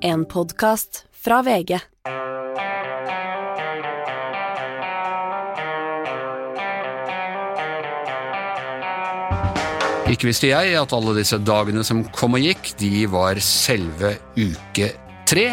En 0.00 0.22
podkast 0.24 1.04
fra 1.10 1.40
VG. 1.42 1.74
Ikke 10.08 10.28
visste 10.28 10.52
jeg 10.52 10.76
at 10.78 10.94
alle 10.94 11.16
disse 11.18 11.40
dagene 11.42 11.82
som 11.86 12.04
kom 12.14 12.38
og 12.38 12.46
gikk, 12.46 12.70
de 12.78 13.08
var 13.10 13.42
selve 13.42 14.14
uke 14.38 14.92
tre. 15.26 15.48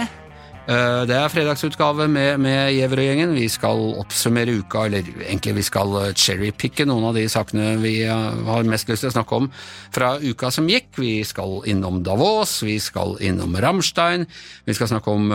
Eh, 0.66 1.06
Det 1.06 1.14
er 1.14 1.30
fredagsutgave 1.30 2.08
med, 2.10 2.40
med 2.42 2.72
Giæver 2.74 2.98
og 2.98 3.06
gjengen. 3.06 3.34
Vi 3.38 3.46
skal 3.54 3.82
oppsummere 4.02 4.56
uka, 4.64 4.88
eller 4.88 5.06
egentlig 5.28 5.54
vi 5.60 5.66
skal 5.68 5.92
eh, 6.00 6.14
cherrypicke 6.18 6.88
noen 6.90 7.06
av 7.06 7.14
de 7.14 7.28
sakene 7.30 7.76
vi 7.84 8.00
eh, 8.02 8.40
har 8.48 8.66
mest 8.66 8.90
lyst 8.90 9.06
til 9.06 9.12
å 9.12 9.14
snakke 9.14 9.38
om 9.38 9.50
fra 9.94 10.16
uka 10.24 10.50
som 10.50 10.66
gikk. 10.66 10.88
Vi 10.98 11.20
skal 11.28 11.60
innom 11.70 12.02
Davos, 12.06 12.64
vi 12.66 12.80
skal 12.82 13.14
innom 13.22 13.54
Rammstein, 13.62 14.26
vi 14.66 14.74
skal 14.74 14.90
snakke 14.90 15.14
om 15.14 15.30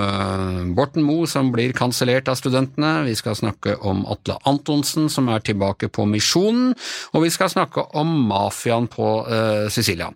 Borten 0.74 1.06
Moe 1.06 1.28
som 1.30 1.52
blir 1.54 1.76
kansellert 1.78 2.28
av 2.30 2.38
studentene, 2.40 3.04
vi 3.06 3.14
skal 3.14 3.38
snakke 3.38 3.76
om 3.86 4.02
Atle 4.10 4.40
Antonsen 4.50 5.06
som 5.12 5.30
er 5.30 5.44
tilbake 5.46 5.92
på 5.94 6.08
misjonen, 6.10 6.74
og 7.14 7.24
vi 7.24 7.30
skal 7.30 7.52
snakke 7.52 7.86
om 7.98 8.10
mafiaen 8.30 8.88
på 8.90 9.10
uh, 9.26 9.68
Sicilia. 9.72 10.10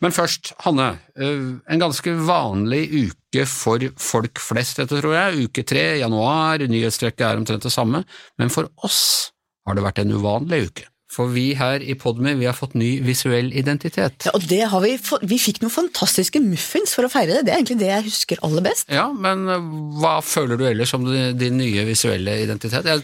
Men 0.00 0.14
først, 0.14 0.54
Hanne, 0.64 0.92
en 1.20 1.82
ganske 1.82 2.14
vanlig 2.26 2.86
uke 2.94 3.19
for 3.46 3.78
folk 4.02 4.40
flest, 4.42 4.80
dette 4.82 4.98
tror 5.00 5.14
jeg. 5.14 5.46
Uke 5.48 5.62
tre, 5.66 5.84
januar, 6.02 6.58
nyhetstrekket 6.66 7.26
er 7.28 7.38
omtrent 7.38 7.62
det 7.62 7.72
samme, 7.74 8.04
men 8.40 8.50
for 8.50 8.66
oss 8.86 9.30
har 9.68 9.76
det 9.78 9.84
vært 9.86 10.00
en 10.02 10.16
uvanlig 10.16 10.64
uke. 10.70 10.86
For 11.10 11.26
vi 11.26 11.48
her 11.58 11.82
i 11.82 11.96
Podme 11.98 12.36
vi 12.38 12.46
har 12.46 12.54
fått 12.54 12.76
ny 12.78 13.00
visuell 13.02 13.48
identitet. 13.58 14.26
Ja, 14.28 14.30
og 14.38 14.44
det 14.46 14.60
har 14.70 14.82
vi, 14.84 14.92
fått- 15.02 15.24
vi 15.26 15.38
fikk 15.42 15.58
noen 15.62 15.72
fantastiske 15.74 16.38
muffins 16.42 16.92
for 16.94 17.02
å 17.06 17.10
feire 17.10 17.34
det. 17.40 17.44
Det 17.48 17.52
er 17.54 17.58
egentlig 17.58 17.78
det 17.80 17.88
jeg 17.90 18.04
husker 18.06 18.42
aller 18.46 18.62
best. 18.62 18.86
Ja, 18.94 19.08
men 19.10 19.42
eh, 19.50 19.64
hva 19.98 20.20
føler 20.22 20.58
du 20.60 20.66
ellers 20.68 20.94
om 20.94 21.06
din 21.08 21.34
din 21.40 21.58
nye 21.58 21.82
visuelle 21.88 22.36
identitet? 22.44 22.86
Jeg 22.86 23.02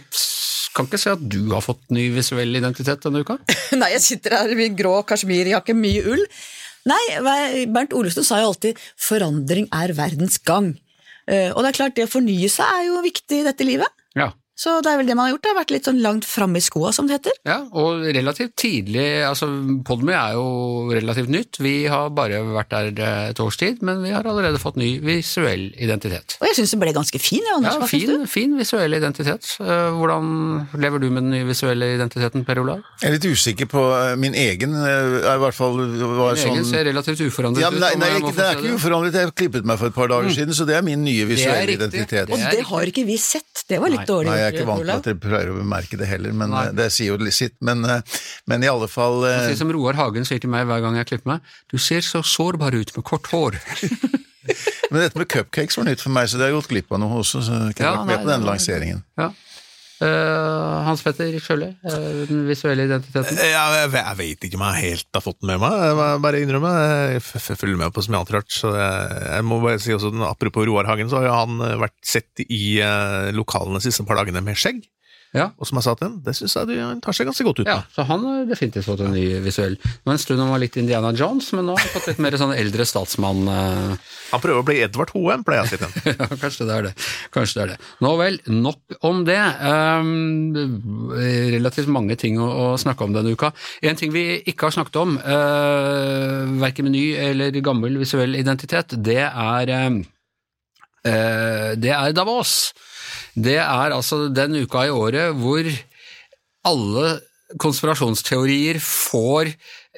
kan 0.77 0.87
ikke 0.87 1.01
se 1.03 1.15
at 1.17 1.25
du 1.33 1.41
har 1.51 1.65
fått 1.67 1.83
ny 1.91 2.05
visuell 2.15 2.55
identitet 2.61 3.03
denne 3.03 3.25
uka. 3.27 3.41
Nei, 3.81 3.91
jeg 3.97 4.05
sitter 4.07 4.39
her 4.39 4.55
i 4.55 4.59
min 4.63 4.79
grå 4.79 5.01
kasjmirjakke, 5.09 5.75
mye 5.75 6.07
ull. 6.15 6.23
Nei, 6.87 7.67
Bernt 7.75 7.95
Olufsen 7.99 8.25
sa 8.27 8.39
jo 8.41 8.53
alltid 8.53 8.79
'forandring 8.97 9.67
er 9.75 9.93
verdens 9.93 10.39
gang'. 10.39 10.77
Eh, 11.27 11.51
Og 11.51 11.63
det 11.63 11.69
er 11.73 11.79
klart, 11.79 11.95
det 11.97 12.07
å 12.07 12.13
fornye 12.13 12.49
seg 12.49 12.67
er 12.67 12.85
jo 12.87 13.03
viktig 13.03 13.41
i 13.41 13.47
dette 13.47 13.65
livet. 13.67 13.91
Så 14.57 14.79
det 14.81 14.89
er 14.89 14.97
vel 15.03 15.09
det 15.11 15.15
man 15.19 15.27
har 15.29 15.35
gjort. 15.35 15.43
Det 15.45 15.51
har 15.53 15.59
vært 15.59 15.73
litt 15.75 15.85
sånn 15.89 15.99
langt 16.01 16.25
framme 16.25 16.57
i 16.57 16.65
skoa, 16.65 16.89
som 16.97 17.05
det 17.09 17.19
heter. 17.19 17.35
Ja, 17.45 17.59
og 17.77 18.07
relativt 18.17 18.55
tidlig, 18.57 19.05
altså 19.29 19.49
Podmy 19.85 20.15
er 20.17 20.33
jo 20.39 20.47
relativt 20.97 21.29
nytt. 21.29 21.59
Vi 21.61 21.75
har 21.93 22.09
bare 22.17 22.39
vært 22.55 22.71
der 22.73 22.89
eh, 23.05 23.19
et 23.35 23.43
års 23.45 23.59
tid, 23.61 23.83
men 23.85 24.01
vi 24.01 24.15
har 24.15 24.25
allerede 24.25 24.57
fått 24.63 24.79
ny 24.81 24.95
visuell 25.05 25.67
identitet. 25.77 26.39
Og 26.41 26.49
jeg 26.49 26.57
syns 26.63 26.73
det 26.73 26.81
ble 26.81 26.95
ganske 26.97 27.21
fin. 27.21 27.43
jeg, 27.45 27.53
Anders, 27.59 27.77
Ja, 27.77 27.83
hva 27.83 27.91
syns 27.91 28.07
fin, 28.07 28.25
du? 28.25 28.31
fin 28.33 28.57
visuell 28.57 28.97
identitet. 28.97 29.51
Eh, 29.61 29.91
Hvordan 30.01 30.33
lever 30.81 31.05
du 31.05 31.09
med 31.11 31.27
den 31.27 31.31
nye 31.37 31.49
visuelle 31.51 31.91
identiteten, 31.99 32.47
Per 32.49 32.63
Olav? 32.65 32.81
Jeg 33.03 33.11
er 33.11 33.17
litt 33.19 33.29
usikker 33.29 33.69
på 33.71 33.85
eh, 33.99 34.15
min 34.25 34.35
egen, 34.41 34.73
i 34.73 35.37
hvert 35.45 35.59
fall 35.59 35.77
var 35.77 36.33
Min 36.33 36.43
egen 36.47 36.65
sånn 36.65 36.71
ser 36.73 36.89
relativt 36.89 37.21
uforandret 37.27 37.61
ja, 37.67 37.71
men 37.75 37.85
nei, 37.85 37.93
ut. 37.93 38.01
Nei, 38.01 38.11
nei, 38.15 38.23
ikke, 38.25 38.35
det 38.41 38.49
er 38.49 38.57
ikke 38.65 38.81
uforandret. 38.81 39.21
Jeg 39.21 39.37
klippet 39.37 39.69
meg 39.69 39.81
for 39.85 39.93
et 39.93 39.99
par 40.01 40.09
dager 40.17 40.33
siden, 40.33 40.57
så 40.57 40.65
det 40.65 40.81
er 40.81 40.85
min 40.87 41.05
nye 41.05 41.29
visuelle 41.29 41.77
identitet. 41.77 42.33
Det 42.33 42.33
og 42.33 42.49
det 42.57 42.65
har 42.73 42.89
ikke 42.95 43.05
vi 43.05 43.21
sett. 43.21 43.67
Det 43.69 43.81
var 43.83 43.93
litt 43.93 44.05
Nei. 44.05 44.09
dårlig. 44.09 44.33
Nei, 44.33 44.46
jeg 44.47 44.55
er 44.55 44.59
ikke 44.61 44.69
vant 44.71 44.85
til 44.87 44.95
at 44.95 45.09
dere 45.09 45.21
prøver 45.23 45.53
å 45.53 45.57
bemerke 45.59 45.99
det 46.01 46.09
heller, 46.11 46.33
men 46.33 46.55
Nei. 46.55 46.65
eh, 46.69 46.77
det 46.79 46.89
sier 46.95 47.13
jo 47.15 47.31
sitt. 47.35 47.57
Men, 47.61 47.85
eh, 47.85 48.21
men 48.47 48.65
i 48.65 48.71
alle 48.71 48.89
fall 48.91 49.21
Det 49.27 49.35
er 49.53 49.59
som 49.59 49.73
Roar 49.75 49.99
Hagen 49.99 50.25
sier 50.29 50.41
til 50.43 50.51
meg 50.53 50.67
hver 50.71 50.81
gang 50.85 50.97
jeg 51.01 51.11
klipper 51.13 51.37
meg, 51.37 51.53
du 51.73 51.79
ser 51.79 52.01
så 52.07 52.23
sårbar 52.25 52.75
ut 52.79 52.95
med 52.97 53.05
kort 53.05 53.27
hår. 53.33 53.59
Men 54.91 55.03
dette 55.03 55.19
med 55.19 55.27
cupcakes 55.27 55.75
var 55.79 55.89
nytt 55.89 56.03
for 56.05 56.15
meg, 56.15 56.29
så 56.31 56.39
det 56.39 56.47
har 56.47 56.53
jeg 56.53 56.61
gått 56.61 56.71
glipp 56.71 56.93
av 56.95 57.01
noe 57.03 57.19
også. 57.19 57.41
Så 57.43 57.57
jeg 57.67 57.75
kan 57.79 57.87
Ja, 57.89 57.95
vært 57.99 58.07
med 58.07 58.21
på 58.23 58.29
den 58.31 58.45
lanseringen. 58.47 59.01
Ja. 59.19 59.33
Eh, 60.05 60.77
Hans 60.85 61.01
Petter 61.01 61.33
Sjøli, 61.41 61.71
eh, 61.89 62.09
den 62.29 62.43
visuelle 62.49 62.85
identiteten. 62.85 63.39
Ja, 63.41 63.63
jeg, 63.79 63.93
jeg 63.97 64.19
vet 64.19 64.45
ikke 64.45 64.59
om 64.59 64.65
jeg 64.69 64.83
helt 64.83 65.09
har 65.17 65.25
fått 65.25 65.39
den 65.41 65.55
med 65.55 65.63
meg, 65.63 66.03
bare 66.25 66.43
innrømme. 66.45 66.73
Jeg 67.15 67.25
følger 67.57 67.81
med 67.81 67.95
på 67.97 68.05
som 68.05 68.13
jeg 68.13 68.21
alltid 68.21 68.37
har 68.37 68.45
hørt. 68.45 68.57
Så 68.59 68.75
jeg, 68.77 69.23
jeg 69.31 69.47
må 69.49 69.61
bare 69.65 69.81
si 69.81 69.97
også, 69.97 70.13
Apropos 70.29 70.69
Roar 70.69 70.89
Hagen, 70.91 71.09
så 71.13 71.23
har 71.25 71.33
han 71.47 71.63
eh, 71.65 71.79
vært 71.87 71.97
sett 72.05 72.45
i 72.45 72.77
eh, 72.85 73.33
lokalene 73.37 73.81
de 73.81 73.89
siste 73.89 74.05
par 74.09 74.21
dagene 74.21 74.45
med 74.45 74.61
skjegg. 74.61 74.85
Ja. 75.35 75.49
Og 75.59 75.69
som 75.69 75.79
jeg 75.81 75.85
sa 75.85 75.95
til 75.99 76.07
ham, 76.09 76.19
det 76.25 76.33
syns 76.39 76.55
jeg 76.57 76.79
han 76.81 77.01
tar 77.05 77.17
seg 77.17 77.27
ganske 77.29 77.45
godt 77.45 77.61
ut 77.61 77.69
Ja, 77.69 77.81
så 77.93 78.05
han 78.09 78.23
har 78.25 78.45
definitivt 78.49 78.87
fått 78.87 79.03
en 79.05 79.13
ny 79.13 79.25
visuell. 79.45 79.75
Det 79.81 80.07
var 80.07 80.15
en 80.15 80.23
stund 80.23 80.41
han 80.41 80.53
var 80.53 80.63
litt 80.63 80.79
Indiana 80.81 81.11
Jones, 81.17 81.51
men 81.57 81.67
nå 81.69 81.75
har 81.77 81.83
han 81.83 81.95
fått 81.97 82.09
litt 82.13 82.23
mer 82.23 82.37
sånn 82.41 82.55
eldre 82.57 82.87
statsmann. 82.89 83.43
eh, 83.51 84.13
Han 84.33 84.43
prøver 84.43 84.63
å 84.63 84.67
bli 84.67 84.79
Edvard 84.85 85.13
Hoem, 85.15 85.45
pleier 85.47 85.65
jeg 85.65 85.67
å 85.67 85.73
si 85.73 85.81
til 85.81 85.87
ham. 85.87 85.95
Ja, 86.17 86.41
kanskje 86.41 86.67
det 86.69 86.77
er 86.77 86.89
det. 86.89 86.95
Kanskje 87.35 87.59
det 87.59 87.65
er 87.65 87.73
det. 87.75 87.79
Nå 88.07 88.13
vel, 88.21 88.39
nok 88.51 88.97
om 89.07 89.23
det. 89.29 89.39
Um, 89.63 91.13
relativt 91.53 91.91
mange 91.93 92.17
ting 92.21 92.41
å, 92.41 92.49
å 92.49 92.67
snakke 92.81 93.05
om 93.07 93.15
denne 93.17 93.35
uka. 93.37 93.53
En 93.87 93.99
ting 93.99 94.15
vi 94.15 94.25
ikke 94.49 94.69
har 94.71 94.77
snakket 94.79 94.99
om, 95.03 95.17
uh, 95.21 96.43
verken 96.63 96.89
med 96.89 96.97
ny 96.97 97.05
eller 97.29 97.61
gammel 97.65 97.99
visuell 98.01 98.37
identitet, 98.39 98.97
det 99.05 99.23
er 99.27 99.73
eh, 99.77 99.97
det 101.07 101.93
er 101.95 102.15
Davos. 102.17 102.73
Det 103.37 103.59
er 103.61 103.93
altså 103.93 104.27
den 104.33 104.57
uka 104.65 104.87
i 104.87 104.93
året 104.95 105.37
hvor 105.37 105.69
alle 106.67 107.09
konspirasjonsteorier 107.63 108.81
får 108.83 109.53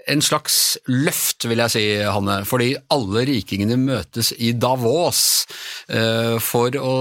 en 0.08 0.22
slags 0.24 0.78
løft, 0.88 1.44
vil 1.48 1.60
jeg 1.60 1.72
si, 1.72 1.82
Hanne, 2.08 2.40
fordi 2.48 2.70
alle 2.94 3.24
rikingene 3.28 3.76
møtes 3.80 4.30
i 4.40 4.54
Davos 4.56 5.20
eh, 5.90 6.36
for 6.42 6.72
å 6.80 6.94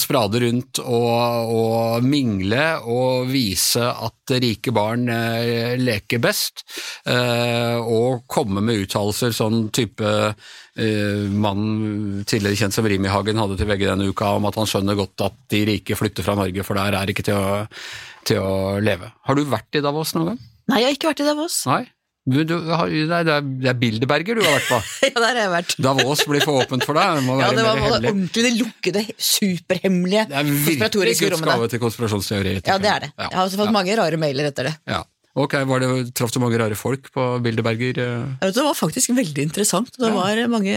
sprade 0.00 0.40
rundt 0.44 0.80
og, 0.80 1.52
og 1.52 2.06
mingle 2.06 2.64
og 2.88 3.28
vise 3.32 3.84
at 3.84 4.36
rike 4.42 4.72
barn 4.76 5.08
eh, 5.12 5.76
leker 5.80 6.22
best, 6.22 6.64
eh, 7.08 7.76
og 7.76 8.24
komme 8.30 8.64
med 8.64 8.86
uttalelser 8.86 9.36
sånn 9.36 9.66
type 9.74 10.14
mannen 10.76 12.24
tidligere 12.28 12.60
kjent 12.60 12.76
som 12.76 12.86
Rimi-Hagen 12.88 13.40
hadde 13.40 13.56
til 13.56 13.68
VG 13.70 13.86
denne 13.88 14.10
uka 14.12 14.34
om 14.36 14.48
at 14.50 14.58
han 14.60 14.68
skjønner 14.68 14.98
godt 14.98 15.24
at 15.24 15.38
de 15.52 15.62
rike 15.70 15.96
flytter 15.96 16.26
fra 16.26 16.36
Norge, 16.38 16.66
for 16.66 16.78
der 16.78 16.98
er 16.98 17.12
ikke 17.12 17.24
til 17.26 17.38
å, 17.38 17.64
til 18.28 18.42
å 18.44 18.54
leve. 18.84 19.12
Har 19.24 19.38
du 19.38 19.46
vært 19.48 19.78
i 19.78 19.84
Davos 19.84 20.12
noen 20.16 20.34
gang? 20.34 20.40
Nei, 20.66 20.82
jeg 20.82 20.90
har 20.90 20.98
ikke 20.98 21.12
vært 21.14 21.22
i 21.24 21.28
Davos. 21.30 21.60
Nei? 21.70 21.84
Du, 22.26 22.40
du, 22.42 22.56
nei 22.66 23.20
det, 23.22 23.34
er, 23.38 23.44
er 23.70 23.76
Bilderberger 23.78 24.34
du 24.34 24.42
har 24.42 24.56
vært 24.56 24.70
på. 24.72 24.78
Ja, 25.06 25.12
der 25.14 25.28
har 25.28 25.38
jeg 25.44 25.50
vært. 25.52 25.74
Davos 25.86 26.24
blir 26.26 26.42
for 26.42 26.58
åpent 26.64 26.82
for 26.88 26.98
deg, 26.98 27.20
det 27.20 27.36
Ja, 27.44 27.50
det 27.54 27.66
var, 27.66 27.82
det 28.02 28.10
ordentlig 28.10 28.42
det 28.48 28.54
lukkede, 28.56 29.02
superhemmelige 29.14 30.24
Det 30.32 30.40
er 30.40 30.48
virkelig 30.48 30.64
konspiratoriske 30.66 31.28
Guds 31.30 31.44
gave 31.46 31.68
til 31.70 31.82
konspirasjonsteori. 31.84 32.56
Ja, 32.66 32.80
det 32.82 32.90
er 32.90 33.06
det. 33.06 33.12
Jeg 33.14 33.38
har 33.38 33.44
også 33.44 33.60
fått 33.62 33.76
mange 33.76 33.94
rare 34.00 34.18
mailer 34.18 34.50
etter 34.50 34.72
det. 34.72 34.74
Ja. 34.90 35.04
Ok, 35.36 35.52
var 35.68 35.82
det, 35.82 35.88
Traff 36.16 36.32
du 36.32 36.38
mange 36.40 36.56
rare 36.56 36.76
folk 36.80 37.10
på 37.12 37.24
Bilderberger? 37.44 37.98
eh? 38.00 38.22
Vet, 38.40 38.54
Det 38.56 38.62
var 38.64 38.72
faktisk 38.78 39.10
veldig 39.12 39.42
interessant. 39.44 39.90
Det 40.00 40.08
var 40.14 40.40
mange 40.48 40.72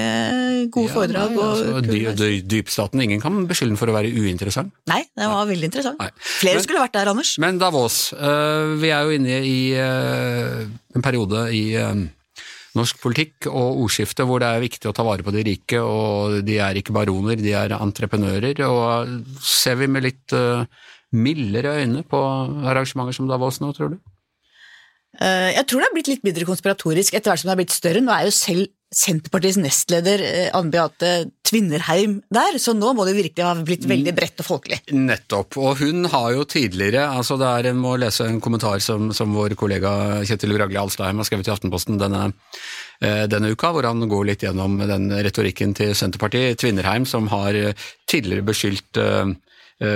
gode 0.69 0.89
Ja, 0.89 0.93
foredrag. 0.97 1.31
nei, 1.31 1.39
og 1.39 1.55
altså, 1.55 1.81
dy, 1.87 2.01
dy, 2.19 2.29
dypstaten, 2.43 3.01
ingen 3.01 3.21
kan 3.23 3.47
beskylde 3.47 3.71
den 3.71 3.79
for 3.79 3.87
å 3.87 3.95
være 3.95 4.11
uinteressant. 4.11 4.73
Nei, 4.91 5.05
det 5.15 5.29
var 5.31 5.47
veldig 5.47 5.69
interessant. 5.71 5.99
Nei. 6.03 6.09
Flere 6.19 6.59
Men- 6.59 6.63
skulle 6.67 6.83
vært 6.83 6.97
der, 6.99 7.07
Anders. 7.13 7.37
Men 7.39 7.57
Davos, 7.57 8.11
uh, 8.13 8.75
vi 8.75 8.91
er 8.91 9.07
jo 9.07 9.15
inne 9.15 9.39
i 9.47 9.59
uh, 9.79 10.67
en 10.95 11.01
periode 11.07 11.45
i 11.55 11.63
uh, 11.79 11.95
norsk 12.75 12.99
politikk 13.01 13.47
og 13.47 13.79
ordskiftet 13.85 14.27
hvor 14.27 14.43
det 14.43 14.51
er 14.51 14.61
viktig 14.61 14.91
å 14.91 14.93
ta 14.93 15.03
vare 15.07 15.23
på 15.23 15.31
de 15.33 15.41
rike, 15.47 15.79
og 15.79 16.43
de 16.45 16.59
er 16.59 16.75
ikke 16.83 16.93
baroner, 16.93 17.39
de 17.39 17.55
er 17.55 17.73
entreprenører. 17.79 18.59
Og 18.67 19.41
ser 19.41 19.79
vi 19.79 19.87
med 19.87 20.03
litt 20.05 20.35
eh, 20.37 20.65
mildere 21.15 21.79
øyne 21.81 22.03
på 22.07 22.19
arrangementer 22.69 23.15
som 23.17 23.27
Davos 23.27 23.57
nå, 23.63 23.71
tror 23.75 23.95
du? 23.95 23.97
Eh, 25.17 25.55
Jeg 25.57 25.65
tror 25.65 25.81
det 25.81 25.87
har 25.89 25.95
blitt 25.95 26.11
litt 26.11 26.27
mindre 26.27 26.45
konspiratorisk 26.45 27.15
etter 27.17 27.31
hvert 27.31 27.41
som 27.41 27.49
det 27.49 27.55
har 27.55 27.63
blitt 27.63 27.73
større. 27.73 28.03
Nå 28.03 28.13
er 28.13 28.27
jo 28.29 28.35
selv 28.35 28.67
Senterpartiets 28.89 29.59
nestleder 29.61 30.21
eh, 30.25 30.47
Anne 30.57 30.73
Beate 30.73 31.09
Tvinnerheim 31.45 32.15
der, 32.33 32.57
så 32.61 32.73
nå 32.73 32.91
må 32.97 33.05
det 33.05 33.13
virkelig 33.17 33.45
ha 33.45 33.51
blitt 33.65 33.85
veldig 33.89 34.13
bredt 34.17 34.41
og 34.41 34.47
folkelig. 34.47 34.79
Nettopp, 34.97 35.57
og 35.61 35.81
hun 35.81 36.07
har 36.09 36.31
jo 36.33 36.45
tidligere, 36.49 37.03
altså 37.05 37.37
det 37.41 37.49
er, 37.49 37.69
en 37.69 37.81
må 37.81 37.95
lese 38.01 38.25
en 38.25 38.41
kommentar 38.41 38.81
som, 38.81 39.11
som 39.13 39.33
vår 39.37 39.53
kollega 39.59 39.91
Kjetil 40.25 40.57
Ragli 40.57 40.81
Alstheim 40.81 41.21
har 41.21 41.29
skrevet 41.29 41.49
i 41.49 41.53
Aftenposten 41.53 42.01
denne, 42.01 42.31
eh, 43.01 43.27
denne 43.29 43.53
uka, 43.53 43.73
hvor 43.75 43.85
han 43.85 44.01
går 44.09 44.31
litt 44.31 44.45
gjennom 44.45 44.77
den 44.81 45.09
retorikken 45.25 45.77
til 45.77 45.93
Senterpartiet. 45.97 46.57
Tvinnerheim, 46.61 47.05
som 47.09 47.29
har 47.33 47.57
tidligere 48.09 48.49
beskyldt 48.49 49.03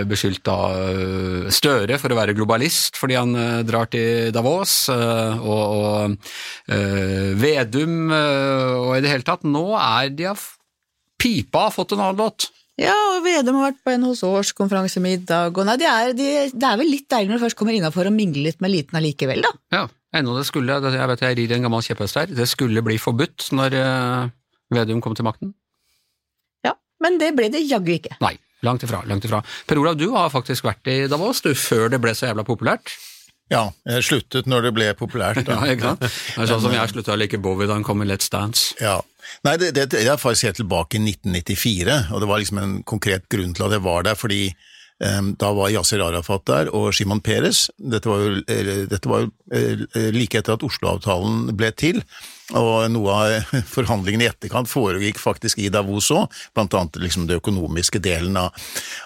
beskyldt 0.07 0.43
da 0.47 0.57
eh, 0.79 1.51
Støre 1.51 1.97
for 1.99 2.13
å 2.13 2.17
være 2.17 2.35
globalist 2.37 2.95
fordi 2.99 3.17
han 3.19 3.35
eh, 3.35 3.61
drar 3.67 3.89
til 3.91 4.31
Davos, 4.35 4.87
eh, 4.93 5.43
og, 5.43 5.63
og 5.77 6.17
eh, 6.71 7.33
Vedum 7.39 8.11
eh, 8.15 8.73
og 8.79 8.97
i 8.97 9.03
det 9.03 9.11
hele 9.11 9.27
tatt. 9.27 9.43
Nå 9.43 9.73
er 9.75 10.11
de 10.15 10.29
av 10.31 10.43
pipa 11.19 11.69
fått 11.71 11.95
en 11.95 12.03
annen 12.03 12.19
låt. 12.19 12.49
Ja, 12.79 12.95
og 13.13 13.25
Vedum 13.27 13.59
har 13.59 13.69
vært 13.69 13.83
på 13.85 13.93
NHOs 14.01 14.23
årskonferansemiddag, 14.25 15.53
og 15.53 15.67
nei, 15.67 15.75
det 15.77 15.89
er, 15.89 16.13
de, 16.17 16.29
det 16.49 16.69
er 16.69 16.79
vel 16.79 16.89
litt 16.89 17.05
deilig 17.11 17.29
når 17.29 17.37
du 17.37 17.43
først 17.45 17.59
kommer 17.59 17.75
innafor 17.77 18.09
og 18.09 18.15
mingler 18.15 18.47
litt 18.47 18.63
med 18.63 18.71
eliten 18.71 18.97
allikevel, 18.97 19.43
da. 19.45 19.51
Ja, 19.75 19.83
ennå 20.17 20.33
det 20.39 20.47
skulle, 20.49 20.79
jeg 20.81 21.11
vet 21.11 21.21
jeg 21.21 21.37
rir 21.37 21.53
en 21.53 21.67
gammel 21.67 21.85
kjepphest 21.85 22.17
her, 22.17 22.33
det 22.33 22.47
skulle 22.49 22.81
bli 22.85 22.97
forbudt 23.01 23.51
når 23.53 23.77
eh, 23.77 24.31
Vedum 24.73 25.03
kom 25.05 25.13
til 25.13 25.27
makten. 25.27 25.53
Ja, 26.65 26.73
men 27.03 27.19
det 27.21 27.29
ble 27.37 27.51
det 27.53 27.61
jaggu 27.61 27.93
ikke. 27.93 28.17
Nei, 28.25 28.33
langt 28.63 28.83
ifra. 28.85 29.03
langt 29.09 29.25
ifra. 29.27 29.41
Per 29.67 29.81
Olav, 29.81 29.97
du 29.99 30.09
har 30.15 30.31
faktisk 30.33 30.67
vært 30.67 30.87
i 30.91 31.03
Davos 31.11 31.43
du, 31.45 31.53
før 31.57 31.89
det 31.93 32.01
ble 32.03 32.15
så 32.17 32.31
jævla 32.31 32.45
populært. 32.47 32.95
Ja, 33.51 33.67
jeg 33.85 34.05
sluttet 34.07 34.47
når 34.49 34.67
det 34.67 34.73
ble 34.77 34.91
populært. 34.97 35.43
Ja, 35.51 35.59
ikke 35.69 35.93
sant? 35.93 36.05
Det 36.05 36.43
er 36.45 36.49
sånn 36.49 36.63
som 36.63 36.75
jeg 36.75 36.91
slutta 36.93 37.15
å 37.15 37.19
like 37.19 37.39
Bowie 37.43 37.67
da 37.69 37.77
han 37.77 37.85
kom 37.85 38.03
i 38.03 38.07
Let's 38.07 38.31
Dance. 38.33 38.73
Ja. 38.81 38.99
Nei, 39.45 39.57
det, 39.61 39.73
det, 39.77 39.89
det 39.93 40.05
er 40.07 40.19
faktisk 40.19 40.49
helt 40.49 40.61
tilbake 40.61 40.99
i 40.99 41.03
1994, 41.03 41.97
og 42.13 42.23
det 42.23 42.29
var 42.29 42.41
liksom 42.41 42.61
en 42.61 42.77
konkret 42.87 43.27
grunn 43.31 43.53
til 43.55 43.67
at 43.67 43.75
jeg 43.75 43.83
var 43.85 44.07
der, 44.07 44.17
fordi 44.19 44.41
em, 45.03 45.33
da 45.39 45.51
var 45.55 45.71
Yasir 45.73 46.03
Arafat 46.05 46.45
der 46.49 46.71
og 46.75 46.91
Shimon 46.95 47.21
Peres. 47.23 47.65
Dette 47.77 48.11
var 48.11 48.23
jo, 48.23 48.43
eh, 48.47 48.85
dette 48.91 49.11
var 49.11 49.25
jo 49.25 49.31
eh, 49.53 50.09
like 50.15 50.39
etter 50.39 50.57
at 50.57 50.65
Oslo-avtalen 50.67 51.51
ble 51.59 51.71
til, 51.79 52.03
og 52.51 52.89
noe 52.91 53.13
av 53.15 53.53
forhandlingene 53.75 54.25
i 54.25 54.29
etterkant 54.31 54.69
foregikk 54.69 55.21
faktisk 55.21 55.61
i 55.63 55.69
Davos 55.73 56.09
òg, 56.13 56.27
blant 56.55 56.75
annet 56.77 56.99
liksom 57.01 57.27
det 57.29 57.39
økonomiske 57.39 58.01
delen 58.03 58.37
av, 58.39 58.55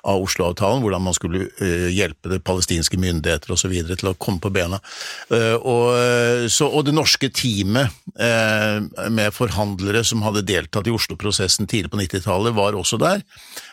av 0.08 0.24
Oslo-avtalen, 0.26 0.82
hvordan 0.84 1.06
man 1.06 1.16
skulle 1.18 1.46
eh, 1.62 1.90
hjelpe 1.94 2.32
det 2.34 2.42
palestinske 2.48 3.00
myndigheter 3.02 3.54
osv. 3.54 3.76
til 3.94 4.12
å 4.12 4.16
komme 4.18 4.42
på 4.44 4.52
bena. 4.54 4.82
Eh, 5.30 5.56
og, 5.58 6.50
så, 6.52 6.70
og 6.70 6.88
det 6.88 6.96
norske 6.98 7.30
teamet 7.30 7.94
eh, 8.20 8.80
med 9.14 9.36
forhandlere 9.36 10.04
som 10.08 10.26
hadde 10.26 10.46
deltatt 10.48 10.90
i 10.90 10.96
Oslo-prosessen 10.96 11.70
tidlig 11.70 11.94
på 11.94 12.02
90-tallet, 12.02 12.56
var 12.58 12.78
også 12.78 13.00
der. 13.02 13.22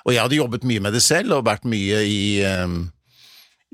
Og 0.05 0.12
jeg 0.12 0.22
hadde 0.22 0.43
jobbet 0.43 0.69
mye 0.69 0.84
med 0.84 0.96
det 0.96 1.02
selv, 1.05 1.38
og 1.38 1.49
vært 1.49 1.64
mye 1.69 2.05
i 2.05 2.20
eh, 2.44 2.69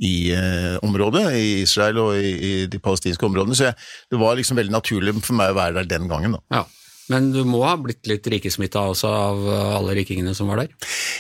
i 0.01 0.33
eh, 0.33 0.77
området, 0.87 1.27
i 1.37 1.49
Israel 1.63 2.01
og 2.03 2.19
i, 2.19 2.33
i 2.33 2.53
de 2.71 2.83
palestinske 2.83 3.27
områdene, 3.27 3.57
så 3.57 3.71
jeg, 3.71 3.79
det 4.11 4.21
var 4.21 4.39
liksom 4.39 4.61
veldig 4.61 4.75
naturlig 4.75 5.17
for 5.21 5.37
meg 5.39 5.53
å 5.53 5.59
være 5.61 5.81
der 5.81 5.91
den 5.97 6.09
gangen. 6.11 6.39
da. 6.39 6.61
Ja. 6.61 6.67
Men 7.11 7.33
du 7.35 7.41
må 7.49 7.65
ha 7.67 7.75
blitt 7.81 8.07
litt 8.07 8.27
rikesmitta 8.31 8.85
også 8.93 9.09
av 9.11 9.41
uh, 9.43 9.77
alle 9.81 9.97
rikingene 9.99 10.31
som 10.37 10.51
var 10.51 10.63
der? 10.63 10.75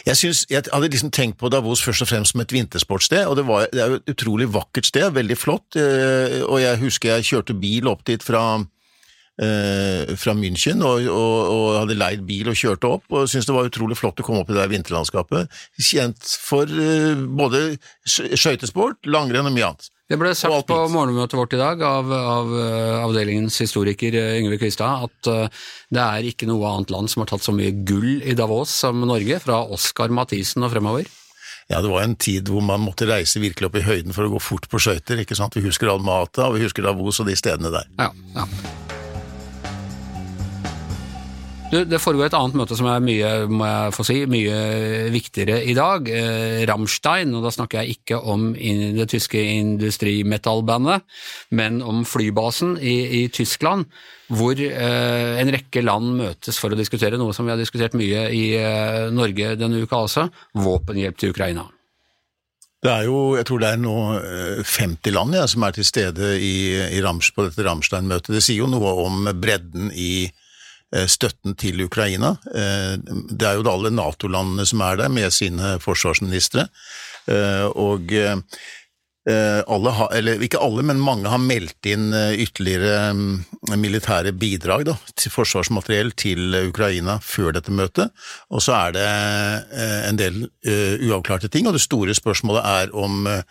Jeg, 0.06 0.18
synes, 0.20 0.44
jeg 0.50 0.62
hadde 0.70 0.90
liksom 0.92 1.10
tenkt 1.14 1.40
på 1.40 1.50
Davos 1.50 1.82
først 1.82 2.04
og 2.04 2.10
fremst 2.12 2.34
som 2.34 2.44
et 2.44 2.54
vintersportssted, 2.54 3.24
og 3.26 3.40
det, 3.40 3.46
var, 3.48 3.66
det 3.74 3.82
er 3.82 3.94
jo 3.94 3.98
et 3.98 4.12
utrolig 4.14 4.46
vakkert 4.54 4.86
sted, 4.86 5.08
veldig 5.16 5.38
flott, 5.38 5.78
eh, 5.80 6.40
og 6.46 6.60
jeg 6.62 6.78
husker 6.84 7.16
jeg 7.16 7.30
kjørte 7.32 7.58
bil 7.58 7.90
opp 7.90 8.06
dit 8.06 8.22
fra 8.22 8.60
eh, 9.40 10.12
fra 10.20 10.34
München 10.36 10.82
og, 10.86 11.06
og, 11.08 11.36
og 11.50 11.68
hadde 11.82 11.96
leid 11.98 12.26
bil 12.28 12.50
og 12.52 12.58
kjørte 12.60 12.90
opp, 12.96 13.06
og 13.10 13.28
syntes 13.30 13.48
det 13.48 13.56
var 13.56 13.70
utrolig 13.70 13.96
flott 13.98 14.20
å 14.20 14.26
komme 14.26 14.44
opp 14.44 14.52
i 14.52 14.58
det 14.58 14.66
vinterlandskapet. 14.72 15.48
Kjent 15.80 16.34
for 16.44 16.68
eh, 16.70 17.16
både 17.40 17.62
skø- 18.04 18.34
skøytesport, 18.36 19.00
langrenn 19.10 19.48
og 19.50 19.56
mye 19.56 19.70
annet. 19.72 19.88
Det 20.10 20.16
ble 20.18 20.32
sagt 20.34 20.66
på 20.66 20.76
morgenmøtet 20.90 21.38
vårt 21.38 21.52
i 21.54 21.60
dag 21.60 21.82
av, 21.86 22.08
av 22.10 22.48
eh, 22.58 22.96
avdelingens 23.04 23.60
historiker 23.62 24.16
eh, 24.18 24.40
Yngve 24.40 24.58
Kvistad 24.58 25.06
at 25.06 25.30
det 25.94 26.02
er 26.02 26.26
ikke 26.32 26.48
noe 26.50 26.66
annet 26.66 26.90
land 26.90 27.12
som 27.12 27.22
har 27.22 27.30
tatt 27.30 27.46
så 27.46 27.54
mye 27.54 27.70
gull 27.86 28.18
i 28.26 28.34
Davos 28.38 28.74
som 28.82 28.98
Norge, 29.06 29.38
fra 29.44 29.62
Oskar 29.70 30.10
Mathisen 30.10 30.66
og 30.66 30.74
fremover. 30.74 31.06
Ja, 31.70 31.78
det 31.78 31.92
var 31.92 32.02
en 32.02 32.16
tid 32.18 32.48
hvor 32.50 32.64
man 32.66 32.82
måtte 32.82 33.06
reise 33.06 33.38
virkelig 33.38 33.68
opp 33.68 33.76
i 33.78 33.84
høyden 33.86 34.10
for 34.10 34.26
å 34.26 34.32
gå 34.32 34.40
fort 34.42 34.66
på 34.66 34.80
skøyter, 34.82 35.22
ikke 35.22 35.38
sant. 35.38 35.54
Vi 35.54 35.62
husker 35.62 35.92
Almata, 35.92 36.48
og 36.48 36.56
vi 36.58 36.64
husker 36.66 36.82
Davos 36.82 37.22
og 37.22 37.30
de 37.30 37.36
stedene 37.38 37.70
der. 37.70 37.86
Ja, 38.00 38.10
ja. 38.34 38.48
Det 41.70 42.00
foregår 42.02 42.26
et 42.26 42.34
annet 42.34 42.56
møte 42.58 42.74
som 42.74 42.88
er 42.90 43.02
mye, 43.04 43.28
må 43.46 43.62
jeg 43.62 43.92
få 43.94 44.04
si, 44.08 44.16
mye 44.26 44.54
viktigere 45.14 45.60
i 45.70 45.74
dag. 45.78 46.08
Eh, 46.10 46.62
Rammstein, 46.66 47.30
og 47.38 47.44
da 47.46 47.52
snakker 47.54 47.84
jeg 47.84 48.00
ikke 48.00 48.18
om 48.18 48.48
det 48.58 49.06
tyske 49.12 49.38
industrimetallbandet, 49.38 51.06
men 51.54 51.78
om 51.86 52.02
flybasen 52.02 52.74
i, 52.82 52.96
i 53.20 53.22
Tyskland, 53.30 53.86
hvor 54.34 54.58
eh, 54.58 55.38
en 55.38 55.52
rekke 55.54 55.84
land 55.86 56.16
møtes 56.18 56.58
for 56.58 56.74
å 56.74 56.78
diskutere 56.78 57.20
noe 57.20 57.36
som 57.36 57.46
vi 57.46 57.54
har 57.54 57.62
diskutert 57.62 57.94
mye 57.98 58.26
i 58.34 58.44
eh, 58.58 59.06
Norge 59.14 59.54
denne 59.60 59.84
uka 59.86 60.02
også, 60.08 60.26
våpenhjelp 60.58 61.22
til 61.22 61.36
Ukraina. 61.36 61.68
Det 62.82 62.90
er 62.90 63.06
jo, 63.06 63.36
jeg 63.36 63.46
tror 63.46 63.62
det 63.62 63.70
er 63.76 63.80
nå 63.86 63.96
eh, 64.18 64.66
50 64.66 65.14
land 65.14 65.38
ja, 65.38 65.46
som 65.46 65.62
er 65.62 65.78
til 65.78 65.86
stede 65.86 66.34
i, 66.34 66.54
i 66.98 67.02
Rams, 67.04 67.30
på 67.30 67.46
dette 67.46 67.62
Ramstein-møtet. 67.62 68.34
Det 68.34 68.42
sier 68.42 68.64
jo 68.64 68.70
noe 68.74 68.96
om 69.06 69.28
bredden 69.38 69.94
i 69.94 70.14
eh, 70.26 70.39
støtten 71.06 71.54
til 71.54 71.80
Ukraina. 71.84 72.36
Eh, 72.54 72.96
Det 73.30 73.46
er 73.46 73.54
jo 73.60 73.70
alle 73.70 73.90
Nato-landene 73.94 74.66
som 74.66 74.80
er 74.82 74.96
der, 74.96 75.08
med 75.08 75.30
sine 75.32 75.78
forsvarsministre. 75.80 76.68
Eh, 77.28 77.66
Og 77.76 78.12
eh, 78.12 78.36
eh, 79.28 79.62
alle 79.68 79.90
har, 79.90 80.08
eller 80.16 80.42
ikke 80.42 80.58
alle, 80.58 80.82
men 80.82 80.98
mange 81.00 81.28
har 81.28 81.38
meldt 81.38 81.86
inn 81.86 82.12
eh, 82.12 82.32
ytterligere 82.42 83.12
mm, 83.14 83.44
militære 83.76 84.32
bidrag 84.32 84.84
da, 84.88 84.96
til 85.14 85.30
forsvarsmateriell 85.30 86.10
til 86.16 86.54
eh, 86.54 86.68
Ukraina 86.68 87.18
før 87.22 87.52
dette 87.52 87.70
møtet. 87.70 88.10
Og 88.50 88.62
så 88.64 88.72
er 88.80 88.96
det 88.96 89.06
eh, 89.06 90.08
en 90.08 90.18
del 90.18 90.46
eh, 90.66 90.96
uavklarte 91.06 91.48
ting, 91.52 91.68
og 91.68 91.76
det 91.76 91.84
store 91.84 92.14
spørsmålet 92.16 92.64
er 92.64 92.96
om 92.96 93.26
eh, 93.30 93.42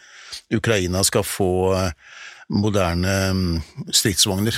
Ukraina 0.57 1.03
skal 1.05 1.23
få 1.23 1.51
eh, 1.77 1.91
moderne 2.49 3.15
mm, 3.37 3.61
stridsvogner. 3.93 4.57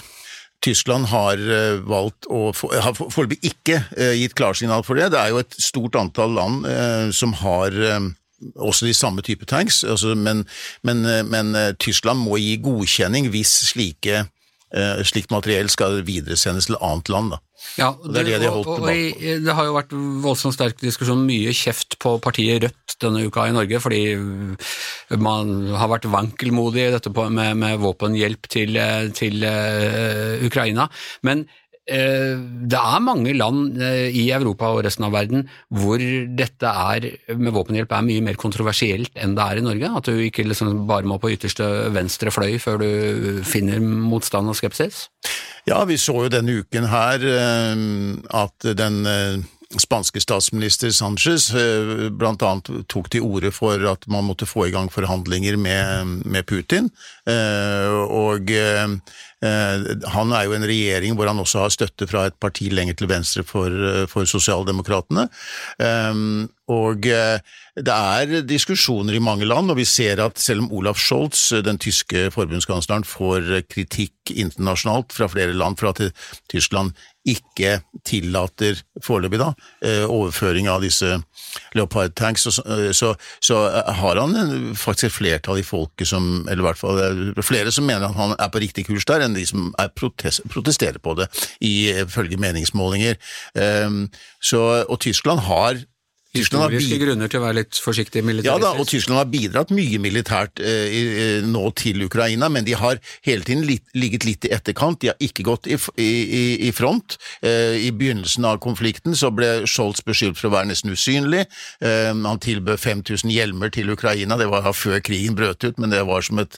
Tyskland 0.61 1.09
har 1.09 1.41
eh, 1.41 1.79
valgt 1.89 2.27
å 2.29 2.51
har 2.53 2.93
foreløpig 2.97 3.39
ikke 3.51 3.79
eh, 3.97 4.13
gitt 4.19 4.35
klarsignal 4.37 4.85
for 4.85 4.99
det. 4.99 5.09
Det 5.13 5.21
er 5.21 5.31
jo 5.33 5.41
et 5.41 5.57
stort 5.57 5.97
antall 5.97 6.35
land 6.37 6.67
eh, 6.69 7.07
som 7.15 7.33
har 7.41 7.73
også 8.57 8.87
de 8.87 8.93
samme 8.97 9.21
type 9.21 9.45
tanks, 9.45 9.83
altså, 9.85 10.15
men, 10.17 10.39
men, 10.81 11.03
men 11.29 11.53
Tyskland 11.77 12.23
må 12.23 12.39
gi 12.41 12.55
godkjenning 12.57 13.27
hvis 13.29 13.51
slike, 13.67 14.23
slikt 15.03 15.33
materiell 15.33 15.67
skal 15.69 15.99
videresendes 16.07 16.69
til 16.69 16.77
annet 16.79 17.09
land. 17.11 17.33
Da. 17.33 17.41
Ja, 17.77 17.91
Det 18.03 18.21
er 18.21 18.25
det 18.25 18.37
de 18.41 18.47
har 18.47 18.55
holdt 18.55 18.67
og, 18.67 18.81
og, 18.81 18.89
og 18.89 19.43
Det 19.45 19.55
har 19.55 19.67
jo 19.67 19.75
vært 19.75 19.93
voldsomt 20.23 20.55
sterk 20.55 20.79
diskusjon, 20.81 21.21
mye 21.27 21.53
kjeft 21.55 21.97
på 22.01 22.15
partiet 22.23 22.63
Rødt 22.65 22.95
denne 23.01 23.23
uka 23.27 23.45
i 23.47 23.53
Norge, 23.55 23.79
fordi 23.83 24.01
man 25.21 25.53
har 25.79 25.91
vært 25.91 26.09
vankelmodig 26.11 26.87
i 26.87 26.93
dette 26.95 27.13
på, 27.13 27.27
med, 27.33 27.55
med 27.61 27.79
våpenhjelp 27.81 28.49
til, 28.51 28.75
eh, 28.81 29.09
til 29.15 29.45
uh, 29.45 30.41
Ukraina. 30.45 30.87
Men 31.27 31.45
eh, 31.45 31.60
det 31.91 32.79
er 32.79 33.03
mange 33.03 33.33
land 33.35 33.79
eh, 33.81 34.07
i 34.15 34.29
Europa 34.31 34.71
og 34.71 34.83
resten 34.85 35.05
av 35.07 35.13
verden 35.15 35.45
hvor 35.75 35.99
dette 35.99 36.71
er, 36.71 37.07
med 37.35 37.53
våpenhjelp 37.55 37.91
er 37.97 38.07
mye 38.07 38.25
mer 38.25 38.39
kontroversielt 38.39 39.15
enn 39.19 39.35
det 39.37 39.45
er 39.45 39.61
i 39.61 39.65
Norge. 39.65 39.91
At 39.99 40.09
du 40.09 40.21
ikke 40.23 40.47
liksom 40.47 40.85
bare 40.89 41.07
må 41.09 41.19
på 41.21 41.33
ytterste 41.35 41.67
venstre 41.95 42.33
fløy 42.33 42.57
før 42.63 42.81
du 42.83 43.41
finner 43.47 43.81
motstand 43.81 44.51
og 44.51 44.59
skepsis. 44.59 45.07
Ja, 45.69 45.83
vi 45.85 45.99
så 46.01 46.23
jo 46.25 46.31
denne 46.33 46.61
uken 46.63 46.87
her 46.89 47.25
eh, 47.27 47.87
at 48.41 48.71
den 48.77 49.01
eh, 49.09 49.41
spanske 49.79 50.21
statsminister 50.21 50.91
Sanchez 50.91 51.49
bl.a. 51.53 52.09
blant 52.11 52.43
annet 52.43 52.71
tok 52.91 53.09
til 53.13 53.23
orde 53.23 53.51
for 53.55 53.81
at 53.91 54.07
man 54.11 54.25
måtte 54.27 54.47
få 54.49 54.67
i 54.67 54.73
gang 54.73 54.89
forhandlinger 54.91 55.57
med, 55.57 56.25
med 56.25 56.47
Putin. 56.49 56.89
Eh, 57.29 57.99
Og 58.11 58.51
eh, 58.51 58.95
eh, 59.45 59.85
han 60.15 60.33
er 60.35 60.47
jo 60.47 60.55
en 60.57 60.67
regjering 60.67 61.15
hvor 61.15 61.29
han 61.29 61.39
også 61.41 61.65
har 61.65 61.73
støtte 61.73 62.07
fra 62.09 62.27
et 62.27 62.37
parti 62.41 62.69
lenger 62.73 62.97
til 62.99 63.11
venstre 63.11 63.45
for, 63.47 63.71
eh, 63.71 64.05
for 64.11 64.27
sosialdemokratene. 64.29 65.27
Eh, 65.79 66.23
Og 66.71 67.07
eh, 67.07 67.39
det 67.75 67.93
er 67.95 68.41
diskusjoner 68.47 69.15
i 69.15 69.23
mange 69.23 69.47
land, 69.47 69.71
og 69.71 69.77
vi 69.79 69.85
ser 69.87 70.19
at 70.23 70.39
selv 70.39 70.65
om 70.65 70.73
Olaf 70.75 70.99
Scholz, 70.99 71.49
den 71.63 71.79
tyske 71.79 72.29
forbundskansleren, 72.35 73.05
får 73.07 73.63
kritikk 73.71 74.33
internasjonalt 74.35 75.15
fra 75.15 75.29
flere 75.31 75.55
land 75.55 75.79
for 75.79 75.91
at 75.91 76.11
Tyskland 76.51 76.91
ikke 77.27 77.75
tillater, 78.07 78.79
foreløpig 79.05 79.39
da, 79.41 79.51
eh, 79.85 80.05
overføring 80.09 80.69
av 80.71 80.81
disse 80.81 81.19
Leopard 81.77 82.15
tanks, 82.17 82.47
så, 82.47 82.63
så, 82.97 83.11
så 83.43 83.59
har 84.01 84.17
han 84.17 84.73
faktisk 84.77 85.09
et 85.11 85.17
flertall 85.17 85.61
i 85.61 85.65
folket 85.65 86.09
som, 86.09 86.47
eller 86.47 86.63
i 86.63 86.67
hvert 86.69 86.81
fall 86.81 87.01
er 87.03 87.45
flere 87.45 87.73
som 87.73 87.85
mener 87.85 88.07
at 88.07 88.17
han 88.17 88.33
er 88.37 88.49
på 88.53 88.63
riktig 88.63 88.87
kurs 88.89 89.05
der, 89.05 89.25
enn 89.25 89.37
de 89.37 89.45
som 89.45 89.69
protest, 89.99 90.41
protesterer 90.49 90.97
på 91.03 91.13
det, 91.19 91.29
ifølge 91.61 92.41
meningsmålinger. 92.41 93.19
Eh, 93.55 93.89
Så, 94.41 94.59
og 94.89 94.99
Tyskland 94.99 95.45
har 95.45 95.77
Historiske 96.33 96.97
grunner 97.01 97.27
til 97.27 97.41
å 97.41 97.43
være 97.43 97.57
litt 97.59 97.75
forsiktig 97.83 98.21
ja 98.45 98.53
da, 98.57 98.69
og 98.79 98.87
Tyskland 98.87 99.17
har 99.19 99.25
bidratt 99.27 99.71
mye 99.75 99.99
militært 99.99 100.61
eh, 100.63 100.87
i- 100.87 101.15
eh, 101.19 101.41
nå 101.43 101.73
til 101.75 102.01
Ukraina, 102.05 102.47
men 102.49 102.63
de 102.63 102.71
har 102.79 102.99
hele 103.25 103.43
tiden 103.43 103.65
litt, 103.67 103.83
ligget 103.93 104.23
litt 104.23 104.45
i 104.45 104.51
etterkant. 104.55 104.99
De 105.01 105.07
har 105.11 105.17
ikke 105.19 105.43
gått 105.43 105.67
i, 105.67 105.75
i, 105.99 106.67
i- 106.67 106.71
front. 106.71 107.17
Eh, 107.43 107.75
I 107.87 107.91
begynnelsen 107.91 108.45
av 108.47 108.59
konflikten 108.63 109.11
så 109.13 109.27
ble 109.35 109.65
Scholz 109.67 109.99
beskyldt 110.07 110.37
for 110.39 110.47
å 110.47 110.53
være 110.55 110.69
nesten 110.71 110.91
usynlig. 110.95 111.45
Eh, 111.81 112.13
han 112.13 112.39
tilbød 112.39 112.79
5000 112.79 113.29
hjelmer 113.29 113.69
til 113.71 113.89
Ukraina, 113.91 114.37
det 114.39 114.47
var 114.47 114.71
før 114.71 115.01
krigen 115.03 115.35
brøt 115.35 115.63
ut, 115.67 115.77
men 115.77 115.89
det 115.91 116.05
var 116.07 116.21
som 116.21 116.39
et 116.39 116.57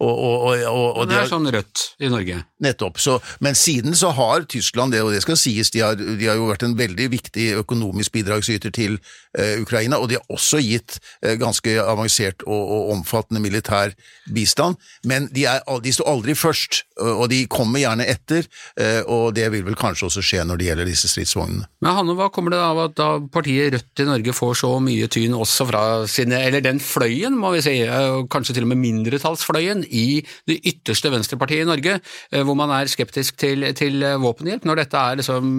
Og, 0.00 0.10
og, 0.10 0.36
og, 0.42 0.62
og, 0.68 0.68
og 0.68 0.96
Og 0.98 1.08
de 1.08 1.14
det 1.14 1.16
har- 1.18 1.24
er 1.24 1.32
sånn 1.32 1.50
rødt 1.52 1.86
i 2.00 2.08
Norge. 2.12 2.44
Nettopp. 2.60 2.98
Så, 2.98 3.20
men 3.40 3.54
siden 3.54 3.94
så 3.94 4.12
har 4.12 4.44
Tyskland 4.44 4.92
det, 4.92 5.00
og 5.02 5.12
det 5.12 5.22
skal 5.22 5.36
sies, 5.36 5.70
de 5.70 5.80
har, 5.80 5.94
de 5.96 6.26
har 6.26 6.36
jo 6.36 6.46
vært 6.52 6.62
en 6.66 6.76
veldig 6.76 7.08
viktig 7.10 7.48
økonomisk 7.64 8.12
bidragsyter 8.12 8.70
til 8.74 8.97
eh, 9.38 9.60
Ukraina, 9.62 9.98
og 9.98 10.08
de 10.10 10.18
har 10.18 10.34
også 10.34 10.60
gitt 10.62 10.98
eh, 11.22 11.36
ganske 11.40 11.78
avansert 11.82 12.44
og, 12.46 12.58
og 12.58 12.92
omfattende 12.96 13.42
militær 13.42 13.94
bistand, 14.34 14.78
men 15.08 15.28
de, 15.34 15.46
er, 15.50 15.62
de 15.84 15.92
står 15.94 16.10
aldri 16.12 16.34
først, 16.38 16.82
og 16.98 17.28
de 17.32 17.44
kommer 17.50 17.82
gjerne 17.82 18.06
etter, 18.08 18.48
eh, 18.80 19.00
og 19.06 19.34
det 19.36 19.48
vil 19.54 19.64
vel 19.66 19.78
kanskje 19.78 20.08
også 20.08 20.24
skje 20.24 20.44
når 20.48 20.60
det 20.60 20.68
gjelder 20.70 20.90
disse 20.90 21.10
stridsvognene. 21.10 21.68
Men 21.84 21.96
Hanne, 21.96 22.16
hva 22.18 22.30
kommer 22.34 22.54
det 22.54 22.62
av 22.62 22.82
at 22.88 22.96
da 22.98 23.08
partiet 23.32 23.74
Rødt 23.74 24.02
i 24.02 24.06
Norge 24.08 24.34
får 24.36 24.54
så 24.62 24.70
mye 24.82 25.08
tyn 25.12 25.36
også 25.36 25.68
fra 25.68 25.82
sine, 26.10 26.40
eller 26.48 26.64
den 26.64 26.80
fløyen, 26.82 27.36
må 27.38 27.52
vi 27.54 27.62
si, 27.64 27.76
eh, 27.84 28.20
kanskje 28.32 28.58
til 28.58 28.66
og 28.66 28.72
med 28.72 28.82
mindretallsfløyen 28.82 29.84
i 29.88 30.20
det 30.48 30.60
ytterste 30.72 31.12
venstrepartiet 31.12 31.66
i 31.66 31.68
Norge, 31.68 31.98
eh, 32.32 32.42
hvor 32.42 32.58
man 32.58 32.72
er 32.74 32.90
skeptisk 32.90 33.38
til, 33.40 33.66
til 33.78 34.04
våpenhjelp, 34.22 34.66
når 34.68 34.82
dette 34.82 35.04
er 35.04 35.20
liksom 35.20 35.52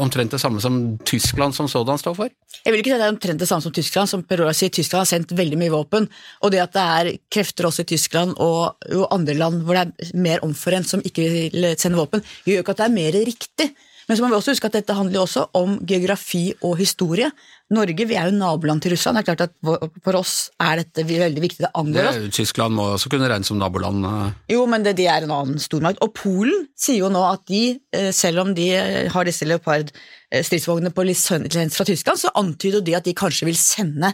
omtrent 0.00 0.34
det 0.34 0.40
samme 0.42 0.60
som 0.62 0.98
Tyskland 1.06 1.54
som 1.54 1.68
sådan 1.68 1.98
står 2.00 2.16
for? 2.18 2.23
Jeg 2.64 2.72
vil 2.72 2.80
ikke 2.80 2.92
si 2.92 2.98
det 3.00 3.06
er 3.06 3.12
omtrent 3.12 3.42
det 3.42 3.48
samme 3.50 3.64
som 3.64 3.74
Tyskland. 3.74 4.10
Som 4.10 4.22
Per 4.28 4.40
Roar 4.40 4.56
sier, 4.56 4.72
Tyskland 4.72 5.04
har 5.04 5.10
sendt 5.10 5.34
veldig 5.36 5.58
mye 5.60 5.74
våpen. 5.74 6.06
Og 6.42 6.54
det 6.54 6.62
at 6.64 6.76
det 6.76 6.84
er 6.84 7.10
krefter 7.32 7.68
også 7.68 7.84
i 7.84 7.90
Tyskland 7.94 8.36
og, 8.42 8.76
og 8.94 9.08
andre 9.14 9.36
land 9.38 9.64
hvor 9.64 9.78
det 9.78 9.86
er 9.88 10.14
mer 10.26 10.44
omforent 10.46 10.88
som 10.90 11.02
ikke 11.04 11.26
vil 11.32 11.68
sende 11.80 12.00
våpen, 12.00 12.24
gjør 12.46 12.60
jo 12.60 12.64
ikke 12.64 12.76
at 12.76 12.84
det 12.84 12.88
er 12.88 12.96
mer 12.96 13.20
riktig. 13.32 13.68
Men 14.08 14.16
så 14.16 14.24
må 14.24 14.28
vi 14.28 14.36
også 14.36 14.52
huske 14.52 14.68
at 14.68 14.76
dette 14.76 14.96
handler 14.96 15.22
også 15.22 15.46
om 15.56 15.78
geografi 15.88 16.50
og 16.66 16.76
historie. 16.80 17.30
Norge 17.72 18.04
vi 18.06 18.16
er 18.20 18.28
jo 18.28 18.36
naboland 18.36 18.82
til 18.84 18.92
Russland. 18.92 19.16
Det 19.16 19.22
er 19.22 19.28
klart 19.30 19.44
at 19.46 20.02
For 20.04 20.18
oss 20.18 20.34
er 20.60 20.82
dette 20.82 21.06
veldig 21.08 21.42
viktig. 21.44 21.62
Det 21.64 21.72
angår 21.80 22.10
oss. 22.10 22.20
Tyskland 22.36 22.76
må 22.76 22.90
også 22.94 23.12
kunne 23.12 23.30
regnes 23.32 23.48
som 23.48 23.58
naboland. 23.60 24.04
eh. 24.04 24.30
Jo, 24.52 24.66
men 24.68 24.84
det, 24.84 24.96
de 25.00 25.06
er 25.08 25.24
en 25.24 25.32
annen 25.32 25.58
stormakt. 25.62 26.02
Og 26.04 26.12
Polen 26.16 26.68
sier 26.76 27.00
jo 27.00 27.08
nå 27.12 27.24
at 27.30 27.46
de, 27.48 27.80
eh, 27.96 28.10
selv 28.12 28.44
om 28.44 28.54
de 28.54 28.68
eh, 28.76 29.10
har 29.12 29.24
disse 29.24 29.48
Leopard-stridsvognene 29.48 30.92
på 30.94 31.06
lisens 31.08 31.76
fra 31.76 31.88
Tyskland, 31.88 32.20
så 32.20 32.32
antyder 32.36 32.84
de 32.84 32.96
at 32.96 33.04
de 33.08 33.16
kanskje 33.16 33.48
vil 33.48 33.56
sende 33.56 34.12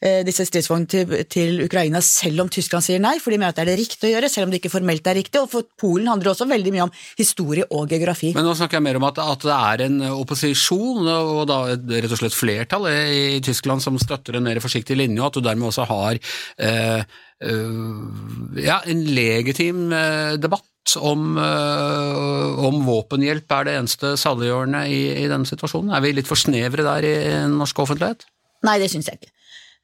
disse 0.00 0.46
stridsvognene 0.48 0.88
til, 0.88 1.10
til 1.28 1.58
Ukraina 1.66 2.00
selv 2.04 2.46
om 2.46 2.48
Tyskland 2.52 2.84
sier 2.86 3.02
nei, 3.02 3.18
for 3.20 3.34
de 3.34 3.36
mener 3.40 3.52
at 3.52 3.58
det 3.58 3.66
er 3.66 3.70
det 3.74 3.80
riktig 3.82 4.08
å 4.08 4.12
gjøre, 4.14 4.30
selv 4.32 4.46
om 4.46 4.54
det 4.54 4.60
ikke 4.62 4.72
formelt 4.72 5.10
er 5.10 5.18
riktig. 5.18 5.42
Og 5.42 5.50
for 5.52 5.68
Polen 5.80 6.08
handler 6.08 6.30
det 6.30 6.32
også 6.32 6.48
veldig 6.48 6.72
mye 6.72 6.86
om 6.86 6.94
historie 7.18 7.66
og 7.68 7.92
geografi. 7.92 8.32
Men 8.36 8.48
nå 8.48 8.54
snakker 8.56 8.78
jeg 8.78 8.86
mer 8.86 9.00
om 9.00 9.08
at, 9.10 9.20
at 9.20 9.44
det 9.44 9.56
er 9.56 9.84
en 9.88 9.98
opposisjon, 10.14 11.04
og 11.10 11.42
da 11.50 11.58
rett 11.76 12.14
og 12.14 12.22
slett 12.22 12.36
flertall 12.36 12.88
i 12.90 13.40
Tyskland 13.44 13.84
som 13.84 13.98
støtter 14.00 14.38
en 14.38 14.46
mer 14.48 14.62
forsiktig 14.64 14.96
linje, 14.96 15.20
og 15.20 15.28
at 15.28 15.38
du 15.38 15.44
dermed 15.44 15.68
også 15.68 15.86
har 15.90 16.16
eh, 16.16 17.04
eh, 17.44 17.78
ja, 18.64 18.80
en 18.88 19.04
legitim 19.12 19.88
eh, 19.92 20.36
debatt 20.40 20.96
om, 20.96 21.34
eh, 21.38 22.64
om 22.66 22.80
våpenhjelp 22.86 23.56
er 23.58 23.68
det 23.68 23.76
eneste 23.78 24.14
saliggjørende 24.20 24.86
i, 24.90 25.02
i 25.24 25.28
denne 25.30 25.48
situasjonen. 25.48 25.92
Er 25.94 26.04
vi 26.04 26.14
litt 26.16 26.30
for 26.30 26.40
snevre 26.40 26.86
der 26.86 27.06
i 27.06 27.14
norsk 27.52 27.84
offentlighet? 27.84 28.26
Nei, 28.66 28.78
det 28.80 28.90
syns 28.92 29.08
jeg 29.08 29.20
ikke. 29.20 29.34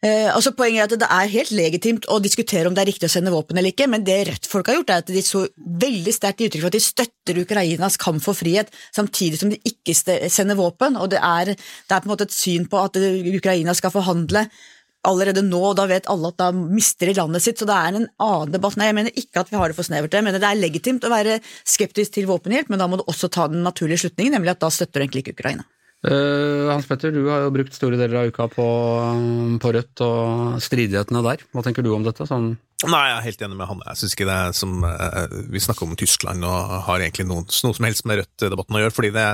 Eh, 0.07 0.29
altså 0.29 0.53
Poenget 0.55 0.83
er 0.83 0.95
at 0.95 1.01
Det 1.01 1.09
er 1.09 1.33
helt 1.33 1.53
legitimt 1.57 2.07
å 2.13 2.19
diskutere 2.23 2.69
om 2.69 2.75
det 2.77 2.83
er 2.85 2.91
riktig 2.91 3.09
å 3.09 3.13
sende 3.15 3.33
våpen 3.33 3.59
eller 3.59 3.73
ikke, 3.73 3.89
men 3.91 4.05
det 4.07 4.19
Rødt-folk 4.29 4.69
har 4.71 4.79
gjort, 4.79 4.93
er 4.93 5.03
at 5.03 5.11
de 5.13 5.23
så 5.25 5.47
veldig 5.57 6.15
sterkt 6.15 6.43
i 6.43 6.49
uttrykk 6.49 6.65
for 6.67 6.71
at 6.71 6.77
de 6.77 6.85
støtter 6.85 7.41
Ukrainas 7.43 7.99
kamp 8.01 8.23
for 8.23 8.37
frihet, 8.37 8.71
samtidig 8.95 9.41
som 9.41 9.51
de 9.53 9.59
ikke 9.67 9.97
sender 9.97 10.59
våpen. 10.59 10.99
og 11.01 11.11
Det 11.15 11.21
er, 11.23 11.55
det 11.57 11.97
er 11.97 12.03
på 12.03 12.11
en 12.11 12.13
måte 12.13 12.29
et 12.29 12.37
syn 12.37 12.69
på 12.71 12.83
at 12.83 12.99
Ukraina 13.01 13.75
skal 13.75 13.95
forhandle 13.95 14.47
allerede 15.07 15.43
nå, 15.47 15.61
og 15.71 15.77
da 15.79 15.87
vet 15.91 16.09
alle 16.11 16.33
at 16.33 16.39
da 16.41 16.51
mister 16.55 17.11
de 17.11 17.17
landet 17.19 17.45
sitt. 17.45 17.61
Så 17.61 17.69
det 17.69 17.77
er 17.77 17.95
en 17.95 18.09
annen 18.23 18.53
debatt. 18.55 18.77
Nei, 18.79 18.91
jeg 18.91 18.99
mener 18.99 19.23
ikke 19.23 19.43
at 19.43 19.53
vi 19.53 19.61
har 19.61 19.71
det 19.71 19.79
for 19.79 19.87
snevert. 19.87 20.15
Jeg 20.15 20.27
mener 20.27 20.43
det 20.43 20.51
er 20.51 20.61
legitimt 20.61 21.07
å 21.07 21.13
være 21.13 21.39
skeptisk 21.63 22.19
til 22.19 22.29
våpenhjelp, 22.31 22.71
men 22.73 22.83
da 22.83 22.91
må 22.91 23.01
du 23.01 23.07
også 23.07 23.31
ta 23.33 23.47
den 23.53 23.65
naturlige 23.67 24.05
slutningen, 24.05 24.37
nemlig 24.39 24.57
at 24.57 24.63
da 24.67 24.73
støtter 24.75 25.01
du 25.01 25.07
egentlig 25.07 25.27
ikke 25.27 25.39
Ukraina. 25.39 25.67
Eh, 26.05 26.69
Hans 26.69 26.87
Petter, 26.87 27.11
du 27.15 27.25
har 27.31 27.47
jo 27.47 27.53
brukt 27.55 27.75
store 27.75 27.97
deler 27.99 28.21
av 28.21 28.31
uka 28.31 28.47
på, 28.53 28.67
på 29.63 29.73
Rødt 29.75 30.03
og 30.05 30.61
stridighetene 30.63 31.23
der. 31.25 31.45
Hva 31.55 31.65
tenker 31.65 31.87
du 31.87 31.95
om 31.97 32.05
dette? 32.07 32.29
Sånn 32.29 32.55
Nei, 32.85 33.07
jeg 33.09 33.17
er 33.17 33.25
helt 33.25 33.43
enig 33.47 33.57
med 33.57 33.71
han. 33.71 33.81
Jeg 33.89 33.99
synes 34.03 34.15
ikke 34.15 34.27
det 34.29 34.35
er 34.37 34.57
som 34.57 34.83
eh, 34.85 35.37
Vi 35.49 35.63
snakker 35.65 35.89
om 35.89 35.97
Tyskland 35.97 36.45
og 36.45 36.75
har 36.91 37.01
egentlig 37.01 37.25
noe, 37.31 37.47
noe 37.49 37.79
som 37.79 37.89
helst 37.89 38.05
med 38.05 38.21
Rødt-debatten 38.21 38.77
å 38.77 38.83
gjøre, 38.85 38.97
fordi 38.99 39.15
det 39.17 39.25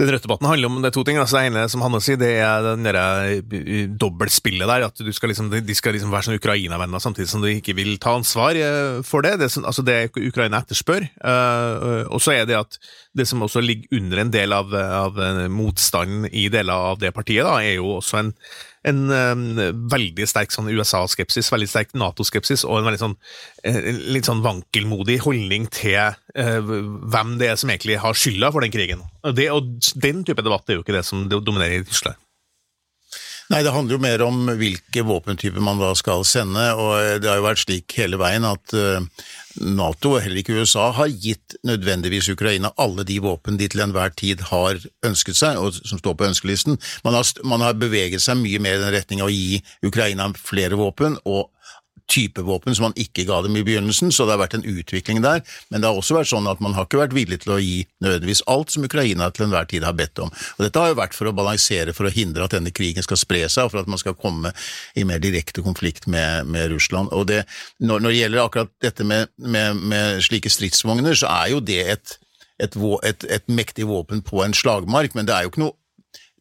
den 0.00 0.08
Rødt-debatten 0.08 0.48
handler 0.48 0.70
om 0.70 0.78
det 0.80 0.88
er 0.88 0.94
to 0.96 1.02
ting. 1.04 1.18
Altså, 1.20 1.36
det 1.36 1.50
ene 1.50 1.66
som 1.68 1.82
Hanne 1.84 1.98
sier, 2.00 2.16
det 2.20 2.30
er 2.40 2.64
den 2.64 2.86
der, 2.86 2.96
eh, 2.96 3.82
dobbeltspillet 4.00 4.66
der. 4.70 4.86
At 4.88 5.02
skal 5.14 5.28
liksom, 5.28 5.50
de 5.52 5.74
skal 5.76 5.92
liksom 5.92 6.10
være 6.10 6.30
sånn 6.30 6.38
Ukraina-venner 6.40 7.02
samtidig 7.02 7.28
som 7.28 7.44
de 7.44 7.52
ikke 7.58 7.76
vil 7.76 7.98
ta 8.00 8.16
ansvar 8.16 8.56
eh, 8.56 9.02
for 9.04 9.20
det. 9.22 9.36
Det, 9.42 9.50
sånn- 9.52 9.68
altså 9.68 9.84
det 9.84 10.10
Ukraina 10.16 10.62
etterspør. 10.62 11.04
Uh, 11.20 12.08
og 12.08 12.20
så 12.24 12.32
er 12.38 12.48
det 12.48 12.56
at 12.56 12.78
det 13.14 13.28
som 13.28 13.44
også 13.44 13.60
ligger 13.60 14.00
under 14.00 14.22
en 14.22 14.32
del 14.32 14.52
av, 14.56 14.72
av 14.72 15.18
motstanden 15.52 16.24
i 16.32 16.48
deler 16.48 16.72
av 16.72 16.98
det 17.02 17.12
partiet, 17.12 17.44
da, 17.44 17.58
er 17.60 17.76
jo 17.76 17.98
også 17.98 18.18
en 18.22 18.32
en 18.88 19.02
um, 19.10 19.44
veldig 19.92 20.26
sterk 20.26 20.54
sånn 20.54 20.70
USA-skepsis, 20.72 21.50
veldig 21.52 21.68
sterk 21.70 21.92
Nato-skepsis, 21.98 22.64
og 22.66 22.80
en 22.80 22.88
veldig 22.88 23.02
sånn, 23.02 23.16
eh, 23.68 23.92
litt 24.14 24.26
sånn 24.28 24.42
vankelmodig 24.44 25.20
holdning 25.26 25.68
til 25.72 26.16
uh, 26.16 26.58
hvem 26.62 27.36
det 27.40 27.52
er 27.52 27.60
som 27.60 27.70
egentlig 27.70 28.00
har 28.02 28.18
skylda 28.18 28.50
for 28.54 28.66
den 28.66 28.74
krigen. 28.74 29.06
Det, 29.22 29.48
og 29.54 29.70
Den 30.02 30.24
type 30.26 30.42
debatt 30.42 30.68
er 30.68 30.80
jo 30.80 30.86
ikke 30.86 30.96
det 30.96 31.06
som 31.06 31.28
dominerer 31.30 31.80
i 31.80 31.86
Tyskland. 31.86 32.18
Nei, 33.52 33.60
det 33.66 33.72
handler 33.74 33.98
jo 33.98 34.00
mer 34.00 34.22
om 34.24 34.46
hvilke 34.56 35.02
våpentyper 35.04 35.60
man 35.60 35.76
da 35.76 35.90
skal 35.98 36.22
sende, 36.24 36.62
og 36.72 37.20
det 37.20 37.28
har 37.28 37.36
jo 37.36 37.44
vært 37.44 37.60
slik 37.60 37.92
hele 37.98 38.16
veien 38.16 38.46
at 38.48 38.72
eh, 38.72 39.04
Nato, 39.60 40.14
og 40.14 40.22
heller 40.24 40.40
ikke 40.40 40.56
USA, 40.56 40.86
har 40.96 41.12
gitt 41.12 41.58
nødvendigvis 41.68 42.30
Ukraina 42.32 42.70
alle 42.80 43.04
de 43.04 43.18
våpen 43.20 43.58
de 43.60 43.68
til 43.68 43.84
enhver 43.84 44.14
tid 44.16 44.40
har 44.48 44.80
ønsket 45.04 45.36
seg, 45.36 45.60
og 45.60 45.76
som 45.76 46.00
står 46.00 46.16
på 46.16 46.30
ønskelisten. 46.30 46.80
Man 47.04 47.18
har, 47.18 47.28
man 47.44 47.60
har 47.60 47.76
beveget 47.76 48.24
seg 48.24 48.40
mye 48.40 48.62
mer 48.62 48.78
i 48.78 48.84
den 48.86 48.94
retning 48.96 49.20
av 49.20 49.28
å 49.28 49.36
gi 49.36 49.60
Ukraina 49.84 50.30
flere 50.40 50.80
våpen, 50.80 51.20
og 51.28 51.50
type 52.10 52.42
våpen 52.44 52.74
som 52.76 52.88
man 52.88 52.96
ikke 52.98 53.24
ga 53.28 53.40
dem 53.44 53.56
i 53.58 53.64
begynnelsen, 53.66 54.12
så 54.12 54.26
det 54.26 54.34
har 54.34 54.42
vært 54.42 54.56
en 54.58 54.66
utvikling 54.68 55.22
der. 55.24 55.42
Men 55.70 55.82
det 55.82 55.90
har 55.90 55.98
også 55.98 56.16
vært 56.16 56.30
sånn 56.32 56.48
at 56.50 56.62
man 56.64 56.76
har 56.76 56.86
ikke 56.86 57.00
vært 57.00 57.16
villig 57.16 57.42
til 57.44 57.54
å 57.56 57.60
gi 57.62 57.82
nødvendigvis 58.04 58.44
alt 58.52 58.74
som 58.74 58.86
Ukraina 58.86 59.30
til 59.32 59.46
enhver 59.46 59.68
tid 59.70 59.86
har 59.86 59.96
bedt 59.98 60.22
om. 60.24 60.32
Og 60.58 60.64
Dette 60.66 60.82
har 60.82 60.92
jo 60.92 60.98
vært 61.00 61.16
for 61.16 61.30
å 61.30 61.34
balansere, 61.36 61.94
for 61.96 62.08
å 62.08 62.14
hindre 62.14 62.46
at 62.46 62.56
denne 62.56 62.74
krigen 62.74 63.04
skal 63.06 63.20
spre 63.20 63.44
seg, 63.48 63.66
og 63.66 63.74
for 63.74 63.82
at 63.82 63.90
man 63.90 64.00
skal 64.00 64.18
komme 64.18 64.54
i 64.98 65.06
mer 65.08 65.22
direkte 65.22 65.64
konflikt 65.64 66.08
med, 66.10 66.48
med 66.50 66.72
Russland. 66.74 67.12
Og 67.12 67.28
det, 67.30 67.42
når, 67.82 68.02
når 68.02 68.10
det 68.10 68.18
gjelder 68.20 68.44
akkurat 68.46 68.74
dette 68.84 69.06
med, 69.08 69.32
med, 69.36 69.84
med 69.92 70.24
slike 70.24 70.52
stridsvogner, 70.52 71.16
så 71.18 71.30
er 71.32 71.52
jo 71.54 71.62
det 71.64 71.80
et, 71.96 72.16
et, 72.62 72.80
et, 73.08 73.30
et 73.38 73.52
mektig 73.52 73.86
våpen 73.90 74.24
på 74.26 74.42
en 74.44 74.56
slagmark, 74.56 75.16
men 75.18 75.28
det 75.28 75.36
er 75.36 75.46
jo 75.46 75.54
ikke 75.54 75.66
noe 75.66 75.78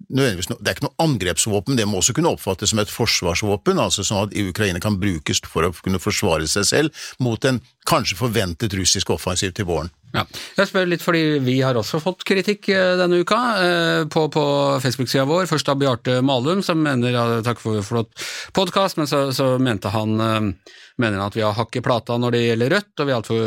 nødvendigvis 0.09 0.49
no, 0.51 0.57
Det 0.59 0.71
er 0.71 0.77
ikke 0.77 0.87
noe 0.87 1.05
angrepsvåpen, 1.05 1.77
det 1.77 1.87
må 1.87 2.01
også 2.01 2.15
kunne 2.17 2.33
oppfattes 2.33 2.73
som 2.73 2.81
et 2.83 2.91
forsvarsvåpen, 2.91 3.79
altså 3.81 4.05
sånn 4.07 4.27
at 4.27 4.35
Ukraina 4.37 4.81
kan 4.83 4.99
brukes 5.01 5.43
for 5.47 5.67
å 5.67 5.73
kunne 5.83 6.01
forsvare 6.01 6.47
seg 6.49 6.67
selv 6.67 7.07
mot 7.19 7.43
en 7.45 7.61
kanskje 7.89 8.19
forventet 8.19 8.75
russisk 8.77 9.09
offensiv 9.13 9.53
til 9.57 9.67
våren. 9.69 9.91
Ja. 10.11 10.25
Jeg 10.57 10.67
spør 10.67 10.89
litt 10.91 11.03
fordi 11.03 11.39
vi 11.43 11.61
har 11.63 11.77
også 11.79 12.01
fått 12.03 12.25
kritikk 12.27 12.67
eh, 12.73 12.97
denne 12.99 13.21
uka 13.23 13.39
eh, 13.63 14.01
på, 14.11 14.25
på 14.33 14.43
Facebook-sida 14.83 15.23
vår. 15.29 15.47
Først 15.49 15.71
av 15.71 15.79
Bjarte 15.79 16.19
Malum, 16.25 16.59
som 16.65 16.81
mener 16.83 17.15
ja, 17.15 17.25
takk 17.45 17.61
for 17.63 17.79
flott 17.85 18.11
podkast, 18.57 18.99
men 18.99 19.07
så, 19.07 19.29
så 19.35 19.53
mente 19.63 19.93
han 19.93 20.19
eh, 20.19 20.75
mener 21.01 21.21
at 21.23 21.35
vi 21.35 21.43
har 21.43 21.55
hakk 21.57 21.75
i 21.77 21.81
plata 21.83 22.17
når 22.21 22.35
det 22.35 22.41
gjelder 22.43 22.71
Rødt, 22.75 22.91
og 22.93 23.07
vi 23.07 23.11
er 23.11 23.17
altfor 23.17 23.39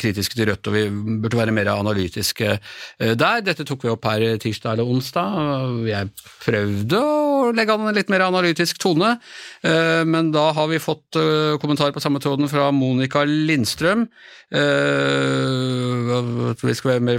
kritiske 0.00 0.38
til 0.38 0.48
Rødt, 0.50 0.68
og 0.68 0.76
vi 0.76 0.82
burde 1.22 1.38
være 1.38 1.54
mer 1.54 1.68
analytiske 1.74 2.48
eh, 2.56 3.14
der. 3.18 3.36
Dette 3.44 3.66
tok 3.68 3.80
vi 3.84 3.92
opp 3.92 4.04
her 4.08 4.20
tirsdag 4.42 4.70
eller 4.74 4.88
onsdag. 4.88 5.28
Jeg 5.88 6.04
prøvde 6.42 6.98
å 7.02 7.52
legge 7.56 7.72
an 7.76 7.88
en 7.90 7.98
litt 7.98 8.12
mer 8.12 8.22
analytisk 8.26 8.74
tone, 8.82 9.10
eh, 9.66 10.02
men 10.08 10.24
da 10.34 10.44
har 10.56 10.66
vi 10.72 10.82
fått 10.82 11.10
eh, 11.20 11.54
kommentar 11.62 11.94
på 11.94 12.04
samme 12.04 12.20
tråden 12.22 12.50
fra 12.52 12.64
Monica 12.74 13.20
Lindstrøm. 13.28 14.02
At 14.52 16.60
vi 16.60 16.74
skal 16.76 16.90
være 16.90 17.04
mer 17.06 17.18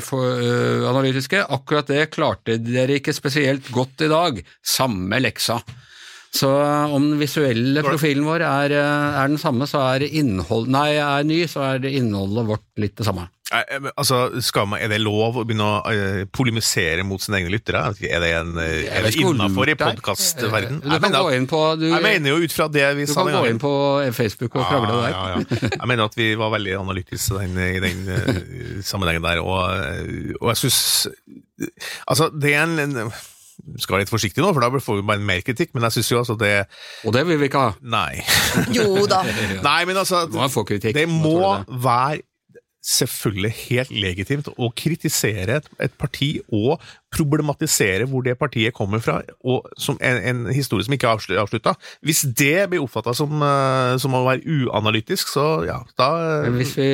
analytiske. 0.92 1.40
Akkurat 1.56 1.88
det 1.90 2.12
klarte 2.14 2.60
dere 2.62 3.00
ikke 3.00 3.16
spesielt 3.16 3.66
godt 3.74 4.04
i 4.06 4.12
dag. 4.12 4.38
Samme 4.62 5.18
leksa. 5.24 5.58
Så 6.34 6.50
eh, 6.62 6.94
om 6.94 7.12
den 7.12 7.22
visuelle 7.22 7.84
profilen 7.86 8.26
vår 8.26 8.42
er, 8.48 8.74
eh, 8.80 9.22
er 9.22 9.30
den 9.30 9.42
samme, 9.42 9.70
så 9.70 9.84
er 9.94 10.08
innhold, 10.08 10.66
nei, 10.74 10.96
er 10.98 11.30
ny, 11.30 11.44
så 11.50 11.62
er 11.68 11.84
det 11.84 11.94
innholdet 12.00 12.48
vårt 12.50 12.82
litt 12.82 12.96
det 12.98 13.06
samme. 13.06 13.28
Eh, 13.54 13.90
altså, 13.92 14.24
skal 14.42 14.66
man, 14.72 14.82
Er 14.82 14.90
det 14.90 14.98
lov 15.04 15.38
å 15.38 15.44
begynne 15.46 15.68
å 15.68 15.98
polemisere 16.34 17.06
mot 17.06 17.22
sine 17.22 17.38
egne 17.38 17.54
lyttere? 17.54 17.84
Er 18.10 18.24
det, 18.24 18.32
en, 18.40 18.58
er 18.58 19.06
det 19.06 19.12
innafor 19.22 19.70
i 19.70 19.76
podkastverdenen? 19.78 20.80
er. 20.82 20.96
Du 20.96 21.06
kan 21.06 21.18
gå 21.20 21.36
inn 21.38 21.46
på 21.52 21.60
du, 21.78 21.86
Jeg 21.92 22.06
mener 22.08 22.34
jo 22.34 22.48
ut 22.48 22.56
fra 22.56 22.68
det 22.80 22.88
vi 22.98 23.06
sa 23.12 23.22
du 23.22 23.30
kan 23.30 23.38
gå 23.44 23.52
inn 23.52 23.62
på 23.62 23.74
Facebook 24.18 24.58
og 24.58 24.66
krangle. 24.72 25.04
Ja, 25.04 25.12
ja, 25.36 25.44
ja. 25.44 25.60
Jeg 25.70 25.92
mener 25.92 26.10
at 26.10 26.18
vi 26.18 26.32
var 26.40 26.56
veldig 26.56 26.80
analytiske 26.80 27.46
i 27.46 27.84
den, 27.84 28.10
sammenhengen 28.82 29.30
der, 29.30 29.44
og, 29.46 29.70
og 30.42 30.50
jeg 30.56 30.64
syns 30.66 30.82
Altså, 32.10 32.32
det 32.34 32.56
er 32.58 32.66
en 32.66 33.14
skal 33.78 33.96
være 33.98 34.06
litt 34.06 34.12
forsiktig 34.14 34.44
nå, 34.44 34.52
for 34.56 34.64
da 34.64 34.84
får 34.84 35.00
vi 35.00 35.06
bare 35.08 35.24
mer 35.24 35.44
kritikk, 35.46 35.74
men 35.76 35.86
jeg 35.88 35.98
syns 36.00 36.12
jo 36.12 36.20
altså 36.24 36.36
det 36.40 36.54
Og 37.08 37.14
det 37.16 37.26
vil 37.28 37.40
vi 37.42 37.50
ikke 37.50 37.64
ha. 37.64 37.74
Nei. 37.82 38.24
Jo 38.76 39.06
da. 39.10 39.24
Nei, 39.68 39.80
men 39.90 39.98
altså. 40.00 40.26
Det 40.28 41.08
må 41.10 41.40
være 41.70 42.22
selvfølgelig 42.84 43.54
helt 43.70 43.94
legitimt 43.96 44.50
å 44.54 44.70
kritisere 44.76 45.62
et, 45.62 45.70
et 45.88 45.94
parti 45.96 46.36
og 46.52 46.82
problematisere 47.14 48.08
hvor 48.10 48.24
det 48.26 48.34
partiet 48.40 48.74
kommer 48.76 49.02
fra, 49.04 49.20
og 49.46 49.68
som 49.80 50.00
en, 50.02 50.18
en 50.18 50.40
historie 50.54 50.86
som 50.86 50.96
ikke 50.96 51.12
er 51.12 51.42
avslutta. 51.44 51.76
Hvis 52.06 52.24
det 52.40 52.66
blir 52.72 52.82
oppfatta 52.84 53.14
som, 53.18 53.36
uh, 53.38 53.94
som, 54.02 54.16
å 54.18 54.24
være 54.26 54.42
uanalytisk, 54.50 55.30
så 55.36 55.46
ja, 55.68 55.80
da 56.00 56.10
Men 56.48 56.58
Hvis 56.58 56.74
vi 56.80 56.88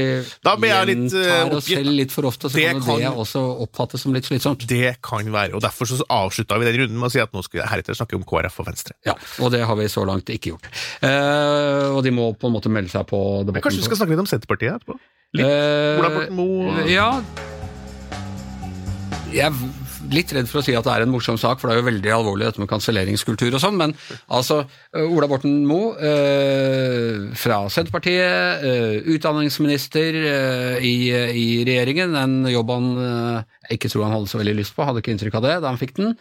da 0.46 0.56
uh, 0.58 0.66
gjentar 0.68 1.56
oss 1.56 1.70
selv 1.70 1.96
litt 1.96 2.14
for 2.14 2.28
ofte, 2.30 2.52
så 2.52 2.60
Det 2.60 2.68
kan 2.84 2.84
jo 2.84 2.98
det 3.00 3.14
også 3.26 3.44
oppfattes 3.66 4.04
som 4.06 4.16
litt 4.16 4.28
slitsomt. 4.28 4.68
Det 4.70 4.98
kan 5.06 5.32
være, 5.32 5.56
og 5.56 5.64
derfor 5.64 5.90
så 5.90 6.04
avslutta 6.04 6.60
vi 6.60 6.68
den 6.70 6.82
runden 6.84 7.00
med 7.00 7.10
å 7.10 7.14
si 7.16 7.24
at 7.24 7.34
nå 7.34 7.44
skal 7.46 7.62
vi 7.62 7.70
heretter 7.72 7.98
snakke 7.98 8.20
om 8.20 8.26
KrF 8.28 8.60
og 8.62 8.70
Venstre. 8.70 8.98
Ja, 9.08 9.16
og 9.40 9.54
det 9.56 9.64
har 9.66 9.80
vi 9.80 9.88
så 9.92 10.04
langt 10.08 10.30
ikke 10.34 10.54
gjort. 10.54 10.70
Eh, 11.06 11.88
og 11.94 12.04
de 12.06 12.14
må 12.14 12.32
på 12.38 12.50
en 12.50 12.56
måte 12.58 12.72
melde 12.72 12.92
seg 12.92 13.08
på 13.10 13.20
Men 13.20 13.50
debatten. 13.50 13.66
kanskje 13.66 13.84
vi 13.84 13.88
skal 13.88 14.02
snakke 14.02 14.16
litt 14.16 14.26
om 14.26 14.30
Senterpartiet 14.30 14.78
etterpå? 14.78 15.00
Litt 15.38 15.46
Eh, 15.46 16.00
Ola 16.00 16.10
Borten 16.10 16.36
Moe 16.40 16.88
Ja. 16.90 17.10
Jeg 19.30 19.46
er 19.46 19.54
litt 20.10 20.32
redd 20.34 20.48
for 20.50 20.58
å 20.58 20.64
si 20.66 20.74
at 20.74 20.82
det 20.88 20.90
er 20.90 21.04
en 21.06 21.12
morsom 21.14 21.38
sak, 21.38 21.60
for 21.62 21.70
det 21.70 21.76
er 21.76 21.82
jo 21.84 21.86
veldig 21.86 22.12
alvorlig 22.16 22.48
dette 22.48 22.62
med 22.64 22.70
kanselleringskultur 22.72 23.54
og 23.54 23.62
sånn, 23.62 23.76
men 23.78 23.92
altså 24.34 24.64
eh, 24.66 25.04
Ola 25.06 25.28
Borten 25.30 25.68
Moe 25.70 25.92
eh, 26.02 27.28
fra 27.38 27.60
Senterpartiet, 27.70 28.66
eh, 28.66 28.96
utdanningsminister 29.14 30.18
eh, 30.18 30.82
i, 30.82 30.96
i 31.14 31.46
regjeringen, 31.68 32.18
en 32.18 32.50
jobb 32.50 32.74
han 32.74 32.90
eh, 33.06 33.56
ikke 33.78 33.94
tror 33.94 34.08
han 34.08 34.18
hadde 34.18 34.32
så 34.34 34.42
veldig 34.42 34.58
lyst 34.64 34.74
på, 34.74 34.88
hadde 34.88 35.04
ikke 35.06 35.14
inntrykk 35.14 35.38
av 35.38 35.46
det 35.46 35.56
da 35.62 35.70
han 35.70 35.78
fikk 35.84 35.94
den. 36.02 36.16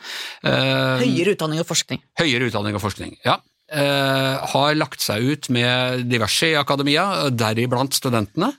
Eh, 0.44 1.06
Høyere 1.06 1.32
utdanning 1.38 1.64
og 1.64 1.70
forskning. 1.72 2.04
Høyere 2.20 2.52
utdanning 2.52 2.76
og 2.76 2.84
forskning, 2.84 3.16
ja. 3.24 3.38
Eh, 3.72 4.36
har 4.52 4.76
lagt 4.76 5.00
seg 5.04 5.24
ut 5.32 5.48
med 5.52 6.04
diverse 6.12 6.52
i 6.52 6.58
akademia, 6.60 7.30
deriblant 7.32 7.96
studentene. 7.96 8.52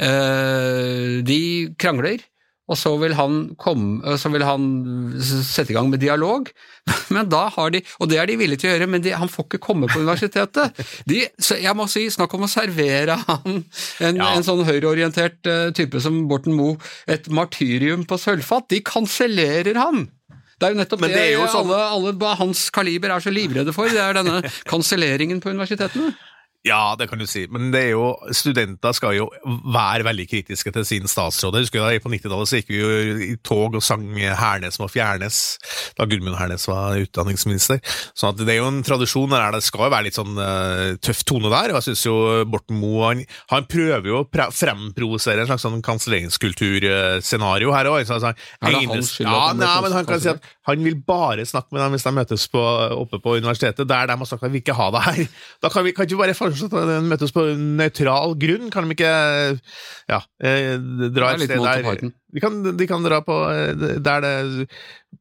Eh, 0.00 1.20
de 1.26 1.40
krangler, 1.80 2.22
og 2.70 2.78
så 2.78 2.92
vil, 3.02 3.16
han 3.18 3.38
komme, 3.58 4.12
så 4.20 4.30
vil 4.30 4.44
han 4.46 4.66
sette 5.26 5.72
i 5.72 5.74
gang 5.74 5.88
med 5.90 5.98
dialog. 6.04 6.46
Men 7.14 7.26
da 7.32 7.48
har 7.56 7.72
de, 7.74 7.80
og 7.98 8.06
det 8.12 8.20
er 8.22 8.30
de 8.30 8.36
villige 8.38 8.62
til 8.62 8.70
å 8.70 8.74
gjøre, 8.76 8.86
men 8.92 9.02
de, 9.02 9.10
han 9.18 9.28
får 9.30 9.48
ikke 9.48 9.58
komme 9.64 9.88
på 9.90 9.98
universitetet. 10.04 10.78
De, 11.10 11.24
så 11.42 11.58
jeg 11.58 11.74
må 11.76 11.88
si, 11.90 12.04
snakk 12.14 12.36
om 12.38 12.46
å 12.46 12.50
servere 12.50 13.16
han, 13.26 13.64
en, 14.06 14.20
Ja. 14.22 14.28
en 14.36 14.46
sånn 14.46 14.62
høyreorientert 14.68 15.50
eh, 15.50 15.72
type 15.76 15.98
som 16.04 16.22
Borten 16.30 16.54
Moe, 16.54 16.78
et 17.10 17.26
martyrium 17.34 18.06
på 18.06 18.18
sølvfat. 18.22 18.68
De 18.70 18.80
kansellerer 18.86 19.74
han! 19.82 20.06
Det 20.60 20.68
er 20.68 20.74
jo 20.74 20.78
nettopp 20.82 21.00
Men 21.02 21.10
det, 21.14 21.20
det 21.24 21.28
jo 21.32 21.44
sånn- 21.48 21.70
alle, 21.72 22.08
alle 22.12 22.34
hans 22.36 22.66
kaliber 22.76 23.14
er 23.14 23.22
så 23.24 23.32
livredde 23.32 23.72
for, 23.74 23.88
det 23.90 23.98
er 24.04 24.18
denne 24.20 24.42
kanselleringen 24.70 25.40
på 25.42 25.50
universitetene. 25.56 26.12
Ja, 26.68 26.94
det 26.98 27.06
kan 27.08 27.16
du 27.16 27.24
si, 27.24 27.46
men 27.48 27.70
det 27.72 27.80
er 27.86 27.94
jo, 27.94 28.10
studenter 28.36 28.92
skal 28.92 29.14
jo 29.16 29.30
være 29.72 30.04
veldig 30.04 30.26
kritiske 30.28 30.72
til 30.74 30.84
sin 30.84 31.06
statsråd. 31.08 31.56
Jeg 31.56 31.64
husker 31.64 31.80
da 31.80 32.02
På 32.04 32.10
90-tallet 32.12 32.50
så 32.50 32.58
gikk 32.58 32.68
vi 32.68 32.80
jo 32.82 32.90
i 33.24 33.36
tog 33.40 33.78
og 33.78 33.84
sang 33.84 34.02
'Hernes 34.12 34.76
må 34.76 34.88
fjernes', 34.92 35.56
da 35.96 36.04
Gudmund 36.04 36.36
Hernes 36.36 36.68
var 36.68 37.00
utdanningsminister. 37.00 37.80
Så 38.12 38.32
det 38.36 38.48
er 38.52 38.60
jo 38.60 38.68
en 38.68 38.82
tradisjon 38.84 39.32
der 39.32 39.56
det 39.56 39.62
skal 39.64 39.86
jo 39.88 39.94
være 39.94 40.04
litt 40.10 40.18
sånn 40.18 40.36
uh, 40.36 41.00
tøff 41.00 41.24
tone 41.24 41.48
der. 41.48 41.72
og 41.72 41.80
jeg 41.80 41.88
synes 41.88 42.04
jo 42.04 42.44
Borten 42.44 42.76
Moe 42.76 43.08
han, 43.08 43.24
han 43.48 43.64
prøver 43.64 44.12
jo 44.12 44.20
å 44.20 44.28
pre- 44.28 44.50
fremprovosere 44.52 45.40
en 45.40 45.48
slags 45.48 45.64
sånn 45.64 45.80
kanselleringskulturscenario 45.80 47.72
her 47.72 47.88
òg. 47.88 48.04
Er 48.04 48.36
det 48.68 48.84
hans 48.84 49.14
skyld 49.16 49.32
ja, 49.32 49.52
nei, 49.56 49.72
men 49.80 49.96
han 49.96 50.04
kan 50.04 50.20
si 50.20 50.28
at 50.28 50.44
han 50.68 50.84
vil 50.84 51.00
bare 51.08 51.48
snakke 51.48 51.72
med 51.72 51.80
dem 51.86 51.96
hvis 51.96 52.04
de 52.04 52.12
møtes 52.20 52.46
på, 52.52 52.60
oppe 53.00 53.16
på 53.22 53.38
universitetet, 53.40 53.88
der 53.88 54.12
de 54.12 54.20
har 54.20 54.28
sagt 54.28 54.44
at 54.44 54.52
vi 54.52 54.60
ikke 54.60 54.76
ha 54.76 54.90
det 54.92 55.04
her. 55.08 55.24
Da 55.64 55.72
kan 55.72 55.88
vi 55.88 55.96
kan 55.96 56.04
vi 56.04 56.20
bare 56.20 56.36
foreslå 56.52 56.70
at 56.82 56.90
de 56.92 56.98
møtes 57.10 57.34
på 57.36 57.44
nøytral 57.80 58.34
grunn? 58.40 58.70
Kan 58.74 58.88
de 58.88 58.96
ikke 58.96 59.12
ja, 60.10 60.20
eh, 60.42 60.74
dra 61.10 61.32
er 61.32 61.38
et 61.38 61.46
sted 61.48 61.62
der 61.64 62.10
de 62.30 62.38
kan, 62.38 62.60
de 62.78 62.86
kan 62.86 63.02
dra 63.02 63.18
på 63.26 63.36
eh, 63.50 63.98
der 63.98 64.20
det 64.22 64.34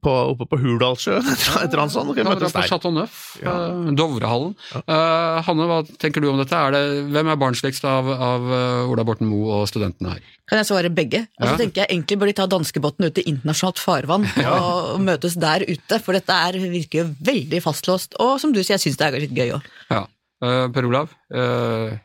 på, 0.05 0.11
Oppe 0.31 0.45
på 0.45 0.59
Hurdalssjøen, 0.61 1.25
et 1.33 1.45
eller 1.65 1.81
annet 1.81 1.93
sånt. 1.95 2.11
De 2.13 2.21
kan 2.21 2.37
dra 2.37 2.49
på. 2.53 2.61
Chateau 2.69 2.91
Neuf, 2.93 3.15
ja. 3.41 3.55
Dovrehallen. 3.97 4.53
Eh, 4.77 5.39
Hanne, 5.47 5.65
hva 5.71 5.79
tenker 5.99 6.21
du 6.23 6.29
om 6.29 6.37
dette? 6.39 6.53
Er 6.55 6.75
det, 6.75 6.83
hvem 7.09 7.31
er 7.33 7.39
barnsligst 7.41 7.87
av, 7.89 8.07
av 8.13 8.45
eh, 8.53 8.91
Ola 8.93 9.05
Borten 9.07 9.27
Moe 9.29 9.57
og 9.61 9.65
studentene 9.71 10.13
her? 10.13 10.27
Kan 10.49 10.61
jeg 10.61 10.69
svare 10.69 10.89
begge? 10.93 11.25
Og 11.39 11.45
så 11.47 11.51
Ja. 11.55 11.57
tenker 11.57 11.83
jeg 11.83 11.89
Egentlig 11.93 12.19
bør 12.21 12.29
de 12.29 12.37
ta 12.37 12.45
danskebåten 12.49 13.05
ut 13.09 13.19
i 13.21 13.25
internasjonalt 13.29 13.81
farvann 13.81 14.29
og, 14.45 14.93
og 14.93 15.01
møtes 15.05 15.35
der 15.41 15.65
ute, 15.65 15.99
for 16.05 16.17
dette 16.17 16.37
er, 16.47 16.61
virker 16.69 17.03
jo 17.03 17.09
veldig 17.25 17.61
fastlåst. 17.65 18.17
Og 18.21 18.37
som 18.41 18.53
du 18.53 18.61
sier, 18.61 18.77
jeg 18.77 18.85
syns 18.85 19.01
det 19.01 19.09
er 19.09 19.19
litt 19.25 19.35
gøy 19.35 19.57
òg. 19.57 19.67
Ja. 19.89 20.05
Eh, 20.39 20.69
per 20.71 20.85
Olav, 20.87 21.09
eh, 21.35 21.97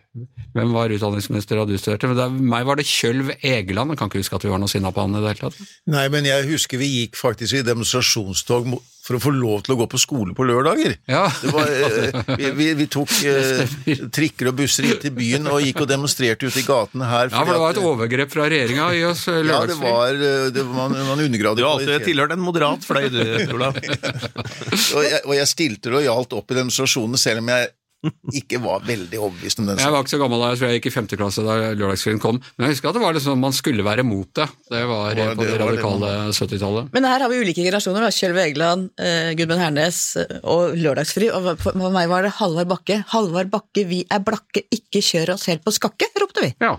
hvem 0.54 0.72
var 0.74 0.90
utdanningsminister 0.90 1.54
da 1.60 1.64
du 1.68 1.76
studerte? 1.78 2.08
Men 2.10 2.16
det, 2.18 2.24
er- 2.24 2.48
meg 2.54 2.64
var 2.66 2.74
det 2.80 2.86
Kjølv 2.90 3.28
Egeland, 3.46 3.92
jeg 3.94 3.98
kan 4.00 4.08
ikke 4.10 4.18
huske 4.24 4.34
at 4.40 4.42
vi 4.42 4.50
var 4.50 4.58
noe 4.58 4.70
sinna 4.72 4.90
på 4.90 5.04
han 5.04 5.14
i 5.14 5.20
det 5.22 5.36
hele 5.36 5.50
tatt. 5.52 5.60
Nei, 5.94 6.08
men 6.10 6.26
jeg 6.26 6.48
husker 6.50 6.80
vi 6.82 6.88
gikk 6.96 7.14
faktisk 7.20 7.60
i 7.60 7.62
demonstrasjonstog 7.66 8.72
for 9.04 9.18
å 9.18 9.20
få 9.20 9.30
lov 9.36 9.62
til 9.66 9.74
å 9.74 9.78
gå 9.82 9.86
på 9.92 10.00
skole 10.02 10.34
på 10.34 10.46
lørdager. 10.48 10.96
Ja. 11.06 11.28
Det 11.42 11.52
var, 11.54 11.70
eh, 11.70 12.34
vi, 12.40 12.50
vi, 12.58 12.66
vi 12.80 12.86
tok 12.90 13.12
eh, 13.30 14.02
trikker 14.16 14.50
og 14.50 14.56
busser 14.62 14.88
inn 14.88 14.98
til 15.02 15.14
byen 15.14 15.46
og 15.52 15.60
gikk 15.62 15.84
og 15.84 15.90
demonstrerte 15.92 16.48
ute 16.50 16.58
i 16.58 16.66
gatene 16.66 17.06
her. 17.10 17.30
Ja, 17.30 17.44
for 17.44 17.52
det 17.54 17.60
var 17.62 17.76
et 17.76 17.82
overgrep 17.84 18.34
fra 18.34 18.48
regjeringa 18.50 18.88
i 18.98 19.04
oss 19.12 19.28
lørdagsfri. 19.30 19.92
ja, 19.94 20.10
det 20.10 20.32
var, 20.34 20.50
det 20.58 20.66
var 20.72 20.74
man, 20.90 20.98
man 21.12 21.24
undergravde 21.28 21.62
Du 21.62 21.68
har 21.68 21.78
alltid 21.78 22.08
tilhørt 22.10 22.34
en 22.34 22.42
moderat 22.50 22.82
fløy, 22.82 23.06
du, 23.14 23.22
Olav. 23.54 23.78
Og 23.78 25.06
jeg, 25.06 25.22
og 25.22 25.34
jeg 25.38 25.50
stilte 25.54 25.94
lojalt 25.94 26.34
opp 26.34 26.50
i 26.50 26.58
demonstrasjonene, 26.62 27.20
selv 27.20 27.44
om 27.44 27.54
jeg 27.54 27.70
ikke 28.40 28.58
var 28.64 28.82
veldig 28.86 29.18
overbevist 29.20 29.58
om 29.62 29.66
den 29.70 29.78
Jeg 29.82 29.92
var 29.94 30.02
ikke 30.04 30.14
så 30.14 30.20
gammel 30.22 30.40
da, 30.42 30.50
jeg 30.52 30.58
tror 30.60 30.68
jeg 30.70 30.80
gikk 30.80 30.88
i 30.90 30.94
femte 30.94 31.18
klasse 31.20 31.44
da 31.46 31.56
lørdagsfriden 31.74 32.20
kom, 32.22 32.38
men 32.56 32.66
jeg 32.66 32.74
husker 32.76 32.90
at 32.90 32.98
det 32.98 33.02
var 33.04 33.16
liksom 33.16 33.40
man 33.44 33.52
skulle 33.56 33.84
være 33.86 34.04
mot 34.06 34.28
det. 34.38 34.48
Det 34.70 34.82
var, 34.90 35.14
Det 35.14 35.26
var- 35.26 35.34
på 35.34 35.44
det 35.44 35.50
det 35.54 35.60
radikale 35.60 36.12
70-tallet. 36.32 36.88
Men 36.92 37.04
her 37.04 37.20
har 37.20 37.28
vi 37.32 37.40
ulike 37.42 37.62
generasjoner. 37.64 38.00
da. 38.00 38.10
Kjell 38.14 38.36
Egeland, 38.44 38.90
eh, 38.98 39.32
Gudmund 39.34 39.60
Hernes 39.60 40.16
eh, 40.16 40.38
og 40.44 40.74
Lørdagsfri. 40.76 41.30
Og 41.34 41.56
for 41.58 41.72
for 41.78 41.90
meg 41.94 42.08
var 42.08 42.22
det 42.22 42.32
Halvard 42.38 42.68
Bakke. 42.68 43.04
Halvard 43.08 43.50
Bakke, 43.50 43.84
vi 43.88 44.04
er 44.10 44.20
blakke, 44.20 44.62
ikke 44.72 45.00
kjør 45.02 45.34
oss 45.34 45.46
helt 45.46 45.64
på 45.64 45.72
skakke, 45.74 46.06
ropte 46.20 46.42
vi. 46.42 46.54
Ja. 46.60 46.76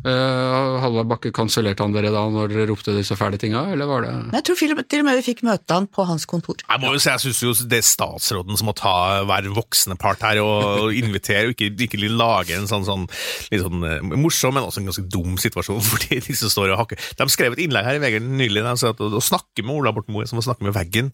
Uh, 0.00 0.78
Halvard 0.80 1.08
Bakke 1.10 1.32
kansellerte 1.34 1.82
han 1.84 1.92
dere 1.92 2.12
da 2.14 2.22
når 2.32 2.52
dere 2.54 2.66
ropte 2.70 2.92
disse 2.94 3.16
fæle 3.18 3.36
tinga, 3.42 3.66
eller 3.74 3.88
var 3.90 4.04
det 4.06 4.12
jeg 4.38 4.44
tror 4.46 4.56
til 4.56 4.70
og 4.72 4.76
med- 4.78 4.88
til 4.88 5.02
og 5.02 5.04
med 5.04 5.18
vi 5.18 5.24
fikk 5.26 5.42
møte 5.44 5.76
han 5.76 5.88
på 5.90 6.06
hans 6.08 6.24
kontor. 6.30 6.62
Jeg 6.62 6.80
må 6.80 6.92
jo 6.94 7.00
si, 7.02 7.10
jeg 7.10 7.20
synes 7.20 7.40
jo 7.42 7.52
det 7.68 7.80
er 7.82 7.84
statsråden 7.84 8.56
som 8.56 8.70
må 8.70 8.74
ta, 8.78 9.24
hver 9.28 9.50
voksne 9.52 9.98
part 10.00 10.22
her 10.24 10.38
og, 10.40 10.86
og 10.86 10.94
invitere, 10.94 11.50
og 11.50 11.52
ikke, 11.58 11.74
ikke 11.84 12.00
lage 12.08 12.54
en 12.56 12.70
sånn, 12.70 12.86
sånn 12.86 13.04
litt 13.50 13.60
sånn 13.66 13.84
eh, 13.84 14.00
morsom, 14.16 14.54
men 14.56 14.64
også 14.64 14.80
en 14.80 14.88
ganske 14.88 15.04
dum 15.10 15.36
situasjon 15.36 15.82
for 15.90 16.06
de 16.06 16.20
som 16.38 16.48
står 16.54 16.72
og 16.72 16.80
hakker. 16.84 17.00
De 17.18 17.28
skrev 17.28 17.58
et 17.58 17.64
innlegg 17.66 17.84
her 17.84 17.98
i 17.98 18.02
VG 18.06 18.20
nylig 18.24 18.62
der, 18.64 18.78
så 18.80 18.94
at, 18.94 19.02
å, 19.04 19.20
snakke 19.20 19.66
med 19.66 19.74
Ola 19.82 19.92
Borten 19.92 20.14
Moe 20.16 20.24
som 20.30 20.40
å 20.40 20.46
snakke 20.46 20.64
med 20.64 20.72
veggen. 20.78 21.10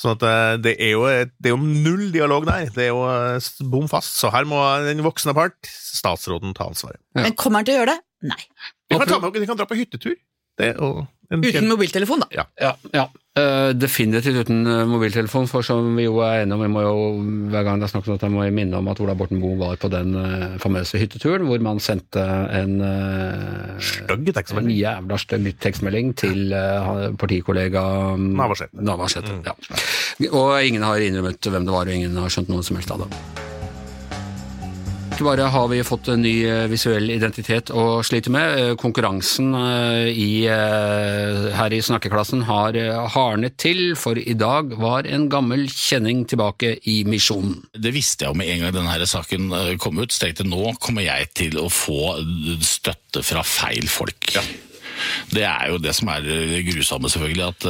sånn 0.00 0.14
at 0.16 0.24
eh, 0.30 0.54
det 0.64 0.76
er, 0.78 0.94
jo, 0.94 1.04
det 1.36 1.50
er 1.50 1.58
jo 1.58 1.60
null 1.60 2.06
dialog 2.14 2.46
der. 2.48 2.70
Det 2.72 2.86
er 2.88 2.94
jo 2.94 3.66
bom 3.68 3.90
fast. 3.90 4.16
Så 4.22 4.30
her 4.32 4.48
må 4.48 4.62
den 4.86 5.02
voksne 5.04 5.34
part, 5.36 5.58
statsråden, 5.66 6.54
ta 6.56 6.70
ansvaret. 6.70 7.02
Ja. 7.18 7.26
Men 7.26 7.36
kommer 7.36 7.60
han 7.60 7.68
til 7.68 7.76
å 7.76 7.82
gjøre 7.82 7.98
det? 7.98 8.04
Nei. 8.26 8.42
De 8.90 8.98
kan, 8.98 9.08
ta 9.08 9.20
med, 9.22 9.40
de 9.40 9.48
kan 9.48 9.58
dra 9.58 9.68
på 9.70 9.78
hyttetur. 9.78 10.18
Det, 10.60 10.74
og 10.82 11.06
en, 11.30 11.44
Uten 11.46 11.68
mobiltelefon, 11.70 12.24
da. 12.24 12.26
Ja. 12.34 12.44
Ja. 12.58 12.72
ja. 12.92 13.04
Uh, 13.38 13.70
definitivt 13.78 14.40
uten 14.42 14.64
eh, 14.66 14.80
mobiltelefon, 14.90 15.46
for 15.46 15.62
som 15.62 15.92
vi 15.94 16.08
jo 16.08 16.16
er 16.26 16.40
enige 16.40 16.56
om, 16.56 16.64
vi 16.64 16.70
må 16.74 16.80
jo 16.82 16.94
hver 17.52 17.62
gang 17.68 17.78
det 17.78 17.86
er 17.86 17.92
snakk 17.92 18.08
om 18.08 18.16
dette, 18.16 18.30
må 18.34 18.42
jeg 18.42 18.56
minne 18.56 18.80
om 18.80 18.90
at 18.90 18.98
Ola 19.00 19.14
Borten 19.14 19.38
Moe 19.38 19.54
var 19.60 19.78
på 19.78 19.88
den 19.92 20.10
uh, 20.18 20.56
famøse 20.60 20.98
hytteturen 20.98 21.46
hvor 21.46 21.62
man 21.62 21.78
sendte 21.80 22.24
en 22.58 22.82
uh, 22.82 23.78
Stygg 23.78 24.32
en 24.34 24.72
jævla 24.74 25.20
stygg 25.22 25.46
tekstmelding 25.62 26.10
til 26.18 26.50
uh, 26.50 27.14
partikollega 27.20 27.84
mm, 28.18 28.26
Navarsete. 28.40 28.82
Navarsete, 28.90 29.38
ja. 29.46 29.54
Og 30.34 30.58
ingen 30.66 30.82
har 30.82 30.98
innrømmet 31.06 31.52
hvem 31.54 31.70
det 31.70 31.78
var, 31.78 31.86
og 31.86 31.94
ingen 31.94 32.18
har 32.18 32.34
skjønt 32.34 32.50
noe 32.50 32.66
som 32.66 32.80
helst 32.80 32.90
av 32.96 33.06
det. 33.06 33.49
Ikke 35.20 35.34
bare 35.36 35.50
har 35.52 35.66
vi 35.68 35.82
fått 35.84 36.06
en 36.08 36.22
ny 36.24 36.30
eh, 36.48 36.62
visuell 36.72 37.10
identitet 37.12 37.68
å 37.76 37.98
slite 38.00 38.30
med, 38.32 38.54
eh, 38.56 38.70
konkurransen 38.80 39.50
eh, 39.52 40.06
i, 40.08 40.30
her 40.48 41.74
i 41.76 41.80
snakkeklassen 41.84 42.46
har 42.48 42.78
hardnet 43.12 43.58
til, 43.60 43.82
for 44.00 44.16
i 44.16 44.32
dag 44.32 44.72
var 44.80 45.04
en 45.04 45.26
gammel 45.28 45.66
kjenning 45.68 46.22
tilbake 46.24 46.72
i 46.88 47.02
misjonen. 47.04 47.58
Det 47.76 47.92
visste 47.92 48.24
jeg 48.24 48.32
jo 48.32 48.40
med 48.40 48.48
en 48.54 48.64
gang 48.64 48.72
denne 48.78 49.10
saken 49.12 49.52
kom 49.84 50.00
ut. 50.00 50.08
Så 50.08 50.24
tenkte 50.24 50.46
jeg, 50.46 50.54
nå 50.54 50.72
kommer 50.80 51.04
jeg 51.04 51.28
til 51.36 51.60
å 51.60 51.68
få 51.68 52.16
støtte 52.64 53.20
fra 53.20 53.44
feil 53.44 53.92
folk. 53.92 54.32
Det 55.36 55.44
er 55.44 55.68
jo 55.68 55.84
det 55.84 55.92
som 56.00 56.08
er 56.16 56.24
det 56.24 56.64
grusomme, 56.70 57.12
selvfølgelig. 57.12 57.52
At 57.52 57.68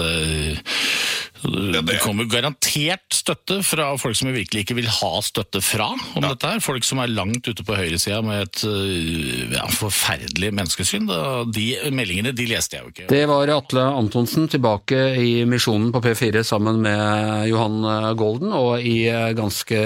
Det 1.40 1.96
kommer 2.02 2.28
garantert 2.28 3.14
støtte 3.14 3.60
fra 3.64 3.88
folk 4.00 4.16
som 4.18 4.28
virkelig 4.34 4.64
ikke 4.64 4.76
vil 4.76 4.88
ha 4.92 5.10
støtte 5.24 5.62
fra 5.64 5.88
om 5.94 6.24
dette 6.26 6.50
her. 6.50 6.60
Folk 6.64 6.84
som 6.86 7.00
er 7.00 7.12
langt 7.12 7.48
ute 7.48 7.64
på 7.66 7.76
høyresida 7.78 8.20
med 8.24 8.44
et 8.44 8.64
øh, 8.68 9.54
ja, 9.54 9.64
forferdelig 9.72 10.52
menneskesyn. 10.56 11.08
Da, 11.08 11.44
de 11.48 11.66
meldingene 11.96 12.34
de 12.36 12.48
leste 12.50 12.76
jeg 12.76 12.84
jo 12.84 12.92
ikke. 12.92 13.08
Det 13.12 13.22
var 13.30 13.54
Atle 13.54 13.86
Antonsen 14.00 14.50
tilbake 14.52 15.00
i 15.20 15.32
Misjonen 15.48 15.90
på 15.94 16.02
P4 16.04 16.44
sammen 16.46 16.82
med 16.84 17.48
Johan 17.50 17.80
Golden, 18.20 18.52
og 18.56 18.84
i 18.84 19.08
ganske 19.36 19.80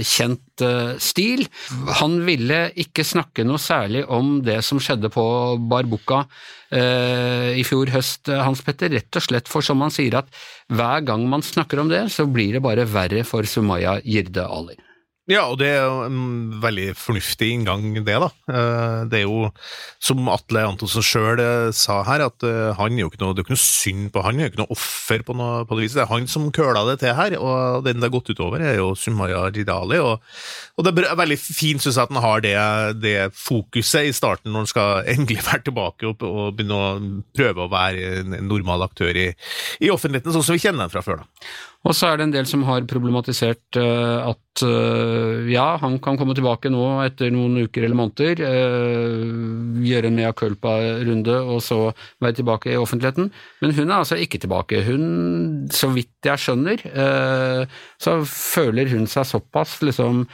kjent 0.00 0.64
stil. 1.02 1.46
Han 2.00 2.20
ville 2.24 2.68
ikke 2.80 3.04
snakke 3.06 3.44
noe 3.46 3.60
særlig 3.60 4.04
om 4.06 4.38
det 4.44 4.60
som 4.64 4.80
skjedde 4.82 5.10
på 5.12 5.24
Barbuca 5.70 6.24
i 6.74 7.62
fjor 7.66 7.92
høst, 7.94 8.28
Hans 8.28 8.62
Petter, 8.66 8.90
rett 8.90 9.20
og 9.20 9.24
slett 9.24 9.50
for 9.50 9.64
som 9.64 9.82
han 9.84 9.94
sier 9.94 10.18
at 10.18 10.32
hver 10.74 11.04
gang 11.06 11.28
man 11.30 11.44
snakker 11.44 11.82
om 11.82 11.92
det, 11.92 12.06
så 12.10 12.26
blir 12.26 12.56
det 12.56 12.64
bare 12.64 12.88
verre 12.90 13.22
for 13.28 13.46
Sumaya 13.46 14.00
Jirde 14.02 14.48
Ali. 14.48 14.76
Ja, 15.24 15.46
og 15.48 15.56
det 15.56 15.70
er 15.72 15.86
jo 15.86 16.00
en 16.04 16.24
veldig 16.60 16.90
fornuftig 17.00 17.46
inngang, 17.54 17.94
det, 18.04 18.16
da. 18.20 18.26
Eh, 18.44 19.04
det 19.08 19.22
er 19.22 19.24
jo, 19.24 19.46
som 19.96 20.26
Atle 20.28 20.66
Antonsen 20.68 21.06
sjøl 21.06 21.40
eh, 21.40 21.70
sa 21.72 22.02
her, 22.04 22.26
at 22.26 22.44
eh, 22.44 22.74
han 22.76 22.92
er 22.92 23.06
jo 23.06 23.08
ikke 23.08 23.22
noe, 23.22 23.32
det 23.32 23.40
er 23.40 23.46
ikke 23.46 23.54
noe 23.54 23.62
synd 23.62 24.10
på 24.12 24.20
han, 24.26 24.36
det 24.36 24.44
er 24.44 24.50
jo 24.50 24.52
ikke 24.52 24.60
noe 24.60 24.76
offer 24.76 25.24
på 25.24 25.38
noe 25.40 25.64
på 25.64 25.78
det 25.78 25.86
viset. 25.86 26.02
Det 26.02 26.04
er 26.04 26.12
han 26.12 26.28
som 26.28 26.52
køla 26.52 26.84
det 26.90 26.98
til 27.00 27.16
her, 27.16 27.38
og 27.40 27.88
den 27.88 28.02
det 28.02 28.10
har 28.10 28.14
gått 28.18 28.34
utover, 28.34 28.60
er 28.60 28.76
jo 28.82 28.92
Sumaya 29.00 29.46
Jidali. 29.48 30.04
Og, 30.04 30.36
og 30.76 30.84
det 30.84 30.92
er 31.06 31.20
veldig 31.22 31.40
fint, 31.40 31.80
syns 31.80 31.96
jeg, 31.96 32.04
at 32.04 32.12
han 32.12 32.24
har 32.26 32.44
det, 32.44 32.56
det, 33.00 33.18
fokuset 33.32 34.10
i 34.10 34.16
starten, 34.16 34.52
når 34.52 34.66
han 34.66 34.72
skal 34.74 35.04
endelig 35.16 35.40
være 35.48 35.70
tilbake 35.70 36.12
og, 36.12 36.28
og 36.28 36.58
begynne 36.58 36.82
å 36.82 36.96
prøve 37.32 37.64
å 37.64 37.72
være 37.72 38.18
en 38.20 38.42
normal 38.44 38.90
aktør 38.90 39.16
i, 39.16 39.30
i 39.80 39.88
offentligheten, 39.88 40.36
sånn 40.36 40.44
som 40.50 40.58
vi 40.58 40.66
kjenner 40.68 40.84
ham 40.84 40.92
fra 40.92 41.06
før. 41.06 41.24
da. 41.24 41.48
Og 41.84 41.92
så 41.92 42.08
er 42.08 42.16
det 42.16 42.24
en 42.24 42.32
del 42.32 42.46
som 42.48 42.62
har 42.64 42.86
problematisert 42.88 43.76
uh, 43.76 44.30
at 44.30 44.62
uh, 44.64 45.44
ja, 45.52 45.66
han 45.82 45.98
kan 46.04 46.16
komme 46.16 46.36
tilbake 46.36 46.72
nå 46.72 46.84
etter 47.04 47.32
noen 47.34 47.66
uker 47.66 47.84
eller 47.84 47.98
måneder, 47.98 48.40
uh, 48.40 49.84
gjøre 49.84 50.08
en 50.08 50.16
mea 50.16 50.32
culpa-runde 50.36 51.36
og 51.42 51.60
så 51.64 51.80
være 52.24 52.38
tilbake 52.40 52.72
i 52.72 52.80
offentligheten. 52.80 53.28
Men 53.60 53.76
hun 53.76 53.84
er 53.84 53.98
altså 53.98 54.16
ikke 54.16 54.40
tilbake. 54.40 54.80
Hun, 54.88 55.04
så 55.72 55.92
vidt 55.92 56.24
jeg 56.24 56.40
skjønner, 56.40 56.80
så 58.00 58.14
føler 58.28 58.88
hun 58.94 59.04
seg 59.10 59.28
såpass 59.28 59.76
liksom 59.84 60.24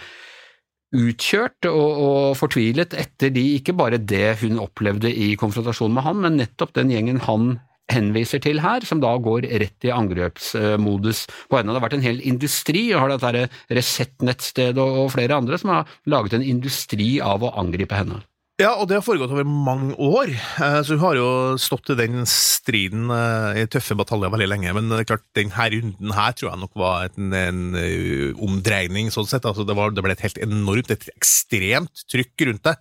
utkjørt 0.96 1.66
og, 1.70 1.90
og, 2.02 2.36
fortvilet 2.38 2.94
etter 2.98 3.30
de, 3.34 3.42
ikke 3.58 3.74
bare 3.78 3.98
det 3.98 4.36
hun 4.42 4.58
opplevde 4.62 5.10
i 5.10 5.32
konfrontasjon 5.38 5.92
med 5.94 6.06
han, 6.06 6.22
men 6.22 6.38
nettopp 6.40 6.74
den 6.78 6.90
gjengen 6.94 7.20
han 7.26 7.52
henviser 7.90 8.42
til 8.42 8.62
her, 8.62 8.84
som 8.86 9.02
da 9.02 9.12
går 9.20 9.48
rett 9.62 9.86
i 9.86 9.92
angrepsmodus 9.94 11.26
på 11.50 11.58
henne. 11.58 11.72
Det 11.72 11.80
har 11.80 11.86
vært 11.88 11.98
en 11.98 12.06
hel 12.06 12.22
industri, 12.26 12.88
og 12.94 13.04
har 13.04 13.14
dette 13.14 13.48
Resett-nettstedet 13.76 14.80
og 14.80 15.12
flere 15.14 15.38
andre 15.40 15.58
som 15.60 15.74
har 15.74 15.94
laget 16.10 16.38
en 16.38 16.46
industri 16.46 17.18
av 17.24 17.44
å 17.44 17.54
angripe 17.60 17.98
henne. 17.98 18.22
Ja, 18.60 18.74
og 18.76 18.90
det 18.90 18.98
har 18.98 19.04
foregått 19.04 19.32
over 19.32 19.46
mange 19.48 19.94
år, 19.96 20.28
eh, 20.34 20.78
så 20.84 20.96
hun 20.96 21.00
har 21.00 21.16
jo 21.16 21.28
stått 21.60 21.94
i 21.94 21.96
den 21.96 22.26
striden 22.28 23.08
eh, 23.14 23.62
i 23.62 23.68
tøffe 23.72 23.96
bataljer 23.96 24.32
veldig 24.34 24.48
lenge. 24.50 24.74
Men 24.76 24.90
det 24.90 24.98
er 25.00 25.08
klart, 25.14 25.24
denne 25.36 25.68
runden 25.72 26.12
her 26.12 26.34
tror 26.36 26.50
jeg 26.50 26.60
nok 26.60 26.76
var 26.82 27.08
en, 27.08 27.32
en 27.36 27.62
eh, 27.80 28.36
omdreining, 28.36 29.08
sånn 29.14 29.28
sett. 29.30 29.48
Altså, 29.48 29.64
det, 29.64 29.76
var, 29.78 29.94
det, 29.96 30.04
ble 30.04 30.12
et 30.12 30.24
helt 30.26 30.40
enormt, 30.44 30.92
et 30.92 31.08
ekstremt 31.14 32.04
trykk 32.12 32.44
rundt 32.50 32.66
det. 32.68 32.74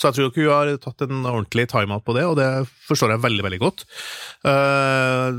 Så 0.00 0.08
jeg 0.08 0.16
tror 0.16 0.30
ikke 0.30 0.46
hun 0.46 0.54
har 0.54 0.72
tatt 0.86 1.04
en 1.04 1.20
ordentlig 1.20 1.68
time-out 1.74 2.06
på 2.06 2.16
det, 2.16 2.24
og 2.30 2.38
det 2.40 2.48
forstår 2.88 3.12
jeg 3.12 3.24
veldig, 3.26 3.44
veldig 3.44 3.60
godt. 3.60 3.84
Uh, 4.46 5.34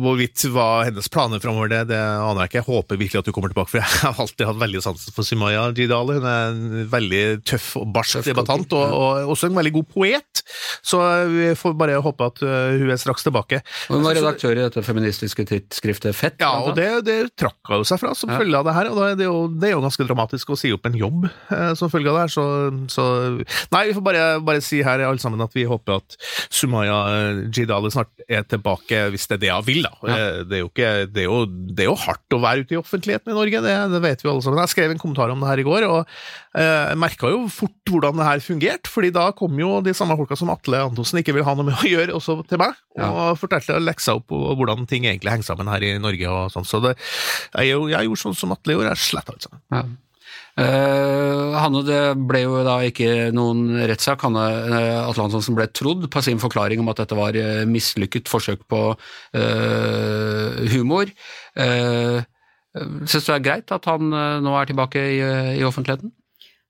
hvorvidt 0.00 0.46
hva 0.54 0.68
hennes 0.86 1.10
planer 1.12 1.42
framover, 1.42 1.72
det, 1.72 1.82
det 1.92 2.00
aner 2.00 2.44
jeg 2.44 2.52
ikke. 2.52 2.60
Jeg 2.62 2.68
håper 2.70 3.00
virkelig 3.00 3.20
at 3.20 3.28
hun 3.28 3.36
kommer 3.36 3.52
tilbake, 3.52 3.72
for 3.74 3.82
jeg 3.82 4.00
har 4.06 4.24
alltid 4.24 4.48
hatt 4.48 4.62
veldig 4.64 4.84
sansen 4.86 5.16
for 5.16 5.28
Simaya 5.28 5.68
Jidali. 5.76 6.18
Hun 6.22 6.30
er 6.30 6.54
en 6.54 6.90
veldig 6.94 7.24
tøff 7.52 7.72
og 7.82 7.90
barsk 7.92 8.24
debattant. 8.30 8.72
og 8.72 8.93
og 8.94 9.34
også 9.34 9.50
en 9.50 9.58
veldig 9.58 9.74
god 9.78 9.88
poet. 9.94 10.44
Så 10.84 11.00
vi 11.30 11.50
får 11.58 11.76
bare 11.78 12.00
håpe 12.04 12.28
at 12.28 12.42
uh, 12.44 12.74
hun 12.78 12.92
er 12.92 13.00
straks 13.00 13.24
tilbake. 13.26 13.60
Hun 13.88 14.04
var 14.04 14.16
redaktør 14.18 14.54
i 14.56 14.62
dette 14.62 14.84
feministiske 14.84 15.46
tidsskriftet 15.48 16.16
Fett? 16.16 16.36
Ja, 16.42 16.52
og 16.62 16.76
det, 16.78 16.88
det 17.06 17.18
trakk 17.40 17.72
hun 17.72 17.86
seg 17.88 18.00
fra 18.02 18.12
som 18.16 18.32
ja. 18.32 18.38
følge 18.40 18.58
av 18.58 18.68
det 18.68 18.74
her. 18.76 18.90
og 18.92 19.00
det 19.18 19.24
er, 19.26 19.30
jo, 19.30 19.46
det 19.50 19.70
er 19.70 19.74
jo 19.76 19.84
ganske 19.84 20.06
dramatisk 20.06 20.54
å 20.54 20.58
si 20.58 20.72
opp 20.74 20.88
en 20.88 20.98
jobb 20.98 21.26
uh, 21.26 21.72
som 21.78 21.92
følge 21.92 22.12
av 22.12 22.18
det 22.18 22.26
her, 22.26 22.34
så, 22.34 22.46
så, 22.92 23.06
Nei, 23.74 23.86
vi 23.88 23.96
får 23.96 24.04
bare, 24.04 24.24
bare, 24.44 24.62
si 24.64 24.80
her 24.84 25.02
alle 25.04 25.22
sammen 25.22 25.42
at 25.44 25.54
vi 25.56 25.66
håper 25.68 25.98
at 25.98 26.16
Sumaya 26.52 26.98
Jidali 27.48 27.90
snart 27.92 28.12
er 28.28 28.44
tilbake, 28.48 29.00
hvis 29.12 29.26
det 29.30 29.38
er 29.38 29.42
det 29.44 29.52
hun 29.54 29.66
vil, 29.66 29.82
da. 29.86 29.92
Ja. 30.04 30.16
Eh, 30.16 30.38
det, 30.44 30.58
er 30.58 30.62
jo 30.62 30.70
ikke, 30.70 30.92
det, 31.10 31.24
er 31.24 31.28
jo, 31.28 31.40
det 31.48 31.84
er 31.84 31.90
jo 31.90 31.98
hardt 32.04 32.36
å 32.36 32.40
være 32.44 32.64
ute 32.64 32.76
i 32.76 32.80
offentligheten 32.80 33.32
i 33.32 33.36
Norge, 33.36 33.62
det, 33.64 33.74
det 33.94 34.02
vet 34.04 34.24
vi 34.24 34.30
alle 34.32 34.44
sammen. 34.44 34.62
Jeg 34.64 34.74
skrev 34.74 34.94
en 34.94 35.02
kommentar 35.02 35.32
om 35.32 35.42
det 35.42 35.50
her 35.50 35.62
i 35.62 35.66
går, 35.66 35.88
og 35.88 36.00
jeg 36.54 37.00
merka 37.02 37.32
jo 37.32 37.44
fort 37.50 37.90
hvordan 37.90 38.20
det 38.20 38.28
her 38.28 38.44
fungerte 38.44 38.83
fordi 38.90 39.10
da 39.14 39.28
kom 39.36 39.58
jo 39.58 39.78
de 39.84 39.94
samme 39.96 40.16
folka 40.18 40.36
som 40.38 40.52
Atle 40.52 40.82
Antonsen 40.86 41.20
ikke 41.20 41.34
vil 41.36 41.46
ha 41.46 41.56
noe 41.56 41.68
med 41.68 41.76
å 41.78 41.90
gjøre, 41.90 42.14
også 42.16 42.38
til 42.50 42.60
meg, 42.62 42.78
og 42.98 43.20
ja. 43.20 43.34
fortalte 43.38 43.80
leksa 43.82 44.16
opp 44.18 44.34
og 44.34 44.54
hvordan 44.60 44.86
ting 44.90 45.08
egentlig 45.08 45.32
henger 45.32 45.50
sammen 45.50 45.70
her 45.72 45.84
i 45.86 45.96
Norge 46.02 46.30
og 46.30 46.54
sånn. 46.54 46.68
Så 46.68 46.80
det, 46.84 46.96
jeg, 47.58 47.74
jeg, 47.74 48.08
gjorde 48.08 48.22
sånn 48.22 48.38
som 48.38 48.54
Atle 48.56 48.76
gjorde, 48.76 48.94
jeg 48.94 49.08
sletta 49.08 49.34
alt 49.36 49.48
sammen. 49.48 49.62
Ja. 49.74 49.84
Uh, 50.54 51.56
Hanne, 51.58 51.80
det 51.82 52.02
ble 52.30 52.44
jo 52.44 52.60
da 52.62 52.76
ikke 52.86 53.32
noen 53.34 53.72
rettssak. 53.90 54.22
Hanne 54.22 54.44
uh, 54.70 55.08
Atle 55.08 55.26
Antonsen 55.26 55.56
ble 55.58 55.66
trodd 55.74 56.06
på 56.10 56.22
sin 56.22 56.38
forklaring 56.42 56.82
om 56.82 56.92
at 56.92 57.00
dette 57.02 57.18
var 57.18 57.34
uh, 57.34 57.64
mislykket 57.66 58.30
forsøk 58.30 58.62
på 58.70 58.84
uh, 58.94 60.62
humor. 60.74 61.10
Uh, 61.58 62.22
Syns 62.74 63.22
du 63.22 63.28
det 63.30 63.34
er 63.36 63.42
greit 63.42 63.70
at 63.70 63.84
han 63.86 64.08
nå 64.42 64.54
er 64.58 64.66
tilbake 64.66 64.98
i, 64.98 65.18
i 65.60 65.62
offentligheten? 65.62 66.10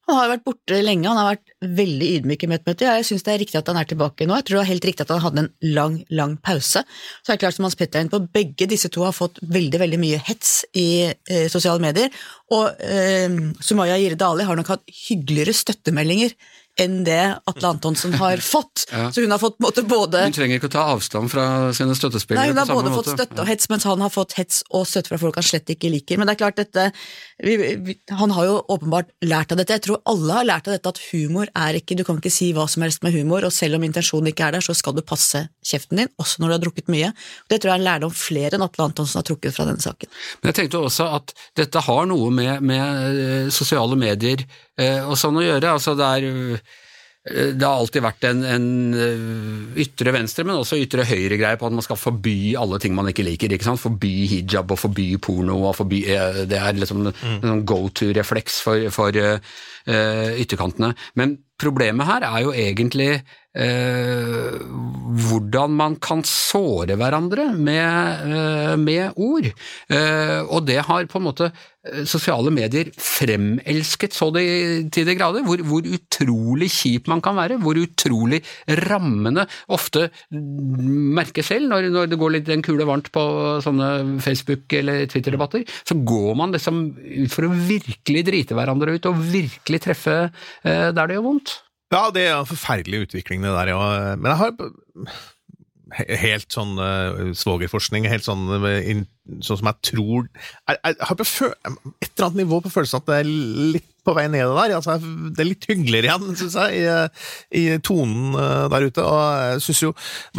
Han 0.09 0.19
har 0.19 0.31
vært 0.35 0.45
borte 0.45 0.79
lenge, 0.85 1.09
han 1.09 1.17
har 1.17 1.31
vært 1.33 1.53
veldig 1.79 2.09
ydmyk 2.19 2.43
i 2.45 2.49
møtet. 2.51 2.85
Jeg 2.85 3.07
syns 3.09 3.25
det 3.25 3.33
er 3.33 3.41
riktig 3.41 3.61
at 3.61 3.71
han 3.71 3.79
er 3.81 3.89
tilbake 3.89 4.27
nå. 4.29 4.37
Jeg 4.37 4.47
tror 4.47 4.59
det 4.59 4.61
var 4.61 4.71
helt 4.71 4.89
riktig 4.91 5.05
at 5.07 5.13
han 5.15 5.23
hadde 5.25 5.45
en 5.45 5.51
lang, 5.77 5.97
lang 6.13 6.35
pause. 6.45 6.83
Så 6.85 7.33
er 7.33 7.39
det 7.39 7.45
klart 7.47 7.57
som 7.57 7.65
Hans 7.65 7.79
Petter 7.81 8.01
er 8.01 8.05
inne 8.05 8.13
på, 8.13 8.21
begge 8.35 8.69
disse 8.69 8.91
to 8.93 9.07
har 9.07 9.17
fått 9.17 9.41
veldig 9.41 9.81
veldig 9.81 10.01
mye 10.03 10.21
hets 10.27 10.53
i 10.77 10.89
eh, 11.09 11.47
sosiale 11.53 11.81
medier. 11.81 12.13
Og 12.53 12.85
eh, 12.85 13.41
Sumaya 13.65 13.97
Jire 14.01 14.21
Dali 14.21 14.45
har 14.45 14.61
nok 14.61 14.75
hatt 14.75 14.85
hyggeligere 15.07 15.57
støttemeldinger 15.57 16.37
enn 16.81 17.03
det 17.07 17.21
Atle 17.51 17.71
Antonsen 17.75 18.15
har 18.19 18.43
fått. 18.55 18.87
Ja. 18.91 19.09
Så 19.15 19.23
hun 19.25 19.35
har 19.35 19.41
fått 19.43 19.61
måte, 19.63 19.85
både 19.87 20.25
Hun 20.27 20.37
trenger 20.37 20.59
ikke 20.59 20.71
å 20.71 20.75
ta 20.75 20.87
avstand 20.95 21.31
fra 21.33 21.47
sine 21.77 21.95
støttespillere? 21.99 22.43
Nei, 22.43 22.53
hun 22.53 22.61
har 22.63 22.71
både 22.71 22.91
måte. 22.91 23.03
fått 23.03 23.13
støtte 23.15 23.43
og 23.43 23.51
hets, 23.51 23.71
mens 23.73 23.87
han 23.89 24.05
har 24.05 24.13
fått 24.13 24.37
hets 24.39 24.63
og 24.75 24.87
støtte 24.91 25.13
fra 25.13 25.21
folk 25.23 25.39
han 25.39 25.47
slett 25.47 25.71
ikke 25.75 25.93
liker. 25.93 26.21
Men 26.21 26.31
det 26.31 26.37
er 26.37 26.43
klart, 26.43 26.59
dette 26.61 26.89
vi, 27.43 27.57
vi, 27.59 27.99
Han 28.11 28.35
har 28.35 28.49
jo 28.49 28.59
åpenbart 28.75 29.13
lært 29.25 29.55
av 29.55 29.61
dette. 29.61 29.79
Jeg 29.79 29.87
tror 29.87 30.03
alle 30.11 30.41
har 30.41 30.51
lært 30.51 30.71
av 30.71 30.77
dette 30.77 30.95
at 30.95 31.03
humor 31.13 31.51
er 31.55 31.79
ikke 31.79 31.99
Du 31.99 32.05
kan 32.07 32.19
ikke 32.19 32.33
si 32.33 32.53
hva 32.57 32.67
som 32.71 32.85
helst 32.87 33.05
med 33.07 33.15
humor, 33.15 33.47
og 33.47 33.55
selv 33.55 33.79
om 33.79 33.87
intensjonen 33.87 34.33
ikke 34.33 34.49
er 34.49 34.59
der, 34.59 34.65
så 34.65 34.75
skal 34.77 34.97
du 34.97 35.03
passe 35.07 35.47
kjeften 35.65 36.03
din, 36.03 36.13
også 36.21 36.43
når 36.43 36.51
du 36.51 36.57
har 36.57 36.63
drukket 36.67 36.93
mye. 36.93 37.11
Det 37.51 37.59
tror 37.59 37.73
jeg 37.73 37.79
er 37.79 37.83
en 37.83 37.89
lærdom 37.89 38.15
flere 38.15 38.59
enn 38.59 38.67
Atle 38.67 38.89
Antonsen 38.89 39.21
har 39.21 39.27
trukket 39.27 39.57
fra 39.57 39.67
denne 39.69 39.83
saken. 39.83 40.13
Men 40.41 40.53
jeg 40.53 40.61
tenkte 40.61 40.85
også 40.85 41.11
at 41.19 41.35
dette 41.57 41.85
har 41.89 42.09
noe 42.11 42.31
med, 42.35 42.65
med 42.65 43.21
eh, 43.25 43.53
sosiale 43.55 43.99
medier 43.99 44.45
eh, 44.45 45.03
og 45.03 45.19
sånn 45.21 45.41
å 45.41 45.47
gjøre. 45.47 45.77
altså 45.77 45.97
det 45.99 46.11
er 46.17 46.65
Eh, 47.31 47.55
det 47.57 47.65
har 47.65 47.81
alltid 47.81 48.05
vært 48.05 48.27
en, 48.29 48.43
en, 48.45 48.67
eh, 49.01 49.83
ytre 49.85 50.13
venstre, 50.13 50.45
men 50.45 50.61
også 50.61 50.77
ytre 50.77 51.07
høyre-greie 51.09 51.57
på 51.57 51.71
at 51.71 51.77
man 51.77 51.85
skal 51.85 51.97
forby 51.97 52.53
alle 52.61 52.79
ting 52.83 52.93
man 52.97 53.09
ikke 53.09 53.25
liker. 53.25 53.53
ikke 53.53 53.65
sant? 53.65 53.81
Forby 53.81 54.13
hijab 54.29 54.75
og 54.75 54.81
forby 54.83 55.07
porno. 55.17 55.63
og 55.71 55.77
forby, 55.81 56.03
Det 56.51 56.59
er 56.59 56.77
liksom 56.77 57.07
mm. 57.07 57.39
en 57.41 57.49
sånn 57.49 57.65
go 57.65 57.81
to-refleks 57.89 58.61
for, 58.61 58.91
for 58.93 59.17
uh, 59.17 59.39
ytterkantene. 59.85 60.95
Men 61.15 61.39
problemet 61.61 62.09
her 62.09 62.25
er 62.27 62.45
jo 62.45 62.55
egentlig 62.57 63.11
eh, 63.55 64.57
hvordan 65.29 65.77
man 65.79 65.99
kan 66.03 66.25
såre 66.27 66.97
hverandre 66.99 67.51
med, 67.55 68.25
eh, 68.27 68.75
med 68.81 69.15
ord. 69.17 69.47
Eh, 69.89 70.41
og 70.49 70.67
det 70.67 70.81
har 70.89 71.07
på 71.11 71.21
en 71.21 71.27
måte 71.29 71.51
eh, 71.51 72.03
sosiale 72.09 72.51
medier 72.55 72.91
fremelsket 72.99 74.17
så 74.17 74.31
det 74.35 74.45
til 74.95 75.07
de 75.07 75.15
grader. 75.15 75.47
Hvor, 75.47 75.63
hvor, 75.63 75.87
utrolig 75.95 76.71
kjip 76.73 77.09
man 77.11 77.23
kan 77.23 77.37
være, 77.39 77.61
hvor 77.63 77.79
utrolig 77.79 78.41
rammende 78.89 79.47
ofte 79.69 80.09
merker 80.31 81.47
selv 81.47 81.69
når, 81.71 81.91
når 81.93 82.11
det 82.11 82.19
går 82.21 82.35
litt 82.35 82.51
en 82.51 82.65
kule 82.65 82.87
varmt 82.89 83.11
på 83.15 83.25
sånne 83.65 84.19
Facebook- 84.25 84.75
eller 84.75 85.07
Twitter-debatter, 85.11 85.65
så 85.87 85.99
går 86.03 86.35
man 86.39 86.55
liksom 86.55 86.83
ut 86.97 87.33
for 87.35 87.47
å 87.47 87.55
virkelig 87.55 88.25
drite 88.27 88.59
hverandre 88.59 88.97
ut 88.97 89.11
og 89.11 89.21
virkelig 89.31 89.74
treffe 89.83 90.17
eh, 90.65 90.91
der 90.95 91.07
det 91.07 91.19
gjør 91.19 91.29
vondt. 91.29 91.55
Ja, 91.95 92.09
det 92.15 92.27
er 92.27 92.41
en 92.41 92.49
forferdelig 92.49 93.07
utvikling, 93.09 93.45
det 93.45 93.53
der. 93.55 93.71
Ja. 93.71 94.17
Men 94.19 94.33
jeg 94.33 94.41
har 94.41 94.55
helt 96.19 96.51
sånn 96.51 96.79
uh, 96.81 97.33
svogerforskning, 97.37 98.09
helt 98.11 98.27
sånn, 98.27 98.49
in, 98.83 99.05
sånn 99.45 99.61
som 99.61 99.69
jeg 99.71 99.91
tror 99.93 100.25
Jeg, 100.27 100.79
jeg 100.81 100.97
har 100.99 101.19
på 101.19 101.27
et 101.27 102.09
eller 102.09 102.27
annet 102.27 102.41
nivå 102.41 102.61
på 102.65 102.73
følelsen 102.73 103.03
at 103.03 103.11
det 103.11 103.19
er 103.21 103.31
litt 103.77 103.91
på 104.05 104.15
vei 104.17 104.27
ned 104.31 104.53
der. 104.57 104.75
Altså, 104.79 104.97
det 105.01 105.43
er 105.43 105.49
litt 105.49 105.69
hyggeligere 105.69 106.11
igjen, 106.11 106.37
syns 106.39 106.57
jeg, 106.59 106.83
i, 106.85 107.61
i 107.61 107.79
tonen 107.85 108.37
eh, 108.39 108.65
der 108.73 108.89
ute. 108.89 109.05
Og 109.05 109.21
jeg 109.49 109.65
syns 109.67 109.83
jo 109.87 109.93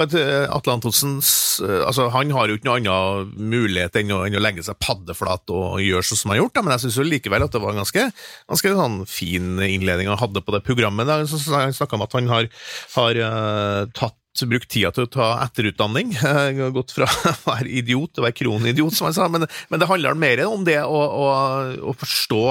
Atle 0.06 0.75
Antonsen 0.75 1.17
eh, 1.19 1.82
altså, 1.86 2.10
han 2.13 2.34
har 2.36 2.49
jo 2.51 2.60
ikke 2.60 2.69
noen 2.69 2.89
annen 2.91 3.51
mulighet 3.56 3.99
enn 4.01 4.13
å, 4.15 4.23
enn 4.28 4.39
å 4.39 4.43
legge 4.43 4.65
seg 4.65 4.80
paddeflat 4.82 5.56
og 5.56 5.80
gjøre 5.84 6.06
sånn 6.06 6.21
som 6.21 6.34
han 6.34 6.38
har 6.38 6.43
gjort, 6.45 6.58
da, 6.58 6.65
men 6.65 6.75
jeg 6.75 6.86
syns 6.86 7.01
likevel 7.06 7.45
at 7.45 7.56
det 7.56 7.63
var 7.63 7.73
en 7.73 7.82
ganske, 7.84 8.10
ganske 8.51 8.75
sånn 8.82 8.99
fin 9.10 9.56
innledning 9.65 10.12
han 10.12 10.21
hadde 10.21 10.43
på 10.45 10.56
det 10.56 10.63
programmet. 10.65 11.10
Han 11.10 11.73
snakka 11.75 11.97
om 11.97 12.06
at 12.06 12.15
han 12.17 12.30
har, 12.32 12.51
har 12.95 13.25
eh, 13.30 13.82
tatt 13.97 14.21
brukt 14.43 14.67
tida 14.67 14.91
til 14.91 15.06
å 15.06 15.12
ta 15.12 15.28
etterutdanning. 15.45 16.12
Gått 16.75 16.91
fra 16.97 17.08
å 17.32 17.36
være 17.47 17.71
idiot 17.71 18.15
til 18.15 18.23
å 18.23 18.28
være 18.28 18.39
kronidiot, 18.41 18.97
som 18.97 19.08
han 19.08 19.15
sa. 19.15 19.30
Men, 19.32 19.47
men 19.71 19.82
det 19.82 19.89
handler 19.89 20.19
mer 20.19 20.43
om 20.49 20.65
det 20.67 20.82
å, 20.84 20.99
å, 20.99 21.30
å 21.91 21.95
forstå 21.95 22.43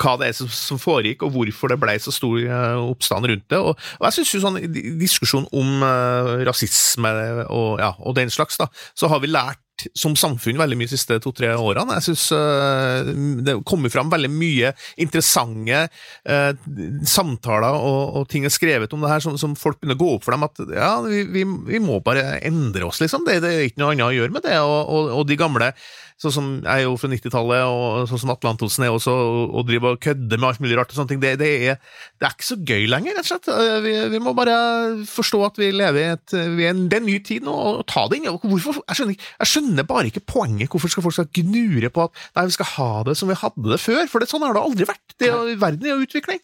hva 0.00 0.16
det 0.20 0.30
er 0.30 0.36
som, 0.38 0.80
foregikk, 0.80 1.26
og 1.26 1.34
hvorfor 1.36 1.72
det 1.72 1.80
ble 1.82 1.96
så 2.00 2.14
stor 2.14 2.38
eh, 2.42 2.78
oppstand 2.80 3.28
rundt 3.30 3.48
det. 3.52 3.60
Og, 3.60 3.74
og 3.98 4.06
jeg 4.08 4.18
synes 4.18 4.34
jo 4.34 4.44
sånn 4.44 4.60
diskusjon 5.00 5.48
om 5.52 5.84
uh, 5.84 6.38
rasisme 6.46 7.12
og, 7.48 7.82
ja, 7.82 7.92
og 8.00 8.16
den 8.18 8.32
slags, 8.32 8.60
da, 8.60 8.70
så 8.98 9.10
har 9.12 9.22
vi 9.22 9.32
lært 9.32 9.60
som 9.98 10.14
samfunn 10.18 10.60
veldig 10.60 10.76
mye 10.78 10.86
de 10.86 10.94
siste 10.94 11.16
to-tre 11.24 11.48
årene. 11.58 11.96
Jeg 11.98 12.06
synes 12.10 12.26
uh, 12.36 13.08
det 13.42 13.56
kommer 13.68 13.90
fram 13.92 14.12
veldig 14.12 14.30
mye 14.30 14.72
interessante 15.00 15.80
uh, 16.28 16.52
samtaler 17.08 17.78
og, 17.78 18.20
og 18.20 18.28
ting 18.30 18.46
er 18.46 18.54
skrevet 18.54 18.92
om 18.94 19.02
det 19.02 19.10
her 19.10 19.24
som, 19.24 19.38
som 19.40 19.56
folk 19.58 19.80
begynner 19.80 19.98
å 19.98 20.02
gå 20.04 20.12
opp 20.16 20.26
for 20.26 20.36
dem 20.36 20.46
at 20.46 20.62
ja, 20.76 20.92
vi, 21.06 21.24
vi, 21.34 21.46
vi 21.72 21.82
må 21.82 21.98
bare 22.04 22.38
endre 22.46 22.86
oss, 22.86 23.02
liksom. 23.02 23.26
Det, 23.26 23.40
det 23.42 23.52
er 23.52 23.66
ikke 23.68 23.82
noe 23.82 23.96
annet 23.96 24.08
å 24.08 24.16
gjøre 24.20 24.36
med 24.36 24.46
det. 24.46 24.58
Og, 24.62 25.12
og 25.18 25.26
de 25.28 25.40
gamle 25.40 25.72
Sånn 26.22 26.30
som 26.36 26.48
jeg 26.62 26.70
er 26.70 26.84
jo 26.84 26.92
fra 27.00 27.08
90-tallet, 27.10 27.62
og 27.66 28.04
sånn 28.06 28.20
som 28.22 28.30
Atle 28.30 28.52
Antonsen 28.52 28.84
er 28.86 28.92
også, 28.94 29.10
og, 29.50 29.64
driver 29.66 29.96
og 29.96 30.00
kødder 30.04 30.38
med 30.38 30.46
alt 30.52 30.60
mulig 30.62 30.76
rart 30.78 30.92
og 30.92 31.00
sånne 31.00 31.10
ting. 31.10 31.22
Det, 31.24 31.32
det, 31.40 31.48
er, 31.72 31.80
det 32.22 32.28
er 32.28 32.36
ikke 32.36 32.46
så 32.46 32.56
gøy 32.62 32.84
lenger, 32.92 33.16
rett 33.18 33.26
og 33.26 33.30
slett. 33.32 33.48
Eh, 33.50 33.78
Vi, 33.82 33.94
vi 34.12 34.20
må 34.22 34.30
bare 34.38 34.54
forstå 35.10 35.40
at 35.48 35.58
vi 35.58 35.72
lever 35.74 35.98
i 35.98 36.12
et, 36.12 36.36
vi 36.54 36.68
er 36.68 36.76
en, 36.76 36.84
det 36.92 37.00
er 37.00 37.02
en 37.02 37.08
ny 37.10 37.16
tid 37.26 37.42
nå, 37.48 37.56
og 37.72 37.82
ta 37.90 38.04
det 38.12 38.20
inn. 38.20 38.28
Hvorfor, 38.38 38.78
jeg, 38.86 39.00
skjønner, 39.00 39.18
jeg 39.42 39.50
skjønner 39.50 39.88
bare 39.90 40.12
ikke 40.12 40.22
poenget. 40.30 40.70
Hvorfor 40.70 40.94
skal 40.94 41.06
folk 41.08 41.18
skal 41.18 41.30
gnure 41.42 41.90
på 41.90 42.06
at 42.06 42.22
nei, 42.38 42.46
vi 42.52 42.56
skal 42.60 42.70
ha 42.76 42.90
det 43.10 43.16
som 43.18 43.32
vi 43.32 43.40
hadde 43.42 43.72
det 43.74 43.80
før? 43.82 44.04
For 44.12 44.22
det, 44.22 44.30
sånn 44.30 44.46
har 44.46 44.54
det 44.54 44.62
aldri 44.62 44.86
vært. 44.94 45.16
Det, 45.18 45.32
er- 45.34 45.58
verden 45.66 45.88
er 45.90 45.96
jo 45.96 46.06
utvikling. 46.06 46.38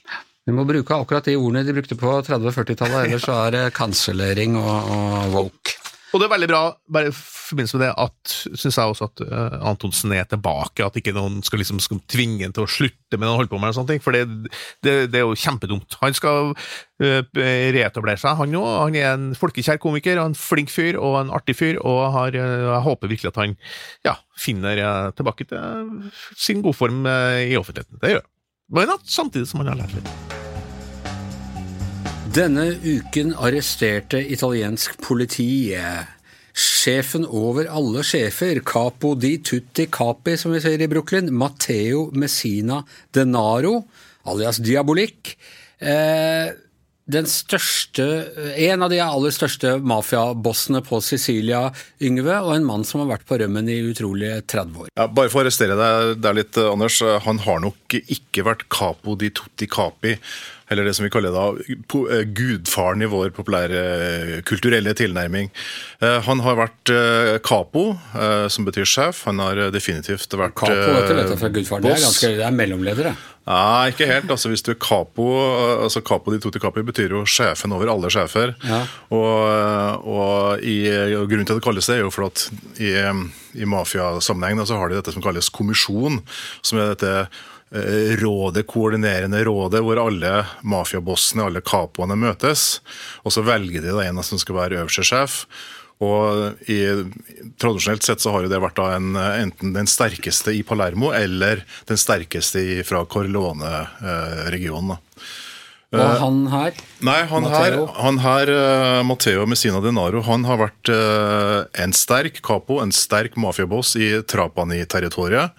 Vi 0.48 0.54
må 0.56 0.64
bruke 0.64 0.96
akkurat 0.96 1.26
de 1.28 1.34
ordene 1.36 1.60
de 1.66 1.74
brukte 1.76 1.96
på 2.00 2.08
30- 2.24 2.48
og 2.48 2.54
40-tallet, 2.56 3.02
ellers 3.12 3.26
så 3.28 3.34
er 3.46 3.52
det 3.54 3.64
kansellering 3.76 4.54
og, 4.56 4.90
og 4.96 5.34
woke. 5.34 5.74
Og 6.08 6.20
det 6.20 6.24
er 6.24 6.32
veldig 6.32 6.48
bra, 6.48 6.60
bare 6.88 7.10
i 7.10 7.14
forbindelse 7.14 7.76
med 7.76 7.82
det, 7.84 7.90
at 8.00 8.34
synes 8.56 8.78
jeg 8.78 8.92
også 8.92 9.08
at 9.10 9.22
uh, 9.28 9.56
Antonsen 9.68 10.14
er 10.16 10.24
tilbake, 10.28 10.84
at 10.84 10.96
ikke 10.96 11.12
noen 11.16 11.42
skal 11.44 11.60
liksom 11.60 11.82
skal 11.84 12.00
tvinge 12.08 12.46
ham 12.46 12.54
til 12.56 12.64
å 12.64 12.70
slutte 12.70 13.18
med 13.18 13.26
det 13.26 13.32
han 13.32 13.40
holder 13.42 13.52
på 13.52 13.60
med, 13.60 13.80
ting, 13.90 14.00
for 14.04 14.16
det, 14.16 14.22
det, 14.84 14.94
det 15.12 15.20
er 15.20 15.26
jo 15.26 15.36
kjempedumt. 15.36 15.98
Han 16.00 16.16
skal 16.16 16.54
uh, 16.54 17.20
reetablere 17.36 18.20
seg, 18.20 18.40
han 18.40 18.56
òg. 18.56 18.70
Han 18.86 18.96
er 18.96 19.10
en 19.10 19.28
folkekjær 19.36 19.82
komiker, 19.84 20.22
og 20.22 20.32
en 20.32 20.38
flink 20.38 20.72
fyr 20.72 20.96
og 20.96 21.20
en 21.20 21.34
artig 21.36 21.58
fyr, 21.60 21.82
og 21.82 22.02
har, 22.16 22.40
uh, 22.40 22.72
jeg 22.72 22.82
håper 22.88 23.12
virkelig 23.12 23.34
at 23.34 23.42
han 23.44 23.56
ja, 24.06 24.16
finner 24.38 24.80
eh, 24.80 25.12
tilbake 25.18 25.44
til 25.50 26.10
sin 26.38 26.62
godform 26.64 27.04
i 27.04 27.56
offentligheten. 27.58 28.00
Det 28.00 28.14
gjør 28.14 28.24
han. 28.24 28.34
Men 28.80 28.96
at 28.96 29.08
samtidig 29.08 29.48
som 29.50 29.64
han 29.64 29.74
har 29.74 29.82
lært 29.82 29.96
litt. 29.98 30.37
Denne 32.38 32.68
uken 32.70 33.32
arresterte 33.34 34.20
italiensk 34.30 34.92
politi 35.02 35.72
eh, 35.74 36.04
sjefen 36.54 37.24
over 37.26 37.66
alle 37.66 38.04
sjefer, 38.06 38.60
capo 38.62 39.16
di 39.18 39.40
tutti 39.42 39.88
capi, 39.90 40.36
som 40.38 40.54
vi 40.54 40.60
sier 40.62 40.84
i 40.84 40.86
Brooklyn, 40.86 41.32
Matteo 41.34 42.04
Messina 42.14 42.78
Denaro, 43.10 43.80
alias 44.30 44.60
Diabolik. 44.62 45.32
Eh, 45.82 46.52
den 47.08 47.26
største, 47.26 48.06
En 48.54 48.84
av 48.84 48.92
de 48.92 49.00
aller 49.02 49.34
største 49.34 49.78
mafiabossene 49.80 50.84
på 50.86 51.00
Sicilia, 51.02 51.64
Yngve, 52.04 52.36
og 52.44 52.52
en 52.54 52.68
mann 52.68 52.84
som 52.86 53.00
har 53.02 53.16
vært 53.16 53.26
på 53.26 53.40
rømmen 53.40 53.66
i 53.72 53.80
utrolige 53.88 54.44
30 54.44 54.84
år. 54.84 54.92
Ja, 54.92 55.08
bare 55.08 55.32
for 55.32 55.40
å 55.40 55.46
arrestere 55.48 55.74
deg 55.80 56.22
der 56.22 56.38
litt, 56.38 56.60
Anders. 56.60 57.00
Han 57.26 57.42
har 57.48 57.64
nok 57.64 57.98
ikke 57.98 58.46
vært 58.46 58.68
capo 58.70 59.16
di 59.18 59.32
tutti 59.34 59.66
capi, 59.66 60.14
eller 60.68 60.84
det 60.84 60.94
som 60.96 61.06
vi 61.06 61.10
kaller 61.12 61.32
da 61.32 61.46
eh, 61.58 62.24
gudfaren 62.36 63.02
i 63.04 63.08
vår 63.08 63.30
populære 63.36 63.82
eh, 63.84 64.34
kulturelle 64.48 64.92
tilnærming. 64.98 65.48
Eh, 66.04 66.18
Han 66.28 66.42
har 66.44 66.58
vært 66.58 66.92
capo, 67.44 67.86
som 68.52 68.64
betyr 68.66 68.86
sjef. 68.88 69.24
Han 69.28 69.40
har 69.42 69.68
definitivt 69.74 70.32
vært 70.36 70.54
Capo, 70.58 70.74
dette 70.74 71.16
vet 71.16 71.32
du, 71.32 71.36
fra 71.40 71.48
gudfaren. 71.48 71.82
gudfaren. 71.82 71.82
Det 71.88 71.92
er, 71.96 72.04
ganske, 72.04 72.30
det 72.38 72.46
er 72.46 72.54
mellomledere. 72.56 73.12
Nei, 73.48 73.88
ikke 73.94 74.04
helt. 74.10 74.28
Altså, 74.34 74.50
hvis 74.52 74.60
du 74.66 74.74
er 74.74 74.78
capo 74.82 75.24
altså 75.86 76.02
Capo 76.04 76.34
di 76.34 76.40
tutti 76.42 76.60
capi 76.60 76.82
betyr 76.84 77.14
jo 77.16 77.22
sjefen 77.24 77.72
over 77.72 77.88
alle 77.88 78.10
sjefer. 78.12 78.52
Ja. 78.68 78.82
Og, 79.16 80.04
og, 80.04 80.60
i, 80.60 80.82
og 81.16 81.28
grunnen 81.30 81.48
til 81.48 81.56
at 81.56 81.62
det 81.62 81.64
kalles 81.64 81.88
det, 81.88 81.96
er 81.96 82.04
jo 82.04 82.12
for 82.12 82.28
at 82.28 82.44
i, 82.76 82.92
i 83.56 83.68
mafiasammenheng 83.68 84.60
så 84.68 84.76
har 84.80 84.92
de 84.92 84.98
dette 85.00 85.14
som 85.16 85.24
kalles 85.24 85.48
kommisjon. 85.54 86.20
Som 86.60 86.82
er 86.82 86.92
dette 86.92 87.14
rådet, 87.70 88.66
koordinerende 88.70 89.42
rådet, 89.44 89.82
hvor 89.84 90.00
alle 90.00 90.44
mafiabossene, 90.64 91.44
alle 91.48 91.60
capoene 91.60 92.16
møtes. 92.16 92.78
Og 93.24 93.34
så 93.34 93.44
velger 93.44 93.84
de 93.84 93.92
da 93.92 94.06
en 94.06 94.22
som 94.24 94.40
skal 94.40 94.56
være 94.56 94.80
øverste 94.82 95.04
sjef. 95.04 95.42
Og 96.04 96.70
i, 96.70 96.78
Tradisjonelt 97.58 98.06
sett 98.06 98.22
så 98.22 98.30
har 98.30 98.46
jo 98.46 98.52
det 98.52 98.60
vært 98.62 98.78
en, 98.84 99.18
enten 99.18 99.74
den 99.74 99.90
sterkeste 99.90 100.54
i 100.54 100.62
Palermo 100.66 101.10
eller 101.16 101.64
den 101.90 101.98
sterkeste 101.98 102.62
i, 102.62 102.78
fra 102.86 103.02
Corleone-regionen. 103.10 104.94
da. 104.94 105.26
Og 105.88 106.18
han 106.20 106.42
her 106.52 106.74
Nei, 107.00 107.22
han 107.30 107.46
Matteo? 107.46 107.86
her, 107.86 107.94
han 107.96 108.18
her 108.20 108.50
eh, 108.52 108.98
Matteo 109.08 109.46
Messina 109.48 109.80
Denaro, 109.80 110.20
han 110.26 110.44
har 110.44 110.60
vært 110.60 110.90
eh, 110.92 111.62
en 111.80 111.94
sterk 111.96 112.42
capo, 112.44 112.82
en 112.82 112.92
sterk 112.92 113.38
mafiaboss 113.40 113.94
i 113.96 114.10
Trapani-territoriet. 114.28 115.56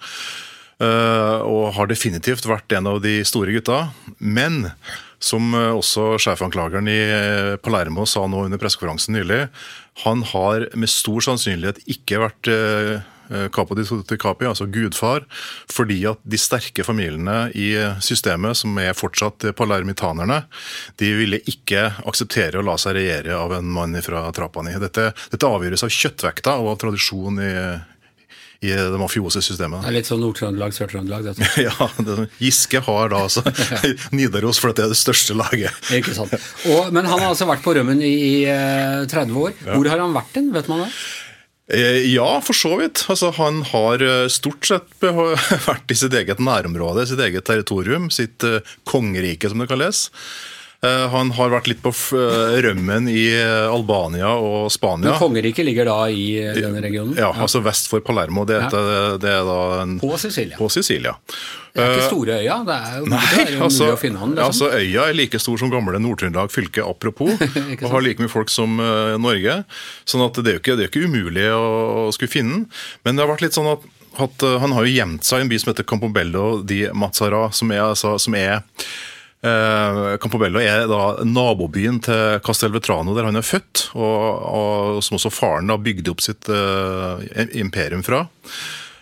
Eh, 0.80 1.38
og 1.44 1.74
har 1.76 1.90
definitivt 1.90 2.48
vært 2.48 2.72
en 2.76 2.90
av 2.90 3.00
de 3.04 3.20
store 3.26 3.54
gutta. 3.56 3.90
Men 4.18 4.66
som 5.20 5.52
eh, 5.54 5.70
også 5.76 6.16
sjefanklageren 6.22 6.88
i 6.90 6.98
eh, 7.04 7.54
Palermo 7.62 8.06
sa 8.08 8.26
nå 8.26 8.46
under 8.46 8.60
pressekonferansen 8.60 9.18
nylig, 9.18 9.46
han 10.06 10.24
har 10.32 10.70
med 10.74 10.90
stor 10.90 11.24
sannsynlighet 11.30 11.82
ikke 11.90 12.22
vært 12.26 12.54
Capo 13.54 13.76
di 13.78 13.84
capi, 14.18 14.42
altså 14.48 14.64
gudfar, 14.66 15.22
fordi 15.70 16.00
at 16.10 16.18
de 16.26 16.38
sterke 16.40 16.82
familiene 16.82 17.44
i 17.54 17.68
systemet, 18.02 18.58
som 18.58 18.74
er 18.82 18.96
fortsatt 18.98 19.46
palermitanerne, 19.54 20.40
de 20.98 21.12
ville 21.14 21.38
ikke 21.46 21.84
akseptere 22.10 22.58
å 22.58 22.66
la 22.66 22.74
seg 22.74 22.96
regjere 22.98 23.36
av 23.38 23.54
en 23.54 23.70
mann 23.70 23.94
fra 24.02 24.24
Trapani. 24.34 24.74
Dette, 24.82 25.12
dette 25.30 25.46
avgjøres 25.46 25.86
av 25.86 25.94
kjøttvekta 25.94 26.56
og 26.58 26.72
av 26.72 26.80
tradisjon 26.82 27.38
i, 27.38 27.52
i 28.60 28.74
det 28.76 28.98
mafiose 29.00 29.40
systemet. 29.40 29.80
Det 29.86 29.88
er 29.88 29.94
litt 29.96 30.08
sånn 30.10 30.20
Nord-Trøndelag, 30.20 30.74
Sør-Trøndelag. 30.76 31.30
Ja, 31.64 31.88
Giske 32.42 32.82
har 32.84 33.08
da 33.12 33.22
altså 33.24 33.40
Nidaros, 34.16 34.60
for 34.60 34.74
det 34.76 34.84
er 34.84 34.92
det 34.92 34.98
største 35.00 35.36
laget. 35.38 35.72
Ikke 35.96 36.12
sant. 36.16 36.34
Og, 36.68 36.90
men 36.92 37.08
han 37.08 37.16
har 37.22 37.30
altså 37.32 37.48
vært 37.48 37.64
på 37.64 37.72
rømmen 37.78 38.02
i, 38.04 38.12
i 38.12 38.34
eh, 38.52 39.06
30 39.08 39.40
år. 39.46 39.56
Hvor 39.70 39.88
har 39.88 40.04
han 40.04 40.12
vært 40.16 40.36
den, 40.36 40.50
vet 40.52 40.68
man 40.68 40.84
det? 40.84 40.90
Eh, 41.72 42.00
Ja, 42.12 42.28
for 42.44 42.56
så 42.56 42.74
vidt. 42.82 43.06
Altså, 43.08 43.30
han 43.40 43.62
har 43.72 44.02
eh, 44.04 44.26
stort 44.32 44.68
sett 44.68 44.92
vært 45.70 45.92
i 45.94 45.98
sitt 46.04 46.16
eget 46.20 46.40
nærområde, 46.44 47.06
sitt 47.08 47.20
eget 47.24 47.48
territorium, 47.48 48.10
sitt 48.12 48.44
eh, 48.44 48.60
kongerike, 48.90 49.48
som 49.48 49.64
det 49.64 49.70
kalles. 49.72 50.08
Eh, 50.80 51.06
Han 51.12 51.28
har 51.36 51.50
vært 51.52 51.66
litt 51.68 51.82
på 51.84 51.90
eh, 52.16 52.54
rømmen 52.64 53.08
i 53.12 53.26
eh, 53.36 53.66
Albania 53.68 54.30
og 54.40 54.70
Spania. 54.72 55.10
Men 55.10 55.18
kongeriket 55.20 55.66
ligger 55.68 55.90
da 55.90 55.96
i 56.08 56.38
denne 56.56 56.80
regionen? 56.80 57.18
Ja, 57.20 57.28
altså 57.36 57.60
vest 57.64 57.90
for 57.92 58.00
Palermo. 58.04 58.46
Det, 58.48 58.56
er- 58.64 59.18
det 59.20 59.28
er 59.28 59.44
da 59.44 59.58
en, 59.82 59.98
På 60.00 60.14
Sicilia. 60.20 60.56
på 60.56 60.70
Sicilia. 60.72 61.12
Det 61.74 61.84
er 61.84 61.92
ikke 61.94 62.06
store 62.08 62.38
øya, 62.40 62.54
det 62.66 62.76
er 62.76 62.94
jo, 62.98 63.04
det 63.12 63.18
er 63.44 63.52
jo 63.54 63.60
altså, 63.62 63.84
mulig 63.84 63.94
å 63.94 63.98
finne 64.00 64.18
han. 64.22 64.32
Liksom. 64.34 64.46
altså 64.48 64.70
Øya 64.80 65.04
er 65.06 65.14
like 65.20 65.38
stor 65.38 65.60
som 65.60 65.70
gamle 65.70 66.00
Nord-Trøndelag 66.02 66.50
fylke, 66.50 66.82
apropos, 66.82 67.30
og 67.84 67.84
har 67.92 68.02
like 68.02 68.18
mye 68.24 68.32
folk 68.32 68.50
som 68.50 68.80
uh, 68.82 69.14
Norge. 69.22 69.60
sånn 70.08 70.24
at 70.24 70.40
det 70.42 70.50
er 70.50 70.56
jo 70.58 70.62
ikke, 70.64 70.74
det 70.80 70.88
er 70.88 70.90
ikke 70.90 71.04
umulig 71.06 71.44
å, 71.54 71.62
å 72.08 72.10
skulle 72.16 72.32
finne 72.32 72.56
den. 72.56 72.66
Men 73.06 73.14
det 73.20 73.22
har 73.22 73.30
vært 73.36 73.44
litt 73.46 73.54
sånn 73.60 73.70
at, 73.76 73.86
at 74.26 74.42
uh, 74.48 74.56
han 74.64 74.74
har 74.74 74.88
jo 74.88 74.96
gjemt 74.96 75.28
seg 75.28 75.44
i 75.44 75.46
en 75.46 75.52
by 75.52 75.60
som 75.62 75.70
heter 75.70 75.86
Campobello 75.92 76.48
di 76.66 76.80
Mazzara, 76.90 77.44
som 77.54 77.70
er, 77.70 77.84
altså, 77.92 78.16
som 78.18 78.34
er 78.40 78.64
Eh, 79.40 80.16
Campobello 80.20 80.60
er 80.60 80.84
da 80.90 81.24
nabobyen 81.24 82.00
til 82.04 82.40
Castelvetrano, 82.44 83.14
der 83.16 83.30
han 83.30 83.40
er 83.40 83.46
født, 83.46 83.86
og, 83.96 84.26
og 84.44 84.98
som 85.04 85.16
også 85.16 85.32
faren 85.32 85.70
da 85.72 85.78
bygde 85.80 86.12
opp 86.12 86.20
sitt 86.24 86.50
eh, 86.52 87.46
imperium 87.60 88.04
fra. 88.04 88.26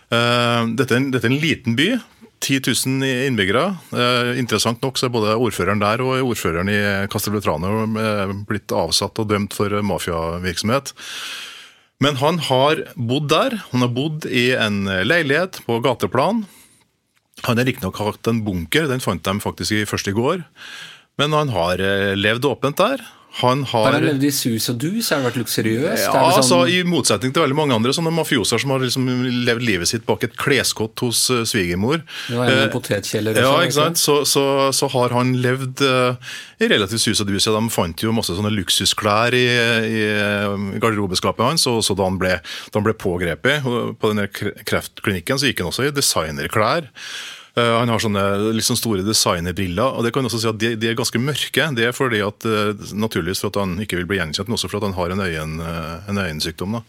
Eh, 0.09 0.61
dette, 0.79 0.93
er 0.95 1.01
en, 1.01 1.11
dette 1.11 1.27
er 1.27 1.35
en 1.35 1.43
liten 1.43 1.75
by. 1.79 1.91
10 2.39 2.61
000 2.87 3.03
innbyggere. 3.27 3.65
Eh, 3.91 4.39
interessant 4.39 4.79
nok 4.81 4.95
så 4.95 5.09
er 5.09 5.11
både 5.11 5.35
ordføreren 5.35 5.81
der 5.83 5.99
og 6.05 6.31
ordføreren 6.31 6.71
i 6.71 6.79
Castelvetrano 7.11 7.83
eh, 7.99 8.31
blitt 8.47 8.71
avsatt 8.71 9.19
og 9.19 9.27
dømt 9.33 9.57
for 9.57 9.75
mafiavirksomhet. 9.83 10.93
Men 11.99 12.15
han 12.21 12.39
har 12.47 12.85
bodd 12.95 13.27
der. 13.33 13.57
Han 13.73 13.83
har 13.83 13.91
bodd 13.91 14.23
i 14.31 14.53
en 14.55 14.85
leilighet 14.87 15.59
på 15.67 15.81
gateplan. 15.83 16.45
Han 17.47 17.59
har 17.59 17.67
riktignok 17.69 17.99
hatt 18.01 18.27
en 18.29 18.43
bunker, 18.45 18.89
den 18.89 19.03
fant 19.03 19.23
de 19.23 19.39
faktisk 19.43 19.89
først 19.89 20.09
i 20.11 20.15
går. 20.15 20.43
Men 21.19 21.35
han 21.35 21.51
har 21.53 21.81
eh, 21.83 22.15
levd 22.17 22.47
åpent 22.47 22.79
der. 22.79 23.03
Han 23.39 23.63
har, 23.71 23.85
Har 23.87 23.97
han 23.97 24.05
levd 24.05 24.25
i 24.27 24.31
sus 24.35 24.69
og 24.71 24.79
dus? 24.81 25.09
Har 25.09 25.21
han 25.21 25.29
vært 25.29 25.39
luksuriøs? 25.39 26.05
ja, 26.05 26.11
sånn... 26.11 26.25
altså, 26.25 26.43
sånn, 26.49 26.71
I 26.73 26.81
motsetning 26.87 27.33
til 27.35 27.45
veldig 27.45 27.57
mange 27.57 27.77
andre 27.77 27.93
sånne 27.95 28.11
mafioser 28.15 28.61
som 28.61 28.73
har 28.75 28.83
liksom 28.83 29.07
levd 29.47 29.65
livet 29.65 29.91
sitt 29.91 30.05
bak 30.07 30.25
et 30.27 30.35
kleskott 30.39 31.05
hos 31.05 31.25
uh, 31.31 31.43
svigermor. 31.47 32.03
En 32.33 32.59
Eh, 32.59 32.67
potetkjeller 32.73 33.37
ja, 33.37 33.47
også, 33.47 33.65
ikke 33.67 33.77
sant? 33.77 34.01
Så, 34.01 34.17
så, 34.27 34.43
så 34.75 34.89
har 34.95 35.15
han 35.15 35.33
levd 35.43 35.83
uh, 35.85 36.35
i 36.59 36.69
relativt 36.71 37.03
sus 37.03 37.23
og 37.23 37.29
dus. 37.31 37.47
Ja, 37.47 37.55
de 37.55 37.73
fant 37.73 38.03
jo 38.03 38.13
masse 38.15 38.35
sånne 38.35 38.51
luksusklær 38.53 39.35
i, 39.37 39.45
i 39.47 40.05
eh, 40.09 40.69
garderobeskapet 40.81 41.45
hans. 41.45 41.67
og 41.71 41.81
så 41.85 41.95
Da 41.97 42.07
han 42.09 42.19
ble, 42.21 42.37
da 42.43 42.79
han 42.79 42.87
ble 42.87 42.95
pågrepet 42.99 43.67
på 43.99 44.13
denne 44.13 44.29
kreftklinikken, 44.29 45.39
så 45.39 45.49
gikk 45.49 45.63
han 45.63 45.71
også 45.71 45.87
i 45.87 45.93
designerklær. 45.95 46.89
Eh, 47.57 47.75
Han 47.79 47.89
har 47.89 48.03
sånne 48.03 48.25
liksom 48.57 48.77
store 48.79 49.05
designerbriller, 49.07 49.97
og 49.97 50.05
det 50.05 50.13
kan 50.15 50.27
også 50.27 50.41
si 50.43 50.51
at 50.51 50.59
de, 50.61 50.75
de 50.79 50.91
er 50.91 50.99
ganske 50.99 51.21
mørke. 51.21 51.71
Det 51.75 51.87
er 51.87 51.95
fordi 51.95 52.21
at, 52.25 52.45
eh, 52.45 52.85
naturligvis 52.93 53.41
for 53.43 53.53
at 53.53 53.63
han 53.63 53.79
ikke 53.81 54.01
vil 54.01 54.09
bli 54.09 54.21
gjenkjent, 54.21 54.49
men 54.49 54.59
også 54.59 54.69
for 54.69 54.81
at 54.81 54.89
han 54.89 54.97
har 54.99 55.15
en, 55.15 55.25
øyen, 55.25 55.59
eh, 55.63 56.09
en 56.11 56.23
øyensykdom. 56.27 56.79
da. 56.79 56.85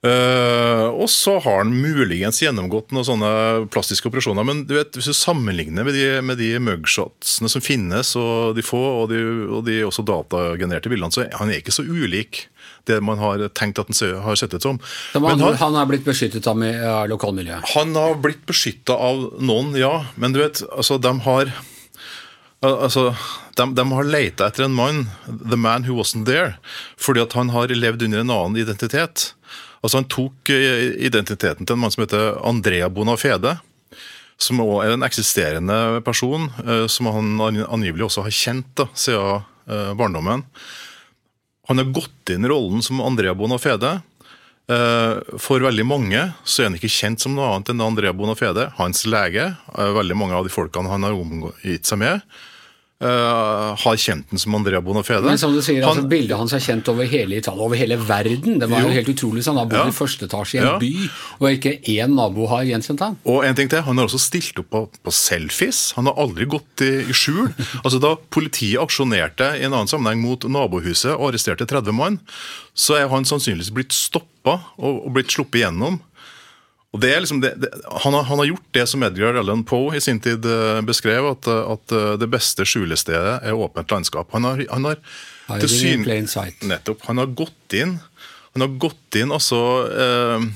Uh, 0.00 0.88
og 0.96 1.10
så 1.12 1.34
har 1.44 1.58
han 1.58 1.74
muligens 1.76 2.38
gjennomgått 2.40 2.88
noen 2.96 3.04
sånne 3.04 3.32
plastiske 3.68 4.08
operasjoner. 4.08 4.46
Men 4.48 4.62
du 4.64 4.72
vet, 4.78 4.96
hvis 4.96 5.10
du 5.10 5.16
sammenligner 5.16 5.84
med 5.84 5.92
de, 5.92 6.06
med 6.24 6.40
de 6.40 6.54
mugshotsene 6.56 7.50
som 7.52 7.60
finnes, 7.60 8.14
og 8.16 8.56
de 8.56 8.64
få, 8.64 8.80
og 8.80 9.10
de, 9.12 9.20
og 9.44 9.66
de 9.68 9.82
også 9.84 10.06
datagenererte 10.08 10.88
bildene, 10.88 11.12
så 11.12 11.26
er 11.26 11.36
han 11.36 11.52
ikke 11.52 11.74
så 11.76 11.84
ulik 11.84 12.46
det 12.88 13.00
man 13.04 13.20
har 13.20 13.42
tenkt 13.56 13.80
at 13.82 13.90
den 13.90 14.20
har 14.24 14.38
sett 14.38 14.54
ut 14.54 14.62
som. 14.62 14.78
Men 15.14 15.40
han, 15.40 15.58
han 15.60 15.80
er 15.80 15.90
blitt 15.90 16.06
beskyttet 16.06 16.46
av 16.46 16.60
av 16.60 17.08
lokalmiljøet. 17.10 17.74
han 17.74 17.94
har 17.96 18.14
blitt 18.22 18.46
beskytta 18.48 18.96
av 18.96 19.26
noen, 19.40 19.74
ja. 19.78 20.06
Men 20.16 20.32
du 20.32 20.40
vet, 20.42 20.62
altså, 20.70 20.98
de 20.98 21.18
har 21.26 21.52
Altså, 22.60 23.14
de, 23.56 23.64
de 23.72 23.84
har 23.88 24.04
leita 24.04 24.50
etter 24.50 24.66
en 24.66 24.74
mann, 24.76 25.06
the 25.24 25.56
man 25.56 25.86
who 25.88 25.94
wasn't 25.96 26.26
there, 26.28 26.58
fordi 27.00 27.22
at 27.22 27.32
han 27.32 27.48
har 27.54 27.72
levd 27.72 28.04
under 28.04 28.20
en 28.20 28.32
annen 28.34 28.58
identitet. 28.60 29.30
Altså 29.80 30.00
Han 30.02 30.08
tok 30.12 30.52
eh, 30.52 30.90
identiteten 31.08 31.64
til 31.64 31.76
en 31.76 31.80
mann 31.80 31.94
som 31.94 32.04
heter 32.04 32.36
Andrea 32.44 32.90
Bonafede. 32.92 33.56
Som 34.40 34.60
også 34.60 34.84
er 34.84 34.94
en 34.94 35.04
eksisterende 35.04 35.78
person, 36.04 36.50
eh, 36.66 36.84
som 36.88 37.08
han 37.12 37.40
angivelig 37.40 38.10
også 38.10 38.26
har 38.28 38.36
kjent 38.36 38.70
da, 38.76 38.90
siden 38.92 39.40
eh, 39.68 39.92
barndommen. 39.96 40.44
Han 41.70 41.78
har 41.78 41.92
gått 41.94 42.32
inn 42.34 42.44
i 42.44 42.48
rollen 42.50 42.82
som 42.82 42.98
Andrea 43.00 43.30
Bonafede. 43.38 44.00
Eh, 44.66 45.12
For 45.38 45.62
veldig 45.62 45.84
mange 45.86 46.22
så 46.42 46.64
er 46.64 46.66
han 46.66 46.78
ikke 46.78 46.90
kjent 46.90 47.22
som 47.22 47.36
noe 47.36 47.46
annet 47.46 47.70
enn 47.70 47.84
Andrea 47.84 48.10
Bonafede. 48.16 48.72
Hans 48.74 49.04
lege, 49.06 49.52
eh, 49.78 49.92
veldig 49.94 50.16
mange 50.18 50.34
av 50.34 50.48
de 50.48 50.50
folkene 50.50 50.90
han 50.90 51.06
har 51.06 51.14
omgitt 51.14 51.86
seg 51.86 52.02
med, 52.02 52.24
eh, 53.00 53.76
har 53.84 53.96
kjent 53.96 54.28
den 54.30 54.38
som 54.38 54.54
Andrea 54.54 54.80
Bonafede. 54.84 55.24
Men 55.24 55.38
som 55.40 55.54
du 55.54 55.60
sier, 55.64 55.82
altså, 55.86 56.04
Bildet 56.08 56.36
hans 56.36 56.52
er 56.52 56.60
kjent 56.60 56.88
over 56.92 57.08
hele 57.08 57.38
Italia, 57.40 57.62
over 57.64 57.76
hele 57.80 57.96
verden. 57.96 58.58
Det 58.60 58.68
var 58.68 58.80
jo 58.82 58.88
Jo. 58.90 58.94
helt 58.98 59.08
utrolig. 59.08 59.42
så 59.44 59.50
Han 59.54 59.56
har 59.62 59.66
bodd 59.66 59.78
Ja. 59.80 59.88
i 59.88 59.96
første 59.96 60.26
etasje 60.28 60.54
i 60.54 60.58
en 60.58 60.66
Ja. 60.66 60.78
by, 60.78 61.10
og 61.40 61.48
ikke 61.50 61.80
én 61.88 62.14
nabo 62.14 62.46
har 62.48 62.64
gjenkjent 62.64 63.00
ham. 63.00 63.16
Og 63.24 63.44
en 63.44 63.54
ting 63.54 63.68
til, 63.70 63.82
Han 63.82 63.96
har 63.96 64.04
også 64.06 64.18
stilt 64.20 64.58
opp 64.58 64.70
på, 64.70 64.88
på 65.04 65.10
selfies. 65.12 65.92
Han 65.96 66.06
har 66.06 66.14
aldri 66.14 66.44
gått 66.46 66.80
i, 66.82 67.08
i 67.08 67.12
skjul. 67.12 67.52
Altså 67.84 68.00
Da 68.00 68.16
politiet 68.30 68.78
aksjonerte 68.80 69.58
i 69.60 69.64
en 69.64 69.72
annen 69.72 69.88
sammenheng 69.88 70.20
mot 70.20 70.40
nabohuset 70.44 71.16
og 71.18 71.32
arresterte 71.32 71.66
30 71.66 71.92
mann, 71.92 72.20
så 72.74 72.96
er 73.00 73.08
han 73.08 73.24
sannsynligvis 73.24 73.72
blitt 73.72 73.92
stoppa 73.92 74.60
og, 74.78 75.06
og 75.06 75.12
blitt 75.14 75.28
sluppet 75.32 75.60
gjennom. 75.64 76.00
Og 76.90 77.02
det 77.02 77.10
er 77.14 77.20
liksom 77.22 77.38
det, 77.42 77.52
det, 77.62 77.68
han, 78.02 78.14
har, 78.16 78.24
han 78.26 78.40
har 78.42 78.48
gjort 78.48 78.70
det 78.74 78.84
som 78.90 79.04
Edgar 79.06 79.36
Allan 79.38 79.62
Poe 79.66 79.94
i 79.94 80.02
sin 80.02 80.18
tid 80.22 80.46
eh, 80.46 80.80
beskrev, 80.86 81.28
at, 81.36 81.46
eh, 81.46 81.68
at 81.76 81.94
eh, 81.94 82.14
det 82.18 82.26
beste 82.32 82.66
skjulestedet 82.66 83.36
er 83.46 83.54
åpent 83.54 83.94
landskap. 83.94 84.32
Han 84.34 84.48
har, 84.48 84.64
han 84.72 84.88
har 84.88 84.98
syn-. 85.70 86.02
Nettopp. 86.66 87.06
Han 87.06 87.22
har 87.22 87.30
gått 87.38 87.78
inn 87.78 87.98
Han 88.54 88.64
har 88.64 88.74
gått 88.82 89.18
inn 89.20 89.30
altså 89.30 89.60
eh, 89.86 90.50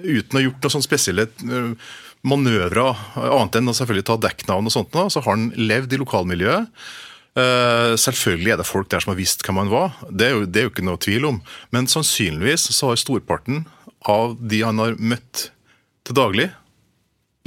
uten 0.00 0.32
å 0.32 0.40
ha 0.40 0.44
gjort 0.46 0.64
noen 0.64 0.72
sånne 0.72 0.88
spesielle 0.88 1.28
eh, 1.28 1.94
manøvrer, 2.24 3.00
annet 3.20 3.58
enn 3.60 3.68
å 3.68 3.74
selvfølgelig 3.76 4.06
ta 4.08 4.16
dekknavn 4.24 4.70
og 4.70 4.72
sånt, 4.72 4.94
da, 4.94 5.04
så 5.12 5.20
har 5.20 5.34
han 5.34 5.50
levd 5.60 5.92
i 5.92 5.98
lokalmiljøet. 6.00 6.70
Eh, 7.36 7.92
selvfølgelig 8.00 8.54
er 8.54 8.60
det 8.62 8.68
folk 8.68 8.88
der 8.88 9.04
som 9.04 9.12
har 9.12 9.18
visst 9.20 9.44
hvem 9.44 9.60
han 9.60 9.72
var, 9.72 9.98
det 10.08 10.30
er, 10.30 10.38
jo, 10.38 10.46
det 10.48 10.62
er 10.62 10.68
jo 10.68 10.72
ikke 10.72 10.86
noe 10.88 11.02
tvil 11.04 11.28
om. 11.28 11.42
Men 11.74 11.90
sannsynligvis 11.90 12.70
så 12.72 12.94
har 12.94 13.00
storparten 13.00 13.66
av 14.08 14.38
de 14.40 14.62
han 14.64 14.80
har 14.80 14.96
møtt 14.96 15.50
til 16.04 16.16
daglig, 16.16 16.48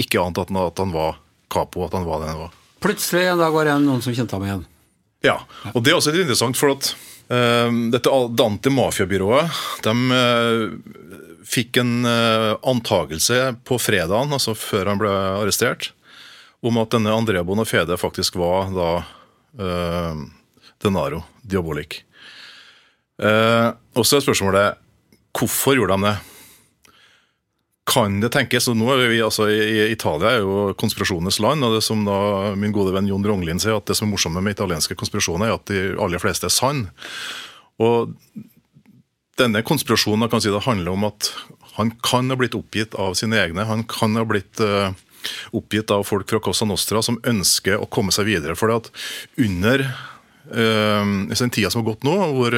ikke 0.02 0.22
annet 0.22 0.50
enn 0.50 0.62
at 0.62 0.82
han 0.82 0.94
var 0.94 1.20
capo, 1.52 1.86
at 1.86 1.96
han 1.98 2.08
var 2.08 2.22
den 2.22 2.34
han 2.34 2.46
var. 2.46 2.56
Plutselig 2.84 3.26
en 3.32 3.42
dag 3.42 3.54
var 3.54 3.66
det 3.68 3.78
noen 3.82 4.04
som 4.06 4.16
kjente 4.16 4.38
ham 4.38 4.46
igjen. 4.46 4.66
Ja, 5.26 5.40
og 5.74 5.82
det 5.84 5.92
er 5.92 5.98
også 5.98 6.14
litt 6.14 6.28
interessant, 6.28 6.58
for 6.60 6.76
at 6.76 6.92
uh, 7.34 7.70
dette 7.94 8.18
Dante 8.38 8.74
Mafiabyrået 8.74 9.62
de 9.86 9.94
uh, 10.14 11.06
fikk 11.48 11.80
en 11.82 11.94
uh, 12.06 12.58
antagelse 12.68 13.56
på 13.68 13.80
fredagen, 13.82 14.34
altså 14.36 14.54
før 14.58 14.92
han 14.94 15.02
ble 15.02 15.12
arrestert, 15.12 15.92
om 16.66 16.78
at 16.82 16.94
denne 16.94 17.14
Andrea 17.14 17.46
Bonafede 17.46 17.98
faktisk 18.00 18.38
var 18.42 18.70
da 18.74 18.92
uh, 19.62 20.26
Denaro 20.84 21.24
Diabolik. 21.42 22.04
Uh, 23.18 23.74
og 23.98 24.06
så 24.06 24.20
er 24.20 24.26
spørsmålet 24.26 24.84
hvorfor 25.38 25.78
gjorde 25.78 25.98
de 25.98 26.10
det? 26.12 26.18
Kan 27.88 28.20
det 28.20 28.34
tenkes, 28.36 28.68
og 28.68 28.76
nå 28.76 28.90
er 28.92 29.06
vi 29.08 29.22
altså 29.24 29.46
i 29.48 29.88
Italia 29.94 30.34
er 30.36 30.42
jo 30.44 30.74
konspirasjonenes 30.80 31.40
land, 31.40 31.64
og 31.64 31.78
det 31.78 31.86
som 31.86 32.04
da 32.08 32.52
min 32.60 32.76
gode 32.76 32.92
venn 32.96 33.08
Jon 33.08 33.24
Ronglin 33.24 33.62
sier, 33.64 33.78
at 33.80 33.88
det 33.88 33.96
som 33.96 34.10
er 34.10 34.16
morsomme 34.16 34.44
med 34.44 34.58
italienske 34.58 34.98
konspirasjoner, 35.00 35.48
er 35.48 35.56
at 35.56 35.72
de 35.72 35.84
aller 36.04 36.20
fleste 36.20 36.50
er 36.50 36.54
sann. 36.54 36.88
Og 37.80 38.12
denne 39.40 39.62
konspirasjonen 39.64 40.28
kan 40.32 40.44
si 40.44 40.52
det 40.52 40.66
handler 40.66 40.98
om 40.98 41.08
at 41.08 41.32
han 41.78 41.94
kan 42.04 42.28
ha 42.34 42.38
blitt 42.40 42.58
oppgitt 42.58 42.98
av 42.98 43.14
sine 43.16 43.38
egne. 43.38 43.68
Han 43.70 43.84
kan 43.88 44.18
ha 44.18 44.26
blitt 44.28 44.60
eh, 44.64 44.92
oppgitt 45.56 45.94
av 45.94 46.04
folk 46.10 46.30
fra 46.30 46.42
Cosa 46.44 46.66
Nostra 46.66 47.04
som 47.06 47.20
ønsker 47.28 47.78
å 47.78 47.90
komme 47.92 48.14
seg 48.16 48.28
videre. 48.30 48.58
For 48.58 48.68
det 48.68 48.80
at 48.82 48.90
under 49.46 49.84
uh, 49.86 51.06
den 51.30 51.54
tida 51.54 51.70
som 51.70 51.84
har 51.84 51.92
gått 51.92 52.08
nå, 52.08 52.16
hvor 52.34 52.58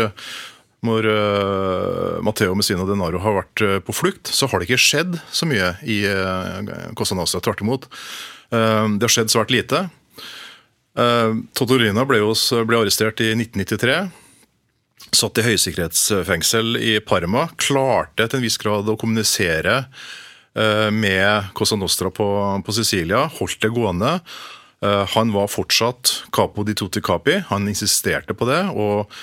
hvor 0.86 1.04
uh, 1.04 2.20
Matteo 2.24 2.56
Messina 2.56 2.86
Denaro 2.88 3.20
har 3.24 3.36
vært 3.42 3.64
uh, 3.66 3.78
på 3.84 3.96
flukt, 3.96 4.32
så 4.32 4.48
har 4.48 4.60
det 4.60 4.70
ikke 4.70 4.80
skjedd 4.80 5.18
så 5.36 5.48
mye 5.50 5.74
i 5.84 6.02
uh, 6.08 6.94
Cosa 6.98 7.18
Nostra. 7.20 7.42
Tvert 7.44 7.64
imot. 7.66 7.90
Uh, 8.54 8.88
det 8.96 9.08
har 9.08 9.16
skjedd 9.18 9.34
svært 9.34 9.52
lite. 9.52 9.88
Uh, 10.96 11.44
Totorina 11.58 12.06
ble, 12.08 12.22
jo, 12.24 12.32
ble 12.68 12.80
arrestert 12.80 13.20
i 13.24 13.34
1993. 13.36 14.00
Satt 15.16 15.42
i 15.42 15.46
høysikkerhetsfengsel 15.50 16.80
i 16.80 16.96
Parma. 17.04 17.50
Klarte 17.60 18.30
til 18.30 18.40
en 18.40 18.46
viss 18.46 18.60
grad 18.62 18.88
å 18.88 18.98
kommunisere 19.00 19.84
med 20.92 21.52
Cosa 21.56 21.78
Nostra 21.80 22.10
på, 22.12 22.26
på 22.66 22.74
Sicilia. 22.76 23.22
Holdt 23.38 23.62
det 23.64 23.70
gående. 23.72 24.16
Han 25.14 25.32
var 25.32 25.48
fortsatt 25.54 26.12
capo 26.36 26.66
di 26.68 26.76
tutti 26.76 27.00
capi. 27.06 27.38
Han 27.48 27.70
insisterte 27.72 28.36
på 28.36 28.48
det. 28.50 28.64
og 28.74 29.14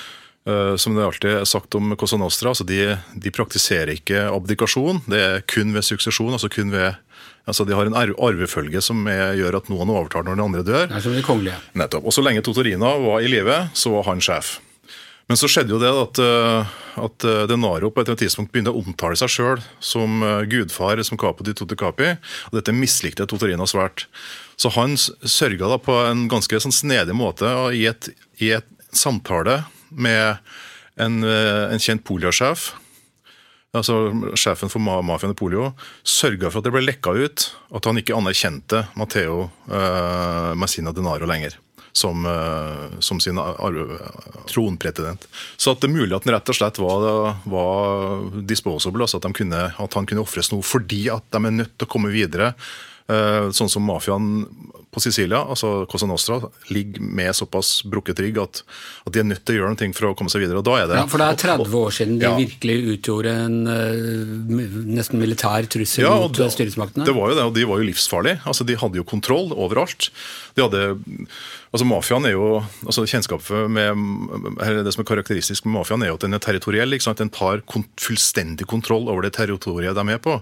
som 0.79 0.95
det 0.95 1.03
alltid 1.03 1.41
er 1.41 1.49
sagt 1.49 1.75
om 1.75 1.97
Cosa 1.99 2.19
Nostra, 2.21 2.53
altså 2.53 2.67
de, 2.67 2.95
de 3.19 3.33
praktiserer 3.35 3.97
ikke 3.97 4.29
abdikasjon. 4.31 5.01
Det 5.11 5.23
er 5.23 5.43
kun 5.51 5.75
ved 5.75 5.87
suksesjon. 5.87 6.33
altså 6.37 6.51
kun 6.53 6.71
ved 6.75 6.95
altså 7.47 7.65
De 7.67 7.75
har 7.75 7.87
en 7.87 7.97
arvefølge 7.97 8.83
som 8.83 9.05
er, 9.11 9.37
gjør 9.39 9.61
at 9.61 9.69
noen 9.71 9.91
overtar 9.91 10.27
når 10.27 10.39
den 10.39 10.45
andre 10.45 10.63
dør. 10.67 10.87
Er 10.91 11.03
som 11.03 11.15
de 11.15 11.23
kongelige. 11.27 11.59
Nettopp. 11.79 12.07
Og 12.07 12.15
Så 12.15 12.23
lenge 12.23 12.43
Totorina 12.47 12.97
var 13.03 13.23
i 13.23 13.31
live, 13.31 13.59
så 13.75 13.95
var 13.95 14.09
han 14.11 14.23
sjef. 14.23 14.57
Men 15.27 15.39
så 15.39 15.51
skjedde 15.51 15.75
jo 15.75 15.79
det 15.83 15.91
at, 15.91 16.19
uh, 16.23 16.75
at 17.03 17.27
Denaro 17.51 17.91
på 17.91 17.99
et 17.99 18.07
eller 18.07 18.15
annet 18.15 18.25
tidspunkt 18.29 18.53
begynte 18.55 18.71
å 18.71 18.83
omtale 18.83 19.19
seg 19.19 19.31
sjøl 19.35 19.63
som 19.83 20.23
gudfar, 20.47 21.03
som 21.07 21.19
Capo 21.19 21.47
di 21.47 21.55
Capi. 21.55 22.13
Og 22.51 22.59
dette 22.59 22.75
mislikte 22.75 23.27
Totorina 23.27 23.67
svært. 23.67 24.07
Så 24.55 24.71
han 24.79 24.95
sørga 24.99 25.71
da 25.75 25.79
på 25.83 25.99
en 26.07 26.27
ganske 26.31 26.63
sånn 26.63 26.75
snedig 26.75 27.15
måte 27.19 27.51
og 27.51 27.75
i 27.75 27.87
et, 27.91 28.11
i 28.39 28.55
et 28.59 28.71
samtale 28.95 29.65
med 29.91 30.37
en, 30.97 31.23
en 31.25 31.83
kjent 31.83 32.05
poliosjef, 32.07 32.71
altså 33.77 33.99
sjefen 34.39 34.71
for 34.73 34.83
mafiaen 34.83 35.35
i 35.35 35.39
Polio, 35.39 35.71
sørga 36.07 36.51
for 36.51 36.61
at 36.61 36.69
det 36.69 36.75
ble 36.75 36.85
lekka 36.87 37.15
ut 37.17 37.47
at 37.77 37.89
han 37.89 38.01
ikke 38.01 38.17
anerkjente 38.17 38.87
Matteo 38.99 39.47
eh, 39.69 40.53
Messina 40.59 40.95
Denaro 40.97 41.29
lenger. 41.29 41.59
Som, 41.97 42.27
eh, 42.29 42.99
som 43.01 43.17
sin 43.25 43.39
tronpretendent. 44.53 45.23
Så 45.57 45.73
at 45.73 45.81
det 45.81 45.89
er 45.89 45.95
mulig 45.95 46.13
at 46.13 46.27
han 46.29 46.35
rett 46.35 46.51
og 46.53 46.59
slett 46.59 46.77
var, 46.77 47.39
var 47.49 48.27
disposable, 48.45 49.07
altså 49.07 49.17
at, 49.17 49.29
kunne, 49.33 49.63
at 49.73 49.97
han 49.97 50.09
kunne 50.11 50.21
ofres 50.21 50.53
noe 50.53 50.61
fordi 50.61 51.07
at 51.09 51.25
de 51.33 51.41
er 51.41 51.57
nødt 51.63 51.73
til 51.73 51.89
å 51.89 51.93
komme 51.95 52.13
videre 52.13 52.51
Eh, 52.53 52.96
Sånn 53.07 53.69
som 53.71 53.85
mafiaen 53.87 54.47
på 54.91 54.99
Sicilia, 55.05 55.43
altså 55.45 55.85
Cosa 55.87 56.07
Nostra, 56.09 56.41
ligger 56.73 57.03
med 57.05 57.35
såpass 57.37 57.83
brukket 57.87 58.19
rygg 58.25 58.39
at, 58.41 58.63
at 59.07 59.13
de 59.13 59.21
er 59.21 59.27
nødt 59.29 59.43
til 59.47 59.55
å 59.55 59.59
gjøre 59.61 59.75
noe 59.77 59.93
for 59.95 60.09
å 60.09 60.15
komme 60.17 60.33
seg 60.33 60.41
videre. 60.43 60.59
og 60.59 60.65
da 60.67 60.77
er 60.81 60.87
det... 60.91 60.97
Ja, 60.97 61.05
For 61.13 61.21
det 61.21 61.27
er 61.29 61.39
30 61.59 61.77
år 61.79 61.93
siden 61.95 62.17
de 62.19 62.25
Ja. 62.27 62.33
virkelig 62.39 62.77
utgjorde 62.97 63.35
en 63.45 63.59
eh, 63.69 64.65
nesten 64.97 65.21
militær 65.21 65.69
trussel 65.71 66.03
Ja, 66.07 66.15
mot 66.19 66.33
det- 66.35 66.47
eh, 66.47 66.55
styresmaktene. 66.55 67.05
Det 67.07 67.15
var 67.15 67.29
jo 67.31 67.37
det, 67.37 67.45
og 67.45 67.55
de 67.55 67.65
var 67.69 67.79
jo 67.83 67.87
livsfarlige. 67.91 68.41
Altså, 68.49 68.67
de 68.67 68.75
hadde 68.81 68.97
jo 68.97 69.05
kontroll 69.05 69.53
overalt. 69.53 70.09
De 70.57 70.65
hadde, 70.65 70.83
altså 71.71 71.87
Mafiaen 71.87 72.27
er 72.27 72.33
jo 72.35 72.49
altså 72.87 73.05
Kjennskapet 73.07 73.69
med 73.71 73.93
eller 74.65 74.83
Det 74.83 74.95
som 74.97 75.05
er 75.05 75.11
karakteristisk 75.13 75.67
med 75.69 75.77
mafiaen, 75.79 76.03
er 76.03 76.09
jo 76.11 76.15
at 76.19 76.25
den 76.27 76.35
er 76.35 76.39
territoriell. 76.43 76.91
ikke 76.97 77.03
sant? 77.07 77.19
Den 77.19 77.31
tar 77.31 77.61
kon 77.69 77.85
fullstendig 78.01 78.67
kontroll 78.67 79.07
over 79.13 79.23
det 79.23 79.35
territoriet 79.37 79.95
de 79.95 80.09
er 80.09 80.19
på. 80.19 80.41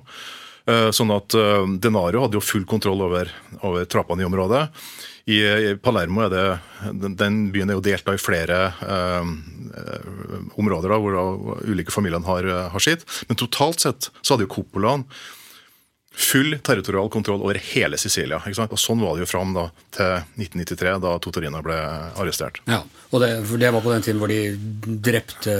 Eh, 0.64 0.90
Sånn 0.96 1.12
at 1.12 1.34
eh, 1.36 1.66
Denario 1.76 2.22
hadde 2.24 2.38
jo 2.38 2.44
full 2.44 2.64
kontroll 2.64 3.02
over, 3.04 3.28
over 3.60 3.84
i 3.84 4.24
området 4.24 4.62
I, 5.28 5.36
Palermo 5.84 6.24
er 6.24 6.32
det 6.32 6.44
den, 7.20 7.50
byen 7.52 7.68
er 7.68 7.76
jo 7.76 7.84
delt 7.84 8.08
av 8.08 8.16
i 8.16 8.22
flere 8.22 8.60
eh, 8.80 9.28
eh, 9.76 10.08
områder 10.56 10.88
da, 10.88 10.98
hvor 11.00 11.18
da 11.18 11.58
ulike 11.68 11.92
familier 11.92 12.24
har, 12.24 12.48
har 12.72 12.84
sitt. 12.84 13.04
Men 13.28 13.40
totalt 13.40 13.84
sett 13.84 14.08
så 14.20 14.34
hadde 14.34 14.46
jo 14.48 14.54
Coppolaen 14.56 15.04
full 16.14 16.58
territorial 16.62 17.08
kontroll 17.10 17.42
over 17.42 17.58
hele 17.74 17.98
Sicilia. 17.98 18.38
Og 18.38 18.78
Sånn 18.78 19.02
var 19.02 19.16
det 19.16 19.24
jo 19.24 19.30
fram 19.30 19.54
da, 19.56 19.64
til 19.94 20.12
1993, 20.38 20.92
da 21.02 21.14
Totorina 21.22 21.62
ble 21.64 21.78
arrestert. 22.20 22.60
Ja, 22.70 22.82
og 23.10 23.22
det, 23.22 23.32
det 23.60 23.72
var 23.74 23.82
på 23.82 23.92
den 23.92 24.06
tiden 24.06 24.22
hvor 24.22 24.30
de 24.30 24.54
drepte 25.10 25.56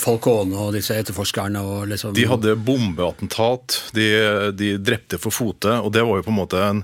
Falcone 0.00 0.56
og 0.56 0.72
disse 0.76 0.96
etterforskerne 0.96 1.62
og 1.64 1.86
liksom 1.92 2.16
De 2.16 2.26
hadde 2.28 2.56
bombeattentat, 2.56 3.82
de, 3.96 4.08
de 4.56 4.74
drepte 4.80 5.20
for 5.20 5.34
fote, 5.34 5.78
og 5.82 5.92
det 5.92 6.04
var 6.08 6.20
jo 6.20 6.26
på 6.26 6.34
en 6.34 6.40
måte 6.40 6.64
en, 6.64 6.82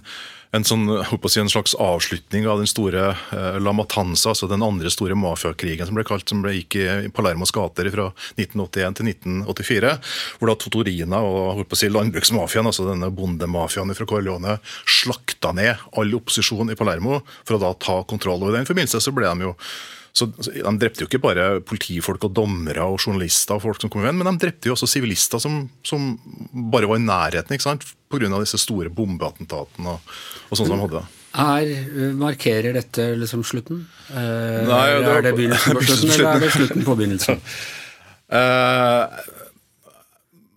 en, 0.53 0.64
sånn, 0.68 0.84
si, 1.30 1.40
en 1.40 1.50
slags 1.50 1.72
avslutning 1.80 2.44
av 2.50 2.61
den 2.61 2.68
store 2.68 3.07
eh, 3.14 3.59
La 3.62 3.72
Matanza, 3.76 4.32
altså 4.32 4.48
den 4.50 4.64
andre 4.64 4.90
store 4.92 5.16
mafiakrigen 5.16 5.88
som 5.88 5.96
ble 5.96 6.05
kalt, 6.09 6.28
som 6.28 6.42
ble, 6.44 6.55
gikk 6.59 6.76
i 6.76 7.09
Palermos 7.14 7.55
gater 7.57 7.88
fra 7.94 8.11
1981 8.36 8.98
til 8.98 9.11
1984. 9.14 9.94
Hvor 10.38 10.53
da 10.53 10.59
Totorina 10.61 11.22
og 11.24 11.64
si, 11.78 11.88
landbruksmafiaen, 11.92 12.68
altså 12.68 12.86
denne 12.90 13.09
bondemafiaen 13.14 13.96
fra 13.96 14.09
Corleone, 14.09 14.59
slakta 14.84 15.55
ned 15.57 15.88
all 15.96 16.20
opposisjon 16.20 16.74
i 16.74 16.78
Palermo 16.78 17.22
for 17.40 17.57
å 17.57 17.62
da 17.62 17.72
ta 17.80 18.03
kontroll. 18.09 18.44
Og 18.44 18.53
I 18.53 18.61
den 18.61 18.68
forbindelse 18.68 19.00
så 19.00 19.16
ble 19.16 19.32
de 19.32 19.48
jo 19.48 19.57
så 20.12 20.26
De 20.28 20.72
drepte 20.76 21.00
jo 21.00 21.08
ikke 21.08 21.22
bare 21.24 21.44
politifolk 21.64 22.26
og 22.28 22.34
dommere 22.36 22.84
og 22.84 22.98
journalister, 23.00 23.56
og 23.56 23.62
folk 23.64 23.80
som 23.80 23.88
kom 23.92 24.02
igjen, 24.04 24.18
men 24.20 24.28
de 24.28 24.42
drepte 24.44 24.68
jo 24.68 24.74
også 24.76 24.88
sivilister 24.92 25.40
som, 25.40 25.62
som 25.88 26.10
bare 26.72 26.88
var 26.90 27.00
i 27.00 27.04
nærheten 27.06 27.56
ikke 27.56 27.64
sant? 27.64 27.86
pga. 28.12 28.28
disse 28.42 28.58
store 28.60 28.90
bombeattentatene 28.92 29.94
og, 29.94 30.10
og 30.50 30.58
sånn 30.58 30.68
som 30.68 30.76
de 30.76 30.82
hadde. 30.84 31.02
Er, 31.32 31.70
eh, 31.72 32.10
markerer 32.20 32.74
dette 32.76 33.06
liksom 33.16 33.40
slutten? 33.48 33.86
Eh, 34.12 34.66
Nei, 34.68 34.82
det 34.98 35.06
var- 35.06 35.16
er 35.16 35.22
det 35.30 35.32
begynnelsen 35.38 35.78
på 35.78 35.84
slutten, 35.88 36.10
eller 36.12 36.28
er 36.34 36.44
det 36.44 36.50
slutten 36.58 36.84
på 36.90 36.98
begynnelsen? 37.00 37.40
Eh, 38.32 39.04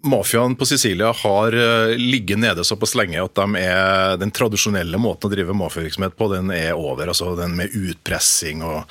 Mafiaen 0.07 0.53
på 0.55 0.65
Sicilia 0.69 1.09
har 1.11 1.55
eh, 1.59 1.97
ligget 1.97 2.39
nede 2.39 2.63
såpass 2.63 2.93
lenge 2.95 3.19
at 3.23 3.35
de 3.35 3.59
er, 3.59 4.15
den 4.21 4.31
tradisjonelle 4.31 4.99
måten 5.01 5.27
å 5.27 5.33
drive 5.33 5.55
mafiavirksomhet 5.57 6.15
på, 6.15 6.27
den 6.31 6.51
er 6.55 6.77
over. 6.77 7.09
altså 7.11 7.33
Den 7.35 7.55
med 7.57 7.73
utpressing 7.75 8.61
og, 8.63 8.85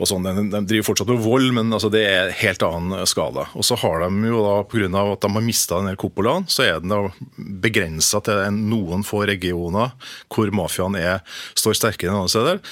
og 0.00 0.10
sånn. 0.10 0.26
De, 0.26 0.44
de 0.52 0.62
driver 0.68 0.88
fortsatt 0.90 1.10
med 1.10 1.22
vold, 1.24 1.48
men 1.56 1.72
altså, 1.72 1.90
det 1.92 2.02
er 2.08 2.34
helt 2.42 2.64
annen 2.66 3.06
skala. 3.08 3.46
Og 3.56 3.64
så 3.66 3.78
har 3.80 4.04
de 4.04 4.30
jo 4.30 4.42
da, 4.44 4.58
pga. 4.68 4.90
at 5.14 5.24
de 5.24 5.32
har 5.38 5.46
mista 5.46 5.80
Coppolaen, 5.96 6.48
så 6.52 6.66
er 6.66 6.82
den 6.82 6.92
da 6.92 7.00
begrensa 7.36 8.20
til 8.24 8.44
noen 8.56 9.06
få 9.06 9.24
regioner 9.28 9.94
hvor 10.32 10.52
mafiaen 10.52 10.98
er, 11.00 11.24
står 11.56 11.80
sterkere 11.80 12.12
enn 12.12 12.20
andre 12.20 12.34
steder. 12.34 12.62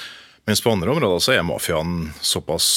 Mens 0.45 0.61
på 0.61 0.73
andre 0.75 0.93
områder 0.93 1.25
så 1.25 1.33
er 1.39 1.47
mafiaen 1.47 2.11
såpass 2.21 2.69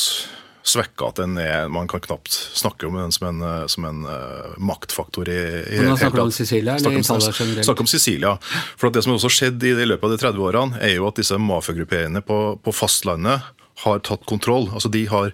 svekka 0.67 1.11
at 1.11 1.19
den 1.21 1.37
er, 1.39 1.67
man 1.71 1.87
kan 1.87 2.01
knapt 2.03 2.31
snakke 2.31 2.87
om 2.89 2.97
den 2.99 3.13
som 3.15 3.29
en, 3.29 3.43
som 3.71 3.85
en 3.87 4.01
eh, 4.11 4.55
maktfaktor. 4.59 5.29
i, 5.31 5.39
i 5.63 5.79
Men 5.79 5.95
snakker 5.97 6.19
du 6.19 6.23
om. 6.25 6.31
Sicilia, 6.31 6.75
eller 6.75 6.99
Snakker 6.99 7.31
om-? 7.31 7.63
Snakker 7.63 7.85
om 7.85 7.91
Sicilia. 7.91 8.33
For 8.75 8.89
at 8.89 8.97
det 8.97 9.05
som 9.05 9.15
også 9.15 9.31
har 9.31 9.37
skjedd 9.37 9.63
i, 9.63 9.71
i 9.75 9.87
løpet 9.87 10.09
av 10.09 10.15
de 10.15 10.19
30 10.25 10.43
årene, 10.49 10.81
er 10.83 10.97
jo 10.97 11.07
at 11.07 11.19
disse 11.19 11.39
mafiagrupperingene 11.39 12.23
på, 12.27 12.39
på 12.63 12.75
fastlandet 12.75 13.47
har 13.83 13.99
tatt 14.05 14.25
kontroll. 14.29 14.69
Altså 14.73 14.89
De 14.89 15.05
har 15.09 15.33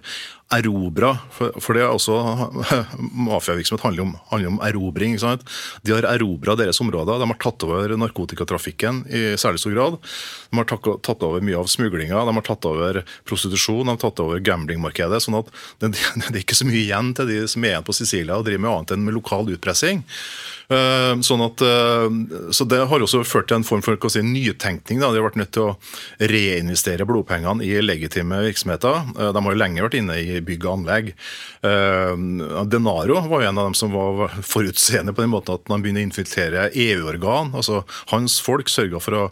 erobra, 0.58 1.12
for, 1.34 1.54
for 1.62 1.76
det 1.76 1.82
er 1.84 1.92
også 1.92 2.16
mafiavirksomhet 3.28 3.84
handler 3.84 4.06
om, 4.06 4.14
handler 4.30 4.52
om 4.54 4.60
erobring. 4.66 5.14
ikke 5.14 5.24
sant? 5.24 5.44
De 5.84 5.94
har 5.94 6.06
erobra 6.08 6.56
deres 6.58 6.80
områder. 6.84 7.20
De 7.22 7.28
har 7.30 7.40
tatt 7.42 7.66
over 7.66 7.94
narkotikatrafikken 8.00 9.02
i 9.10 9.24
særlig 9.40 9.62
stor 9.62 9.74
grad. 9.76 9.98
De 10.50 10.60
har 10.60 10.68
tatt, 10.70 11.22
over 11.24 11.44
mye 11.44 11.58
av 11.58 11.70
smuglinga, 11.70 12.24
de 12.28 12.36
har 12.38 12.46
tatt 12.46 12.68
over 12.70 13.02
prostitusjon, 13.28 13.84
de 13.86 13.94
har 13.96 14.02
tatt 14.02 14.22
over 14.24 14.42
gamblingmarkedet. 14.44 15.22
sånn 15.24 15.38
at 15.40 15.52
det, 15.84 15.94
det 15.94 16.32
er 16.32 16.42
ikke 16.42 16.58
så 16.58 16.68
mye 16.68 16.82
igjen 16.82 17.14
til 17.18 17.30
de 17.30 17.40
som 17.50 17.64
er 17.64 17.74
igjen 17.74 17.86
på 17.86 17.96
Sicilia 17.96 18.38
og 18.38 18.46
driver 18.48 18.64
med 18.66 18.72
annet 18.74 18.96
enn 18.96 19.06
med 19.08 19.16
lokal 19.18 19.48
utpressing. 19.54 20.04
Eh, 20.72 21.12
Sånn 21.24 21.42
at, 21.44 21.60
eh, 21.64 22.50
så 22.54 22.64
Det 22.68 22.80
har 22.88 23.02
også 23.04 23.20
ført 23.26 23.48
til 23.50 23.58
en 23.60 23.66
form 23.66 23.82
for 23.84 23.98
si, 24.10 24.22
nytenkning. 24.24 25.00
Da. 25.02 25.10
De 25.12 25.20
har 25.20 25.26
vært 25.28 25.38
nødt 25.40 25.52
til 25.52 25.70
å 25.70 25.76
reinvestere 26.20 27.06
blodpengene 27.08 27.64
i 27.64 27.80
legitime 27.84 28.40
virksomheter. 28.46 29.02
Eh, 29.18 29.32
De 29.34 29.42
har 29.44 29.52
jo 29.54 29.60
lenge 29.60 29.84
vært 29.84 29.98
inne 29.98 30.16
i 30.20 30.40
bygg 30.46 30.64
og 30.66 30.72
anlegg. 30.78 31.12
Eh, 31.66 32.14
Denaro 32.70 33.20
var 33.28 33.44
jo 33.44 33.50
en 33.50 33.60
av 33.60 33.70
dem 33.70 33.78
som 33.78 33.94
var 33.94 34.40
forutseende 34.40 35.14
på 35.14 35.24
den 35.24 35.34
måten 35.34 35.58
at 35.58 35.70
han 35.72 35.84
begynner 35.84 36.04
å 36.04 36.08
infiltrere 36.10 36.70
EU-organ. 36.72 37.54
altså 37.54 37.84
Hans 38.12 38.40
folk 38.44 38.72
sørga 38.72 39.02
for 39.02 39.20
å 39.20 39.28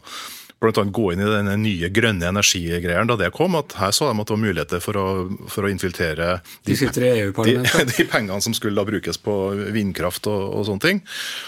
annet 0.62 0.94
gå 0.94 1.08
inn 1.12 1.22
i 1.22 1.26
denne 1.26 1.56
nye 1.58 1.88
grønne 1.90 2.28
energigreien 2.30 3.08
da 3.10 3.16
det 3.18 3.32
kom. 3.34 3.56
at 3.58 3.74
Her 3.80 3.90
så 3.94 4.08
de 4.08 4.22
at 4.22 4.28
det 4.28 4.36
var 4.36 4.42
muligheter 4.44 4.82
for 4.84 4.98
å, 4.98 5.06
for 5.50 5.66
å 5.66 5.72
infiltrere 5.72 6.40
De 6.62 6.76
de, 6.76 7.56
de 7.96 8.06
pengene 8.06 8.40
som 8.44 8.54
skulle 8.54 8.78
da 8.78 8.86
brukes 8.86 9.18
på 9.18 9.36
vindkraft 9.74 10.28
og, 10.30 10.42
og 10.60 10.66
sånne 10.70 10.86
ting. 10.86 11.02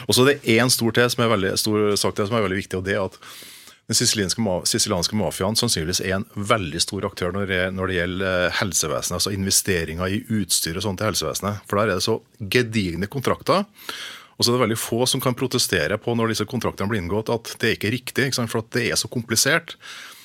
Og 0.09 0.17
så 0.17 0.25
er 0.25 0.35
det 0.35 0.59
én 0.59 0.73
stor 0.73 0.95
til 0.97 1.11
som 1.15 1.25
er 1.25 1.35
veldig, 1.37 1.57
stor 1.63 1.95
sak 2.01 2.17
til 2.17 2.31
som 2.31 2.39
er 2.39 2.47
veldig 2.49 2.63
viktig, 2.65 2.81
og 2.81 2.89
det 2.89 2.99
er 2.99 3.05
at 3.07 3.21
den 3.85 3.97
sicilianske, 3.99 4.41
ma- 4.41 5.19
mafiaen 5.21 5.59
sannsynligvis 5.61 6.01
er 6.07 6.15
en 6.17 6.25
veldig 6.35 6.81
stor 6.81 7.05
aktør 7.05 7.35
når 7.37 7.51
det, 7.51 7.61
når 7.77 7.91
det 7.91 7.97
gjelder 7.99 8.47
eh, 8.47 8.55
helsevesenet, 8.63 9.19
altså 9.19 9.35
investeringer 9.37 10.09
i 10.09 10.23
utstyr 10.41 10.79
og 10.81 10.87
sånt 10.87 11.03
til 11.03 11.11
helsevesenet. 11.11 11.61
For 11.69 11.77
der 11.83 11.93
er 11.93 12.01
det 12.01 12.07
så 12.07 12.17
gedigne 12.41 13.11
kontrakter. 13.13 13.67
Og 14.35 14.43
så 14.43 14.51
er 14.51 14.57
det 14.57 14.65
veldig 14.65 14.81
få 14.81 15.05
som 15.07 15.21
kan 15.23 15.37
protestere 15.39 15.99
på 16.01 16.15
når 16.17 16.33
disse 16.33 16.47
kontraktene 16.49 16.89
blir 16.91 17.03
inngått, 17.05 17.29
at 17.31 17.53
det 17.61 17.69
er 17.69 17.77
ikke 17.77 17.93
riktig, 17.95 18.31
ikke 18.33 18.49
for 18.51 18.65
at 18.65 18.73
det 18.75 18.87
er 18.89 18.99
så 18.99 19.11
komplisert. 19.13 19.77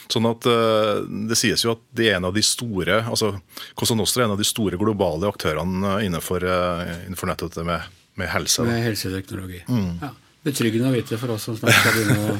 Sånn 0.10 0.26
at 0.26 0.48
eh, 0.50 1.04
Det 1.30 1.38
sies 1.38 1.62
jo 1.68 1.76
at 1.76 1.84
det 1.94 2.08
er 2.10 2.16
en 2.18 2.26
av 2.32 2.34
de 2.34 2.42
store 2.42 3.04
altså 3.04 3.36
Cosa 3.78 3.94
Nostra 3.94 4.24
er 4.24 4.26
en 4.26 4.34
av 4.34 4.40
de 4.42 4.48
store 4.48 4.80
globale 4.82 5.30
aktørene 5.30 6.00
innenfor, 6.08 6.48
eh, 6.48 6.96
innenfor 7.06 7.30
nettopp 7.30 7.60
med, 7.68 7.92
med 8.18 8.32
helse. 8.34 8.64
Da. 8.64 8.72
Med 8.72 8.88
helseteknologi. 8.88 9.62
Mm. 9.68 9.92
Ja. 10.02 10.16
Betryggende 10.46 10.88
å 10.88 10.96
vite 10.96 11.18
for 11.20 11.34
oss 11.36 11.44
som 11.50 11.58
snart 11.60 11.76
skal 11.76 11.96
begynne 11.98 12.32
å 12.32 12.36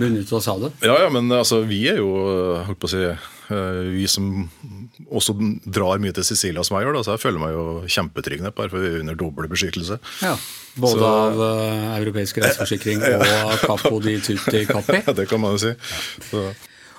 benytte 0.00 0.32
oss 0.38 0.46
av 0.48 0.62
det. 0.64 0.70
Ja, 0.86 0.94
ja, 1.02 1.10
men 1.12 1.28
altså, 1.36 1.58
vi 1.68 1.82
er 1.90 1.98
jo 2.00 2.08
holdt 2.64 2.80
på 2.80 2.88
å 2.88 2.92
si, 2.94 3.02
eh, 3.04 3.80
vi 3.92 4.06
som 4.08 4.30
også 5.12 5.34
drar 5.68 6.00
mye 6.00 6.14
til 6.16 6.24
Sicilia 6.24 6.64
som 6.64 6.78
jeg 6.78 6.86
gjør, 6.86 6.96
da, 6.96 7.02
så 7.04 7.16
jeg 7.18 7.22
føler 7.26 7.42
meg 7.42 7.52
jo 7.52 7.64
kjempetryggende 7.84 8.54
bare 8.56 8.72
for 8.72 8.80
vi 8.80 8.94
er 8.94 9.02
under 9.02 9.18
doble 9.20 9.50
beskyttelse. 9.52 9.98
Ja. 10.24 10.32
Både 10.80 10.98
Så- 11.02 11.10
av 11.10 11.42
uh, 11.42 11.90
europeisk 12.00 12.40
reiseforsikring 12.42 13.04
og 13.12 13.26
av 13.28 13.58
Capo 13.66 14.00
di 14.02 14.16
Tutti 14.24 14.64
Cappi? 14.72 15.02
Ja, 15.04 15.12
det 15.20 15.28
kan 15.30 15.44
man 15.44 15.58
jo 15.58 15.60
si. 15.66 15.74
Så. 16.30 16.46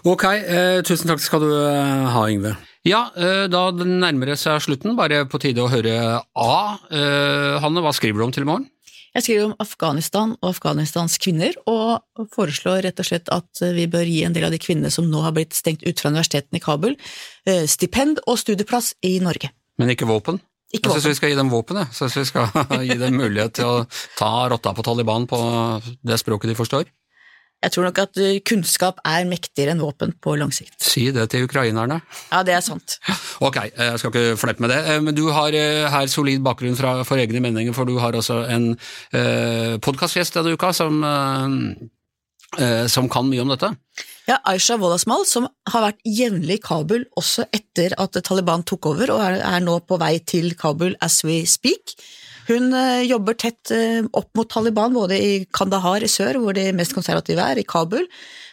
Ok, 0.05 0.23
eh, 0.29 0.83
tusen 0.85 1.09
takk 1.09 1.25
skal 1.25 1.41
du 1.41 1.49
eh, 1.49 2.05
ha, 2.13 2.27
Yngve. 2.29 2.53
Ja, 2.85 3.07
eh, 3.17 3.47
da 3.49 3.65
det 3.73 3.89
nærmer 3.89 4.35
seg 4.37 4.61
slutten, 4.61 4.93
bare 4.95 5.23
på 5.25 5.41
tide 5.41 5.65
å 5.65 5.71
høre 5.73 5.97
A. 6.21 6.55
Eh, 6.93 7.57
Hanne, 7.65 7.81
hva 7.81 7.89
skriver 7.97 8.21
du 8.21 8.27
om 8.29 8.35
til 8.35 8.45
i 8.45 8.49
morgen? 8.53 8.69
Jeg 9.15 9.23
skriver 9.23 9.45
om 9.47 9.53
Afghanistan 9.63 10.33
og 10.41 10.49
Afghanistans 10.49 11.15
kvinner, 11.23 11.55
og 11.71 12.03
foreslår 12.35 12.83
rett 12.83 12.99
og 12.99 13.07
slett 13.07 13.31
at 13.31 13.61
vi 13.75 13.85
bør 13.87 14.03
gi 14.09 14.25
en 14.27 14.35
del 14.35 14.47
av 14.47 14.51
de 14.51 14.59
kvinnene 14.59 14.91
som 14.91 15.07
nå 15.07 15.21
har 15.23 15.31
blitt 15.37 15.55
stengt 15.55 15.85
ut 15.87 16.01
fra 16.01 16.11
universitetene 16.11 16.59
i 16.59 16.63
Kabul, 16.63 16.97
eh, 17.47 17.63
stipend 17.71 18.19
og 18.27 18.41
studieplass 18.41 18.91
i 19.07 19.15
Norge. 19.23 19.53
Men 19.79 19.93
ikke 19.93 20.09
våpen? 20.09 20.41
Ikke 20.75 20.91
Jeg 20.91 20.99
syns 20.99 21.13
vi 21.13 21.19
skal 21.21 21.31
gi 21.31 21.39
dem 21.39 21.53
våpen, 21.53 21.79
jeg. 21.79 21.95
Syns 21.95 22.17
vi 22.19 22.25
skal 22.27 22.51
gi 22.89 22.99
dem 22.99 23.15
mulighet 23.15 23.55
til 23.61 23.71
å 23.71 23.87
ta 24.19 24.33
rotta 24.51 24.75
på 24.75 24.83
Taliban 24.83 25.27
på 25.31 25.39
det 26.03 26.19
språket 26.19 26.51
de 26.51 26.59
forstår. 26.59 26.91
Jeg 27.63 27.73
tror 27.73 27.87
nok 27.87 27.99
at 28.03 28.19
eh, 28.21 28.39
kunnskap 28.45 28.99
er 29.07 29.25
mektigere 29.29 29.73
enn 29.73 29.81
våpen 29.81 30.13
på 30.21 30.35
lang 30.37 30.51
sikt. 30.53 30.75
Si 30.83 31.07
det 31.15 31.27
til 31.33 31.47
ukrainerne. 31.47 32.01
Ja, 32.29 32.43
det 32.45 32.53
er 32.57 32.63
sant. 32.65 32.99
Ok, 33.41 33.57
eh, 33.63 33.71
jeg 33.91 34.01
skal 34.01 34.13
ikke 34.13 34.37
fleppe 34.39 34.65
med 34.65 34.73
det, 34.73 34.81
eh, 34.91 35.01
men 35.01 35.17
du 35.17 35.25
har 35.33 35.55
her 35.55 36.11
solid 36.11 36.43
bakgrunn 36.45 36.77
fra, 36.77 36.99
for 37.07 37.21
egne 37.21 37.41
meninger, 37.43 37.73
for 37.75 37.89
du 37.89 37.97
har 38.01 38.17
også 38.17 38.43
en 38.53 38.73
eh, 39.15 39.77
podkastgjest 39.81 40.37
denne 40.37 40.53
uka 40.55 40.73
som, 40.77 41.01
eh, 42.59 42.85
som 42.91 43.09
kan 43.11 43.31
mye 43.31 43.41
om 43.45 43.55
dette. 43.55 43.71
Ja, 44.25 44.39
Aisha 44.49 44.77
Wolasmal, 44.81 45.25
som 45.29 45.45
har 45.69 45.83
vært 45.85 46.05
jevnlig 46.09 46.57
i 46.57 46.63
Kabul 46.63 47.03
også 47.17 47.45
etter 47.53 47.93
at 48.01 48.17
Taliban 48.25 48.65
tok 48.65 48.87
over, 48.93 49.13
og 49.13 49.25
er, 49.25 49.41
er 49.45 49.61
nå 49.61 49.77
på 49.85 49.99
vei 50.01 50.15
til 50.25 50.53
Kabul 50.57 50.95
as 51.05 51.19
we 51.27 51.43
speak. 51.49 51.93
Hun 52.47 52.73
eh, 52.77 53.03
jobber 53.09 53.37
tett 53.39 53.71
eh, 53.73 54.01
opp 54.13 54.29
mot 54.37 54.49
Taliban, 54.49 54.93
både 54.93 55.17
i 55.17 55.45
Kandahar 55.53 56.03
i 56.05 56.09
sør, 56.11 56.39
hvor 56.41 56.57
de 56.57 56.69
mest 56.77 56.93
konservative 56.97 57.41
er, 57.41 57.61
i 57.61 57.67
Kabul. 57.67 58.05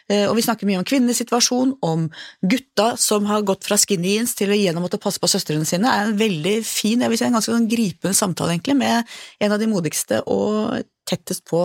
Eh, 0.09 0.25
Og 0.29 0.37
vi 0.39 0.45
snakker 0.47 0.69
mye 0.69 0.81
om 0.81 0.87
kvinnenes 0.89 1.21
situasjon, 1.23 1.77
om 1.85 2.09
gutta 2.41 2.93
som 3.01 3.29
har 3.31 3.45
gått 3.49 3.69
fra 3.69 3.79
skinny 3.81 4.17
jeans 4.17 4.35
til 4.39 4.53
å 4.53 4.57
igjen 4.57 4.81
måtte 4.83 5.01
passe 5.03 5.21
på 5.23 5.31
søstrene 5.31 5.69
sine. 5.69 5.87
Det 5.89 5.93
er 5.93 6.11
en 6.11 6.23
veldig 6.25 6.57
fin, 6.67 7.01
jeg 7.05 7.13
vil 7.13 7.21
si 7.21 7.29
en 7.29 7.39
ganske 7.39 7.55
sånn 7.55 7.71
gripende 7.71 8.17
samtale, 8.17 8.57
egentlig, 8.57 8.79
med 8.81 9.15
en 9.45 9.57
av 9.57 9.63
de 9.63 9.71
modigste 9.71 10.23
og 10.27 10.83
tettest 11.09 11.45
på 11.49 11.61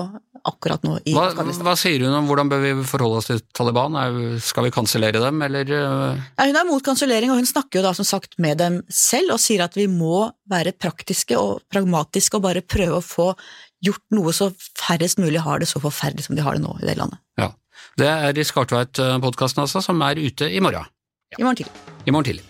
akkurat 0.48 0.84
nå 0.86 0.96
i 1.06 1.14
Hva, 1.16 1.28
Afghanistan. 1.32 1.66
hva 1.68 1.76
sier 1.80 2.04
hun 2.06 2.16
om 2.16 2.28
hvordan 2.30 2.50
bør 2.52 2.62
vi 2.64 2.72
forholde 2.88 3.20
oss 3.20 3.28
til 3.30 3.42
Taliban? 3.58 3.98
Skal 4.44 4.68
vi 4.68 4.72
kansellere 4.74 5.22
dem, 5.22 5.42
eller 5.46 5.68
øh, 5.68 6.24
Ja, 6.40 6.48
hun 6.48 6.60
er 6.62 6.68
mot 6.70 6.84
kansellering, 6.86 7.34
og 7.34 7.42
hun 7.42 7.50
snakker 7.50 7.80
jo 7.82 7.86
da 7.86 7.94
som 7.98 8.08
sagt 8.08 8.38
med 8.42 8.58
dem 8.62 8.82
selv 8.90 9.36
og 9.36 9.42
sier 9.44 9.66
at 9.68 9.78
vi 9.78 9.88
må 9.92 10.28
være 10.50 10.74
praktiske 10.78 11.38
og 11.38 11.62
pragmatiske 11.74 12.40
og 12.40 12.46
bare 12.48 12.64
prøve 12.66 13.02
å 13.02 13.06
få 13.06 13.32
gjort 13.86 14.04
noe 14.16 14.34
så 14.34 14.50
færrest 14.80 15.20
mulig 15.22 15.44
har 15.46 15.62
det 15.62 15.70
så 15.70 15.82
forferdelig 15.84 16.26
som 16.30 16.38
de 16.38 16.46
har 16.46 16.58
det 16.58 16.64
nå 16.66 16.78
i 16.82 16.88
det 16.90 16.98
landet. 16.98 17.22
Ja. 17.38 17.52
Det 17.98 18.08
er 18.10 18.38
i 18.38 18.46
Skartveit-podkasten 18.46 19.62
altså, 19.66 19.84
som 19.86 20.02
er 20.06 20.18
ute 20.22 20.50
i 20.50 20.62
morgen. 20.64 20.86
I 21.38 21.44
morgen 21.44 21.60
tidlig. 21.60 21.74
I 22.08 22.14
morgen 22.14 22.32
tidlig. 22.32 22.46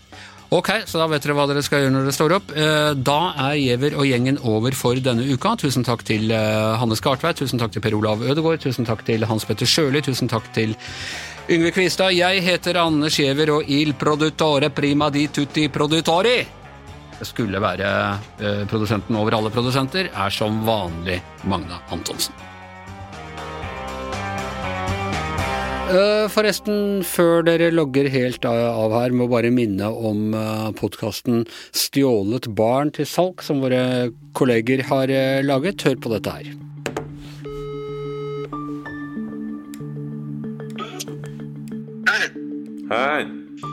Ok, 0.50 0.70
så 0.88 1.02
da 1.02 1.10
vet 1.12 1.26
dere 1.26 1.34
hva 1.36 1.44
dere 1.50 1.62
skal 1.66 1.82
gjøre 1.84 1.92
når 1.92 2.06
dere 2.08 2.16
står 2.16 2.34
opp. 2.38 2.52
Eh, 2.56 2.94
Da 2.96 3.18
er 3.50 3.58
Giæver 3.60 3.98
og 4.00 4.06
gjengen 4.08 4.38
over 4.48 4.72
for 4.80 4.96
denne 4.96 5.26
uka. 5.28 5.58
Tusen 5.60 5.84
takk 5.84 6.06
til 6.08 6.32
eh, 6.32 6.78
Hanne 6.80 6.96
Skartveit, 6.96 7.36
tusen 7.42 7.60
takk 7.60 7.74
til 7.76 7.84
Per 7.84 7.98
Olav 7.98 8.24
Ødegaard, 8.24 8.62
tusen 8.64 8.88
takk 8.88 9.04
til 9.10 9.28
Hans 9.28 9.44
Petter 9.44 9.68
Sjøli, 9.68 10.00
tusen 10.08 10.32
takk 10.32 10.48
til 10.56 10.72
Yngve 11.52 11.74
Kvistad. 11.76 12.16
Jeg 12.16 12.46
heter 12.48 12.80
Anders 12.80 13.20
Giæver, 13.20 13.52
og 13.58 13.68
il 13.68 13.92
produttore 14.00 14.72
prima 14.72 15.10
di 15.12 15.28
tutti 15.28 15.68
produttori. 15.68 16.38
Jeg 17.18 17.28
skulle 17.28 17.60
være 17.60 17.92
eh, 18.40 18.64
produsenten 18.72 19.20
over 19.20 19.36
alle 19.36 19.52
produsenter, 19.52 20.14
er 20.16 20.30
som 20.32 20.64
vanlig 20.64 21.20
Magna 21.44 21.84
Antonsen. 21.92 22.47
Forresten, 25.88 27.00
før 27.08 27.46
dere 27.48 27.70
logger 27.72 28.10
helt 28.12 28.44
av 28.46 28.92
her, 28.92 29.14
må 29.16 29.30
bare 29.32 29.50
minne 29.56 29.88
om 29.88 30.36
podkasten 30.78 31.46
Stjålet 31.72 32.50
barn 32.58 32.92
til 32.94 33.08
salg, 33.08 33.42
som 33.46 33.64
våre 33.64 34.12
kolleger 34.38 34.84
har 34.90 35.10
eh, 35.10 35.44
laget. 35.46 35.86
Hør 35.88 35.96
på 36.04 36.12
dette 36.12 36.34
her. 36.36 36.54
Hei. 42.92 43.26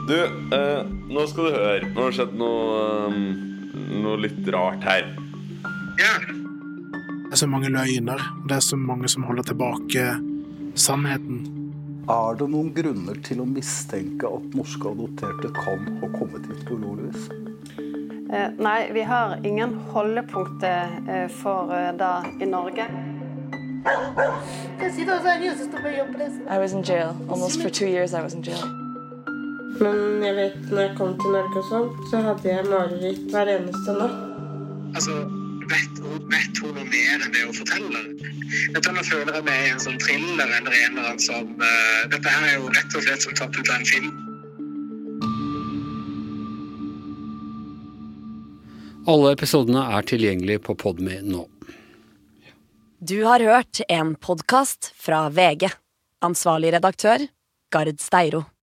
Du, 0.09 0.17
eh, 0.55 0.81
nå 1.09 1.27
skal 1.29 1.47
du 1.47 1.55
høre. 1.55 1.89
Nå 1.93 2.01
har 2.01 2.09
det 2.11 2.17
skjedd 2.17 2.33
noe, 2.39 2.79
eh, 3.09 3.83
noe 4.03 4.17
litt 4.21 4.49
rart 4.53 4.85
her. 4.85 5.11
Det 5.95 7.33
er 7.33 7.41
så 7.41 7.49
mange 7.51 7.71
løgner. 7.73 8.21
Det 8.47 8.57
er 8.57 8.65
så 8.65 8.79
mange 8.79 9.09
som 9.11 9.27
holder 9.27 9.51
tilbake 9.51 10.07
sannheten. 10.79 11.64
Er 12.05 12.35
det 12.37 12.45
noen 12.53 12.67
grunner 12.69 13.17
til 13.25 13.39
å 13.41 13.45
mistenke 13.49 14.29
at 14.29 14.43
norske 14.53 14.91
adopterte 14.91 15.49
kan 15.55 15.87
ha 16.03 16.09
kommet 16.13 16.45
hit 16.51 16.59
på 16.67 16.75
ulovlig 16.77 17.07
vis? 17.09 17.23
Eh, 18.29 18.51
Nei, 18.61 18.91
vi 18.93 19.01
har 19.09 19.39
ingen 19.41 19.73
holdepunkter 19.89 20.93
eh, 21.09 21.25
for 21.41 21.73
eh, 21.73 21.89
det 21.97 22.45
i 22.45 22.49
Norge. 22.49 22.85
I 26.49 26.57
was 26.59 26.73
in 26.73 26.83
jail. 26.83 27.15
Almost 27.29 27.61
for 27.61 27.69
two 27.69 27.87
years 27.87 28.13
I 28.13 28.21
was 28.21 28.33
in 28.33 28.43
jail. 28.43 28.61
Men 29.81 30.21
jeg 30.23 30.35
vet, 30.35 30.59
når 30.69 30.81
jeg 30.81 30.97
kom 30.97 31.17
til 31.17 31.33
Norge 31.33 31.57
og 31.57 31.65
sånn, 31.71 31.89
så 32.11 32.21
hadde 32.29 32.53
jeg 32.53 32.69
mareritt 32.69 33.25
hver 33.33 33.49
eneste 33.57 33.97
natt. 33.97 34.21
Altså, 34.93 35.44
vet, 35.71 35.99
vet 36.31 36.61
hun 36.61 36.75
noe 36.77 36.85
mer 36.87 37.23
enn 37.25 37.33
det 37.33 37.43
hun 37.45 37.55
forteller? 37.55 38.05
Dette 38.75 38.93
nå 38.93 39.03
føler 39.07 39.39
jeg 39.39 39.47
meg 39.47 39.65
i 39.65 39.73
en 39.73 39.83
sånn 39.83 39.99
thriller 40.03 40.53
eller 40.59 40.77
en 40.79 40.93
eller 40.93 41.09
annen 41.09 41.23
som 41.23 41.51
uh, 41.59 42.01
Dette 42.11 42.31
her 42.31 42.47
er 42.49 42.55
jo 42.59 42.71
rett 42.71 42.97
og 42.97 43.05
slett 43.05 43.25
som 43.25 43.37
tatt 43.37 43.57
ut 43.57 43.69
av 43.69 43.75
en 43.79 43.89
film. 43.89 44.13
Alle 49.05 49.35
episodene 49.35 49.83
er 49.97 50.07
tilgjengelige 50.09 50.63
på 50.65 50.73
Podme 50.81 51.19
nå. 51.21 51.45
Du 53.05 53.19
har 53.27 53.43
hørt 53.43 53.83
en 53.91 54.15
podkast 54.17 54.89
fra 54.97 55.27
VG. 55.29 55.69
Ansvarlig 56.25 56.71
redaktør, 56.73 57.27
Gard 57.69 58.01
Steiro. 58.01 58.45